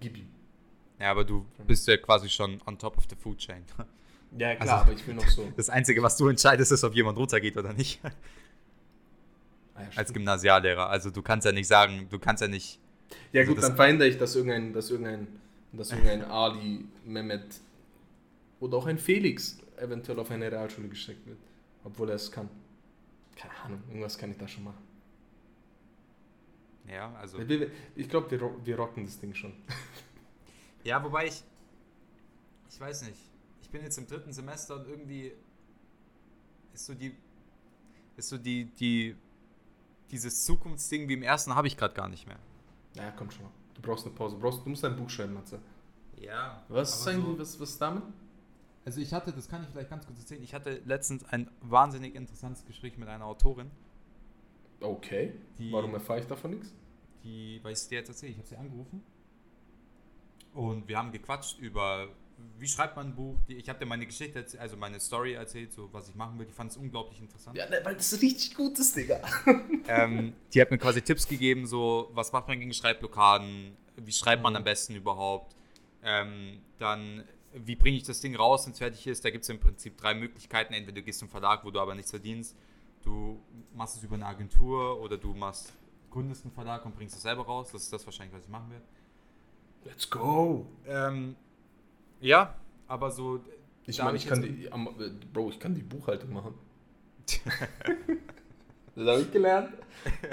gib 0.00 0.16
ihm. 0.16 0.26
Ja, 0.98 1.10
aber 1.12 1.24
du 1.24 1.46
bist 1.66 1.86
ja 1.88 1.96
quasi 1.96 2.28
schon 2.28 2.60
on 2.66 2.78
top 2.78 2.96
of 2.98 3.04
the 3.08 3.16
food 3.16 3.38
chain. 3.38 3.62
Ja, 4.38 4.54
klar, 4.54 4.60
Also- 4.60 4.72
aber 4.84 4.92
ich 4.92 5.06
will 5.06 5.14
noch 5.14 5.26
so. 5.28 5.50
Das 5.56 5.68
Einzige, 5.70 6.02
was 6.02 6.16
du 6.16 6.28
entscheidest, 6.28 6.72
ist, 6.72 6.84
ob 6.84 6.94
jemand 6.94 7.18
runtergeht 7.18 7.56
oder 7.56 7.72
nicht. 7.72 8.00
Ah, 9.74 9.82
ja, 9.82 9.88
Als. 9.96 10.12
Gymnasiallehrer. 10.12 10.88
Also 10.88 11.10
du 11.10 11.22
kannst 11.22 11.46
ja 11.46 11.52
nicht 11.52 11.66
sagen, 11.68 12.06
du 12.10 12.18
kannst 12.18 12.42
ja 12.42 12.48
nicht. 12.48 12.78
ja 13.32 13.40
also 13.40 13.52
gut, 13.52 13.58
das- 13.62 13.68
dann 13.68 13.76
verhindere 13.76 14.08
ich, 14.08 14.18
dass 14.18 14.36
irgendein, 14.36 14.72
dass 14.72 14.90
irgendein, 14.90 15.26
dass 15.72 15.90
irgendein 15.90 16.24
Ali, 16.30 16.84
Mehmet 17.04 17.60
oder 18.60 18.76
auch 18.76 18.86
ein 18.86 18.98
Felix 18.98 19.58
eventuell 19.78 20.18
auf 20.18 20.30
eine 20.30 20.50
Realschule 20.52 20.88
gesteckt 20.88 21.26
wird. 21.26 21.38
Obwohl 21.84 22.10
er 22.10 22.16
es 22.16 22.30
kann. 22.30 22.48
Keine 23.36 23.54
Ahnung, 23.64 23.82
irgendwas 23.88 24.18
kann 24.18 24.30
ich 24.30 24.36
da 24.38 24.46
schon 24.48 24.64
machen. 24.64 24.82
Ja, 26.88 27.12
also. 27.14 27.38
Ich 27.94 28.08
glaube, 28.08 28.30
wir, 28.30 28.66
wir 28.66 28.76
rocken 28.76 29.04
das 29.04 29.18
Ding 29.20 29.34
schon. 29.34 29.52
Ja, 30.82 31.04
wobei 31.04 31.26
ich. 31.26 31.44
Ich 32.70 32.80
weiß 32.80 33.02
nicht. 33.02 33.20
Ich 33.60 33.68
bin 33.68 33.82
jetzt 33.82 33.98
im 33.98 34.06
dritten 34.06 34.32
Semester 34.32 34.76
und 34.76 34.88
irgendwie 34.88 35.30
ist 36.72 36.86
so 36.86 36.94
die. 36.94 37.14
Ist 38.16 38.30
so 38.30 38.38
die. 38.38 38.64
die 38.64 39.14
dieses 40.10 40.42
Zukunftsding 40.46 41.06
wie 41.06 41.12
im 41.12 41.22
ersten 41.22 41.54
habe 41.54 41.66
ich 41.68 41.76
gerade 41.76 41.92
gar 41.94 42.08
nicht 42.08 42.26
mehr. 42.26 42.38
Ja, 42.94 43.10
komm 43.10 43.30
schon. 43.30 43.44
Du 43.74 43.82
brauchst 43.82 44.06
eine 44.06 44.14
Pause. 44.14 44.36
Du, 44.36 44.40
brauchst, 44.40 44.64
du 44.64 44.70
musst 44.70 44.82
ein 44.86 44.96
Buch 44.96 45.10
schreiben, 45.10 45.34
Matze. 45.34 45.60
Ja. 46.18 46.64
Was 46.68 46.98
ist 47.00 47.06
eigentlich, 47.06 47.26
so- 47.26 47.38
was, 47.38 47.60
was 47.60 47.70
ist 47.72 47.80
damit? 47.82 48.02
Also 48.90 49.00
ich 49.02 49.12
hatte, 49.12 49.32
das 49.32 49.48
kann 49.48 49.62
ich 49.62 49.68
vielleicht 49.68 49.88
ganz 49.88 50.04
kurz 50.04 50.18
erzählen, 50.18 50.42
ich 50.42 50.52
hatte 50.52 50.82
letztens 50.84 51.24
ein 51.26 51.48
wahnsinnig 51.60 52.16
interessantes 52.16 52.64
Gespräch 52.64 52.98
mit 52.98 53.08
einer 53.08 53.24
Autorin, 53.24 53.70
Okay. 54.80 55.32
Die- 55.60 55.70
Warum 55.70 55.94
erfahre 55.94 56.18
ich 56.18 56.26
davon 56.26 56.50
nichts? 56.52 56.74
die, 57.22 57.60
weil 57.62 57.70
ich 57.72 57.78
es 57.78 57.86
dir 57.86 57.98
jetzt 57.98 58.08
erzähle, 58.08 58.32
ich 58.32 58.38
habe 58.38 58.48
sie 58.48 58.56
angerufen 58.56 59.00
und 60.54 60.88
wir 60.88 60.98
haben 60.98 61.12
gequatscht 61.12 61.60
über, 61.60 62.08
wie 62.58 62.66
schreibt 62.66 62.96
man 62.96 63.08
ein 63.10 63.14
Buch. 63.14 63.36
Die, 63.46 63.54
ich 63.54 63.68
habe 63.68 63.78
dir 63.78 63.86
meine 63.86 64.06
Geschichte, 64.06 64.44
also 64.58 64.76
meine 64.76 64.98
Story 64.98 65.34
erzählt, 65.34 65.72
so 65.72 65.88
was 65.92 66.08
ich 66.08 66.16
machen 66.16 66.36
will. 66.40 66.46
Die 66.46 66.52
fand 66.52 66.72
es 66.72 66.76
unglaublich 66.76 67.20
interessant. 67.20 67.56
Ja, 67.56 67.68
ne, 67.70 67.78
weil 67.84 67.94
das 67.94 68.20
richtig 68.20 68.56
gut 68.56 68.76
ist, 68.80 68.96
Digga. 68.96 69.20
Ähm, 69.86 70.32
die 70.52 70.60
hat 70.60 70.70
mir 70.72 70.78
quasi 70.78 71.00
Tipps 71.02 71.28
gegeben, 71.28 71.66
so 71.66 72.10
was 72.12 72.32
macht 72.32 72.48
man 72.48 72.58
gegen 72.58 72.72
Schreibblockaden, 72.72 73.76
wie 73.98 74.12
schreibt 74.12 74.42
man 74.42 74.56
am 74.56 74.64
besten 74.64 74.96
überhaupt. 74.96 75.54
Ähm, 76.02 76.60
dann, 76.78 77.22
wie 77.52 77.76
bringe 77.76 77.96
ich 77.96 78.04
das 78.04 78.20
Ding 78.20 78.36
raus, 78.36 78.66
wenn 78.66 78.72
es 78.72 78.78
fertig 78.78 79.06
ist. 79.06 79.24
Da 79.24 79.30
gibt 79.30 79.44
es 79.44 79.48
im 79.48 79.58
Prinzip 79.58 79.96
drei 79.98 80.14
Möglichkeiten. 80.14 80.72
Entweder 80.72 81.00
du 81.00 81.02
gehst 81.02 81.18
zum 81.18 81.28
Verlag, 81.28 81.64
wo 81.64 81.70
du 81.70 81.80
aber 81.80 81.94
nichts 81.94 82.10
verdienst, 82.10 82.56
du 83.02 83.40
machst 83.74 83.96
es 83.96 84.02
über 84.02 84.14
eine 84.14 84.26
Agentur 84.26 85.00
oder 85.00 85.16
du 85.16 85.34
machst, 85.34 85.72
gründest 86.10 86.44
einen 86.44 86.52
Verlag 86.52 86.84
und 86.84 86.94
bringst 86.94 87.16
es 87.16 87.22
selber 87.22 87.44
raus. 87.44 87.70
Das 87.72 87.82
ist 87.82 87.92
das 87.92 88.04
wahrscheinlich, 88.06 88.34
was 88.34 88.44
ich 88.44 88.50
machen 88.50 88.70
werde. 88.70 88.84
Let's 89.84 90.08
go. 90.08 90.66
Ähm, 90.86 91.36
ja, 92.20 92.54
aber 92.86 93.10
so. 93.10 93.40
Ich 93.86 94.02
meine, 94.02 94.16
ich 94.16 94.26
kann 94.26 94.42
die, 94.42 94.66
äh, 94.66 95.10
Bro, 95.32 95.50
ich 95.50 95.58
kann 95.58 95.74
die 95.74 95.82
Buchhaltung 95.82 96.32
machen. 96.32 96.54
das 98.94 99.06
habe 99.06 99.22
ich 99.22 99.32
gelernt. 99.32 99.72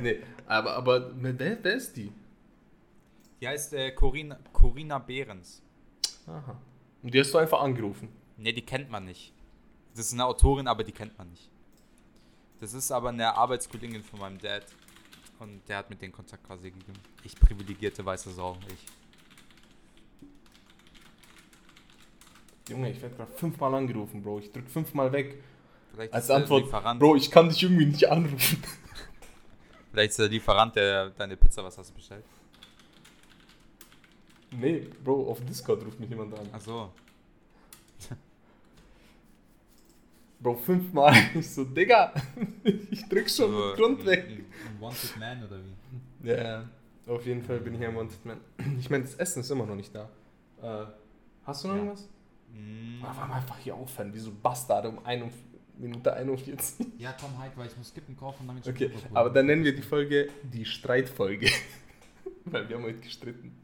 Nee, 0.01 0.19
aber, 0.45 0.73
aber 0.73 1.11
wer, 1.15 1.63
wer 1.63 1.73
ist 1.73 1.95
die? 1.95 2.11
Die 3.39 3.47
heißt 3.47 3.73
äh, 3.73 3.91
Corinna, 3.91 4.37
Corinna 4.51 4.99
Behrens. 4.99 5.61
Aha. 6.25 6.59
Und 7.03 7.13
die 7.13 7.19
hast 7.19 7.33
du 7.33 7.37
einfach 7.37 7.61
angerufen. 7.61 8.09
Ne, 8.37 8.53
die 8.53 8.61
kennt 8.61 8.89
man 8.89 9.05
nicht. 9.05 9.33
Das 9.95 10.07
ist 10.07 10.13
eine 10.13 10.25
Autorin, 10.25 10.67
aber 10.67 10.83
die 10.83 10.91
kennt 10.91 11.17
man 11.17 11.29
nicht. 11.29 11.49
Das 12.59 12.73
ist 12.73 12.91
aber 12.91 13.09
eine 13.09 13.35
Arbeitskollegin 13.35 14.03
von 14.03 14.19
meinem 14.19 14.39
Dad. 14.39 14.65
Und 15.39 15.67
der 15.67 15.77
hat 15.77 15.89
mit 15.89 16.01
den 16.01 16.11
Kontakt 16.11 16.43
quasi 16.45 16.71
gegeben. 16.71 16.93
Ich 17.23 17.35
privilegierte 17.35 18.03
weiße 18.03 18.31
Sau. 18.31 18.57
Ich. 18.67 18.85
Junge, 22.69 22.91
ich 22.91 23.01
werde 23.01 23.15
gerade 23.15 23.31
fünfmal 23.31 23.73
angerufen, 23.75 24.21
Bro. 24.21 24.39
Ich 24.39 24.51
drück 24.51 24.69
fünfmal 24.69 25.11
weg. 25.11 25.41
Vielleicht 25.91 26.13
Als 26.13 26.25
ist 26.25 26.29
der 26.29 26.35
Antwort, 26.37 26.65
Lieferant, 26.65 26.99
Bro, 26.99 27.15
ich 27.15 27.31
kann 27.31 27.49
dich 27.49 27.63
irgendwie 27.63 27.85
nicht 27.85 28.09
anrufen. 28.09 28.61
vielleicht 29.91 30.11
ist 30.11 30.19
der 30.19 30.27
Lieferant, 30.27 30.75
der 30.75 31.11
deine 31.11 31.37
Pizza, 31.37 31.63
was 31.63 31.77
hast 31.77 31.91
du 31.91 31.93
bestellt? 31.95 32.25
Nee, 34.51 34.87
Bro, 35.03 35.29
auf 35.31 35.43
Discord 35.45 35.85
ruft 35.85 35.99
mich 35.99 36.09
jemand 36.09 36.33
an. 36.37 36.47
Achso. 36.53 36.91
Bro, 40.39 40.55
fünfmal. 40.57 41.13
Ich 41.35 41.49
so, 41.49 41.63
Digga, 41.63 42.13
ich 42.91 43.07
drück 43.09 43.29
schon 43.29 43.51
So, 43.51 43.69
den 43.71 43.75
Grund 43.75 44.05
weg. 44.05 44.43
Wanted 44.79 45.17
Man 45.17 45.43
oder 45.43 45.57
wie? 45.59 46.27
Ja, 46.29 46.69
auf 47.07 47.25
jeden 47.25 47.41
Fall 47.43 47.59
bin 47.59 47.75
ich 47.75 47.85
ein 47.85 47.95
Wanted 47.95 48.23
Man. 48.25 48.39
Ich 48.79 48.89
meine, 48.89 49.03
das 49.03 49.15
Essen 49.15 49.39
ist 49.41 49.49
immer 49.49 49.65
noch 49.65 49.75
nicht 49.75 49.93
da. 49.93 50.09
Äh, 50.61 50.85
hast 51.45 51.63
du 51.63 51.67
noch 51.69 51.75
Ja. 51.75 51.79
irgendwas? 51.81 52.07
Mm, 52.53 53.03
Aber 53.03 53.17
wollen 53.17 53.29
wir 53.29 53.35
einfach 53.35 53.57
hier 53.57 53.75
aufhören, 53.75 54.13
wie 54.13 54.19
so 54.19 54.31
Bastarde 54.31 54.89
um 54.89 55.03
1 55.05 55.33
Minute 55.79 56.13
41. 56.13 56.87
Ja, 56.97 57.15
komm 57.19 57.37
halt, 57.37 57.55
weil 57.55 57.67
ich 57.67 57.77
muss 57.77 57.89
Skippen 57.89 58.15
kaufen 58.17 58.41
und 58.41 58.47
damit 58.47 58.67
Okay, 58.67 58.89
aber 59.13 59.29
dann 59.29 59.45
nennen 59.45 59.63
wir 59.63 59.75
die 59.75 59.81
Folge 59.83 60.29
die 60.43 60.65
Streitfolge. 60.65 61.49
Weil 62.45 62.67
wir 62.67 62.77
haben 62.77 62.83
heute 62.83 62.99
gestritten. 62.99 63.55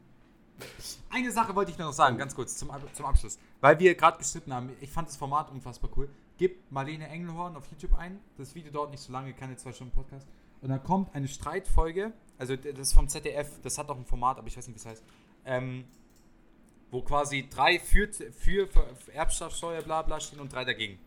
Eine 1.10 1.30
Sache 1.30 1.54
wollte 1.54 1.70
ich 1.70 1.78
nur 1.78 1.88
noch 1.88 1.94
sagen, 1.94 2.16
ganz 2.16 2.34
kurz 2.34 2.56
zum, 2.56 2.70
zum 2.92 3.06
Abschluss. 3.06 3.38
Weil 3.60 3.78
wir 3.78 3.94
gerade 3.94 4.18
gestritten 4.18 4.52
haben, 4.52 4.70
ich 4.80 4.90
fand 4.90 5.08
das 5.08 5.16
Format 5.16 5.50
unfassbar 5.50 5.90
cool. 5.96 6.08
Gib 6.38 6.70
Marlene 6.70 7.08
Engelhorn 7.08 7.56
auf 7.56 7.66
YouTube 7.70 7.94
ein. 7.94 8.20
Das 8.36 8.54
Video 8.54 8.72
dauert 8.72 8.90
nicht 8.90 9.02
so 9.02 9.12
lange, 9.12 9.32
keine 9.32 9.56
zwei 9.56 9.72
Stunden 9.72 9.94
Podcast. 9.94 10.26
Und 10.60 10.70
dann 10.70 10.82
kommt 10.82 11.14
eine 11.14 11.28
Streitfolge, 11.28 12.12
also 12.38 12.56
das 12.56 12.88
ist 12.88 12.94
vom 12.94 13.08
ZDF, 13.08 13.60
das 13.62 13.76
hat 13.76 13.88
auch 13.90 13.96
ein 13.96 14.06
Format, 14.06 14.38
aber 14.38 14.48
ich 14.48 14.56
weiß 14.56 14.66
nicht, 14.66 14.76
wie 14.76 14.80
es 14.80 14.86
heißt. 14.86 15.04
Ähm, 15.44 15.84
wo 16.90 17.02
quasi 17.02 17.48
drei 17.50 17.78
für, 17.78 18.08
für, 18.12 18.66
für 18.68 19.12
Erbschaftssteuer, 19.12 19.82
bla 19.82 20.02
bla 20.02 20.20
stehen 20.20 20.40
und 20.40 20.52
drei 20.52 20.64
dagegen. 20.64 20.98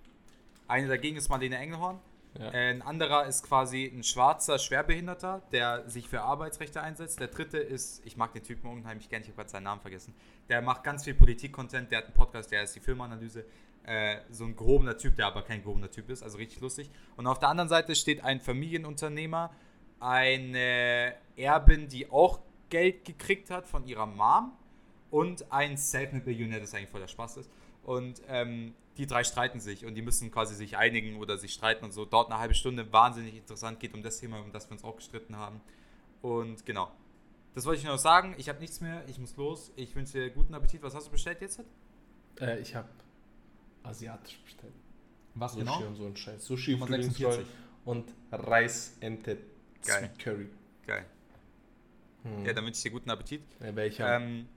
Eine 0.68 0.88
dagegen 0.88 1.18
ist 1.18 1.30
Marlene 1.30 1.58
Engelhorn. 1.58 2.00
Ja. 2.40 2.50
Ein 2.50 2.82
anderer 2.82 3.26
ist 3.26 3.44
quasi 3.44 3.86
ein 3.86 4.04
schwarzer 4.04 4.60
Schwerbehinderter, 4.60 5.42
der 5.52 5.90
sich 5.90 6.08
für 6.08 6.22
Arbeitsrechte 6.22 6.82
einsetzt. 6.82 7.20
Der 7.20 7.28
dritte 7.28 7.58
ist, 7.58 8.06
ich 8.06 8.16
mag 8.16 8.34
den 8.34 8.44
Typen 8.44 8.70
unheimlich 8.70 9.10
gerne, 9.10 9.24
ich 9.24 9.30
habe 9.30 9.38
gerade 9.38 9.50
seinen 9.50 9.64
Namen 9.64 9.82
vergessen. 9.82 10.14
Der 10.50 10.62
macht 10.62 10.84
ganz 10.84 11.04
viel 11.04 11.16
Politik-Content, 11.16 11.92
der 11.92 12.00
hat 12.00 12.06
einen 12.06 12.14
Podcast, 12.14 12.52
der 12.52 12.64
ist 12.64 12.76
die 12.76 12.80
Filmanalyse. 12.80 13.46
Äh, 13.84 14.18
so 14.30 14.44
ein 14.44 14.56
gehobener 14.56 14.98
Typ, 14.98 15.16
der 15.16 15.28
aber 15.28 15.44
kein 15.44 15.64
gehobener 15.64 15.90
Typ 15.90 16.10
ist, 16.10 16.22
also 16.22 16.38
richtig 16.38 16.60
lustig. 16.60 16.92
Und 17.16 17.26
auf 17.26 17.40
der 17.40 17.50
anderen 17.50 17.70
Seite 17.70 17.96
steht 17.96 18.24
ein 18.24 18.42
Familienunternehmer, 18.42 19.52
eine 20.00 21.16
Erbin, 21.38 21.88
die 21.88 22.12
auch 22.12 22.40
Geld 22.70 23.06
gekriegt 23.06 23.50
hat 23.50 23.66
von 23.66 23.86
ihrer 23.86 24.06
Mom 24.06 24.52
und 25.10 25.52
ein 25.52 25.78
Selfmade-Millionär, 25.78 26.60
das 26.60 26.74
eigentlich 26.74 26.90
voll 26.90 27.00
der 27.00 27.08
Spaß 27.08 27.38
ist. 27.38 27.50
Und 27.88 28.22
ähm, 28.28 28.74
die 28.98 29.08
drei 29.08 29.24
streiten 29.24 29.62
sich 29.62 29.86
und 29.86 29.96
die 29.96 30.02
müssen 30.02 30.30
quasi 30.30 30.56
sich 30.56 30.76
einigen 30.76 31.16
oder 31.22 31.38
sich 31.38 31.54
streiten 31.54 31.86
und 31.86 31.94
so. 31.94 32.04
Dauert 32.04 32.30
eine 32.30 32.38
halbe 32.38 32.54
Stunde, 32.54 32.92
wahnsinnig 32.92 33.38
interessant, 33.38 33.80
geht 33.80 33.94
um 33.94 34.04
das 34.04 34.20
Thema, 34.20 34.42
um 34.42 34.52
das 34.52 34.68
wir 34.68 34.74
uns 34.74 34.84
auch 34.84 34.98
gestritten 34.98 35.38
haben. 35.38 35.62
Und 36.22 36.66
genau. 36.66 36.92
Das 37.56 37.66
wollte 37.66 37.80
ich 37.80 37.86
nur 37.86 37.94
noch 37.94 38.02
sagen. 38.02 38.36
Ich 38.38 38.50
habe 38.50 38.60
nichts 38.60 38.82
mehr, 38.82 39.08
ich 39.08 39.20
muss 39.20 39.38
los. 39.38 39.72
Ich 39.78 39.96
wünsche 39.96 40.20
dir 40.20 40.30
guten 40.32 40.54
Appetit. 40.54 40.84
Was 40.84 40.96
hast 40.96 41.08
du 41.08 41.12
bestellt 41.12 41.40
jetzt? 41.40 41.62
Äh, 42.42 42.60
ich 42.60 42.76
habe 42.76 42.90
asiatisch 43.84 44.38
bestellt. 44.44 44.74
Was 45.34 45.54
Sushi 45.54 45.84
und 45.86 45.96
so 45.96 46.06
ein 46.08 46.18
Scheiß. 46.18 46.46
Sushi, 46.46 46.72
Nummer 46.74 46.88
Frühlingsroll 46.88 47.32
46. 47.32 47.56
und 47.86 48.14
Reis, 48.34 48.98
Ente, 49.00 49.38
Geil. 49.86 50.00
Sweet 50.00 50.20
Curry. 50.20 50.50
Geil. 50.86 51.06
Hm. 52.24 52.46
Ja, 52.46 52.52
dann 52.52 52.66
wünsche 52.66 52.80
ich 52.80 52.84
dir 52.84 52.92
guten 52.92 53.10
Appetit. 53.10 53.44
Ja, 53.62 53.74
welcher? 53.74 54.18
Ähm, 54.18 54.50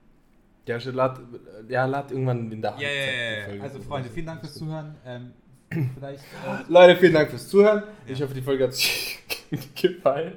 ja, 0.67 0.77
lad, 0.91 1.19
ja, 1.67 1.85
lad 1.85 2.11
irgendwann 2.11 2.51
in 2.51 2.61
der 2.61 2.75
ja, 2.77 2.89
ja, 2.89 2.89
ja, 2.89 3.53
ja. 3.55 3.63
Also 3.63 3.79
Freunde, 3.81 4.09
vielen 4.09 4.27
Dank 4.27 4.41
fürs 4.41 4.53
Zuhören. 4.53 4.95
Ähm, 5.05 5.33
vielleicht 5.95 6.23
äh, 6.23 6.71
Leute, 6.71 6.99
vielen 6.99 7.13
Dank 7.13 7.29
fürs 7.29 7.47
Zuhören. 7.47 7.83
Ja. 8.05 8.13
Ich 8.13 8.21
hoffe, 8.21 8.33
die 8.33 8.41
Folge 8.41 8.65
hat 8.65 8.71
euch 8.71 9.19
gefallen. 9.75 10.33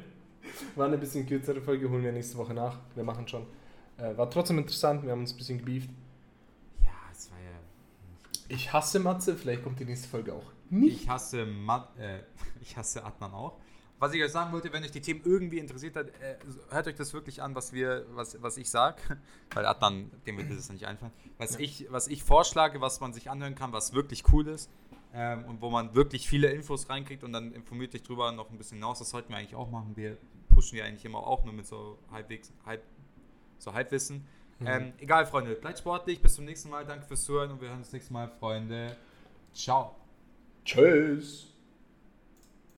War 0.77 0.87
eine 0.87 0.99
bisschen 0.99 1.27
kürzere 1.27 1.61
Folge, 1.61 1.89
holen 1.89 2.03
wir 2.03 2.13
nächste 2.13 2.39
Woche 2.39 2.55
nach. 2.55 2.79
Wir 2.95 3.05
machen 3.05 3.29
schon. 3.29 3.47
Äh, 3.97 4.17
war 4.17 4.31
trotzdem 4.31 4.59
interessant, 4.59 5.03
wir 5.05 5.13
haben 5.13 5.21
uns 5.21 5.33
ein 5.33 5.37
bisschen 5.37 5.59
gebieft. 5.59 5.91
Ja, 6.83 6.91
es 7.13 7.31
war 7.31 7.39
ja. 7.39 7.59
Ich 8.49 8.73
hasse 8.73 8.99
Matze, 9.01 9.37
vielleicht 9.37 9.63
kommt 9.63 9.79
die 9.79 9.85
nächste 9.85 10.09
Folge 10.09 10.33
auch 10.33 10.53
nicht. 10.71 11.03
Ich 11.03 11.09
hasse, 11.09 11.47
Ma 11.47 11.89
äh, 11.99 12.21
ich 12.61 12.77
hasse 12.77 13.05
Adnan 13.05 13.33
auch. 13.33 13.59
Was 14.05 14.13
ich 14.13 14.23
euch 14.23 14.33
sagen 14.33 14.53
wollte, 14.53 14.71
wenn 14.71 14.85
euch 14.85 14.91
die 14.91 15.01
Themen 15.01 15.23
irgendwie 15.25 15.59
interessiert 15.59 15.97
hat, 15.97 16.09
äh, 16.09 16.37
hört 16.69 16.87
euch 16.87 16.95
das 16.95 17.15
wirklich 17.15 17.41
an, 17.41 17.55
was 17.55 17.73
wir, 17.73 18.05
was, 18.11 18.37
was 18.43 18.59
ich 18.59 18.69
sage. 18.69 18.99
Weil 19.55 19.65
Adnan, 19.65 20.11
dem 20.27 20.37
wird 20.37 20.51
das 20.51 20.69
nicht 20.69 20.85
einfallen. 20.85 21.11
Was, 21.39 21.55
Ja. 21.55 21.61
ich, 21.61 21.87
was 21.89 22.09
ich 22.09 22.23
vorschlage, 22.23 22.83
was 22.83 23.01
man 23.01 23.15
sich 23.15 23.31
anhören 23.31 23.55
kann, 23.55 23.73
was 23.73 23.95
wirklich 23.95 24.25
cool 24.31 24.47
ist 24.49 24.69
ähm, 25.15 25.47
und 25.47 25.63
wo 25.63 25.71
man 25.71 25.95
wirklich 25.95 26.29
viele 26.29 26.49
Infos 26.51 26.91
reinkriegt 26.91 27.25
und 27.25 27.33
dann 27.33 27.53
informiert 27.53 27.95
euch 27.95 28.03
drüber 28.03 28.31
noch 28.31 28.51
ein 28.51 28.59
bisschen 28.59 28.77
hinaus. 28.77 28.99
Das 28.99 29.09
sollten 29.09 29.31
wir 29.31 29.39
eigentlich 29.39 29.55
auch 29.55 29.71
machen. 29.71 29.97
Wir 29.97 30.19
pushen 30.51 30.77
ja 30.77 30.85
eigentlich 30.85 31.07
immer 31.07 31.27
auch 31.27 31.43
nur 31.47 31.55
mit 31.55 31.67
so 31.67 31.97
halbwegs, 32.13 32.53
halb, 32.67 32.83
so 33.57 33.73
Halbwissen. 33.73 34.27
Mhm. 34.59 34.67
Ähm, 34.67 34.93
egal, 34.99 35.25
Freunde, 35.25 35.55
bleibt 35.55 35.79
sportlich. 35.79 36.21
Bis 36.21 36.35
zum 36.35 36.45
nächsten 36.45 36.69
Mal. 36.69 36.85
Danke 36.85 37.07
fürs 37.07 37.25
Zuhören 37.25 37.53
und 37.53 37.63
wir 37.63 37.69
hören 37.69 37.79
uns 37.79 37.91
nächstes 37.91 38.11
Mal, 38.11 38.29
Freunde. 38.29 38.99
Ciao. 39.55 39.97
Tschüss. 40.63 41.54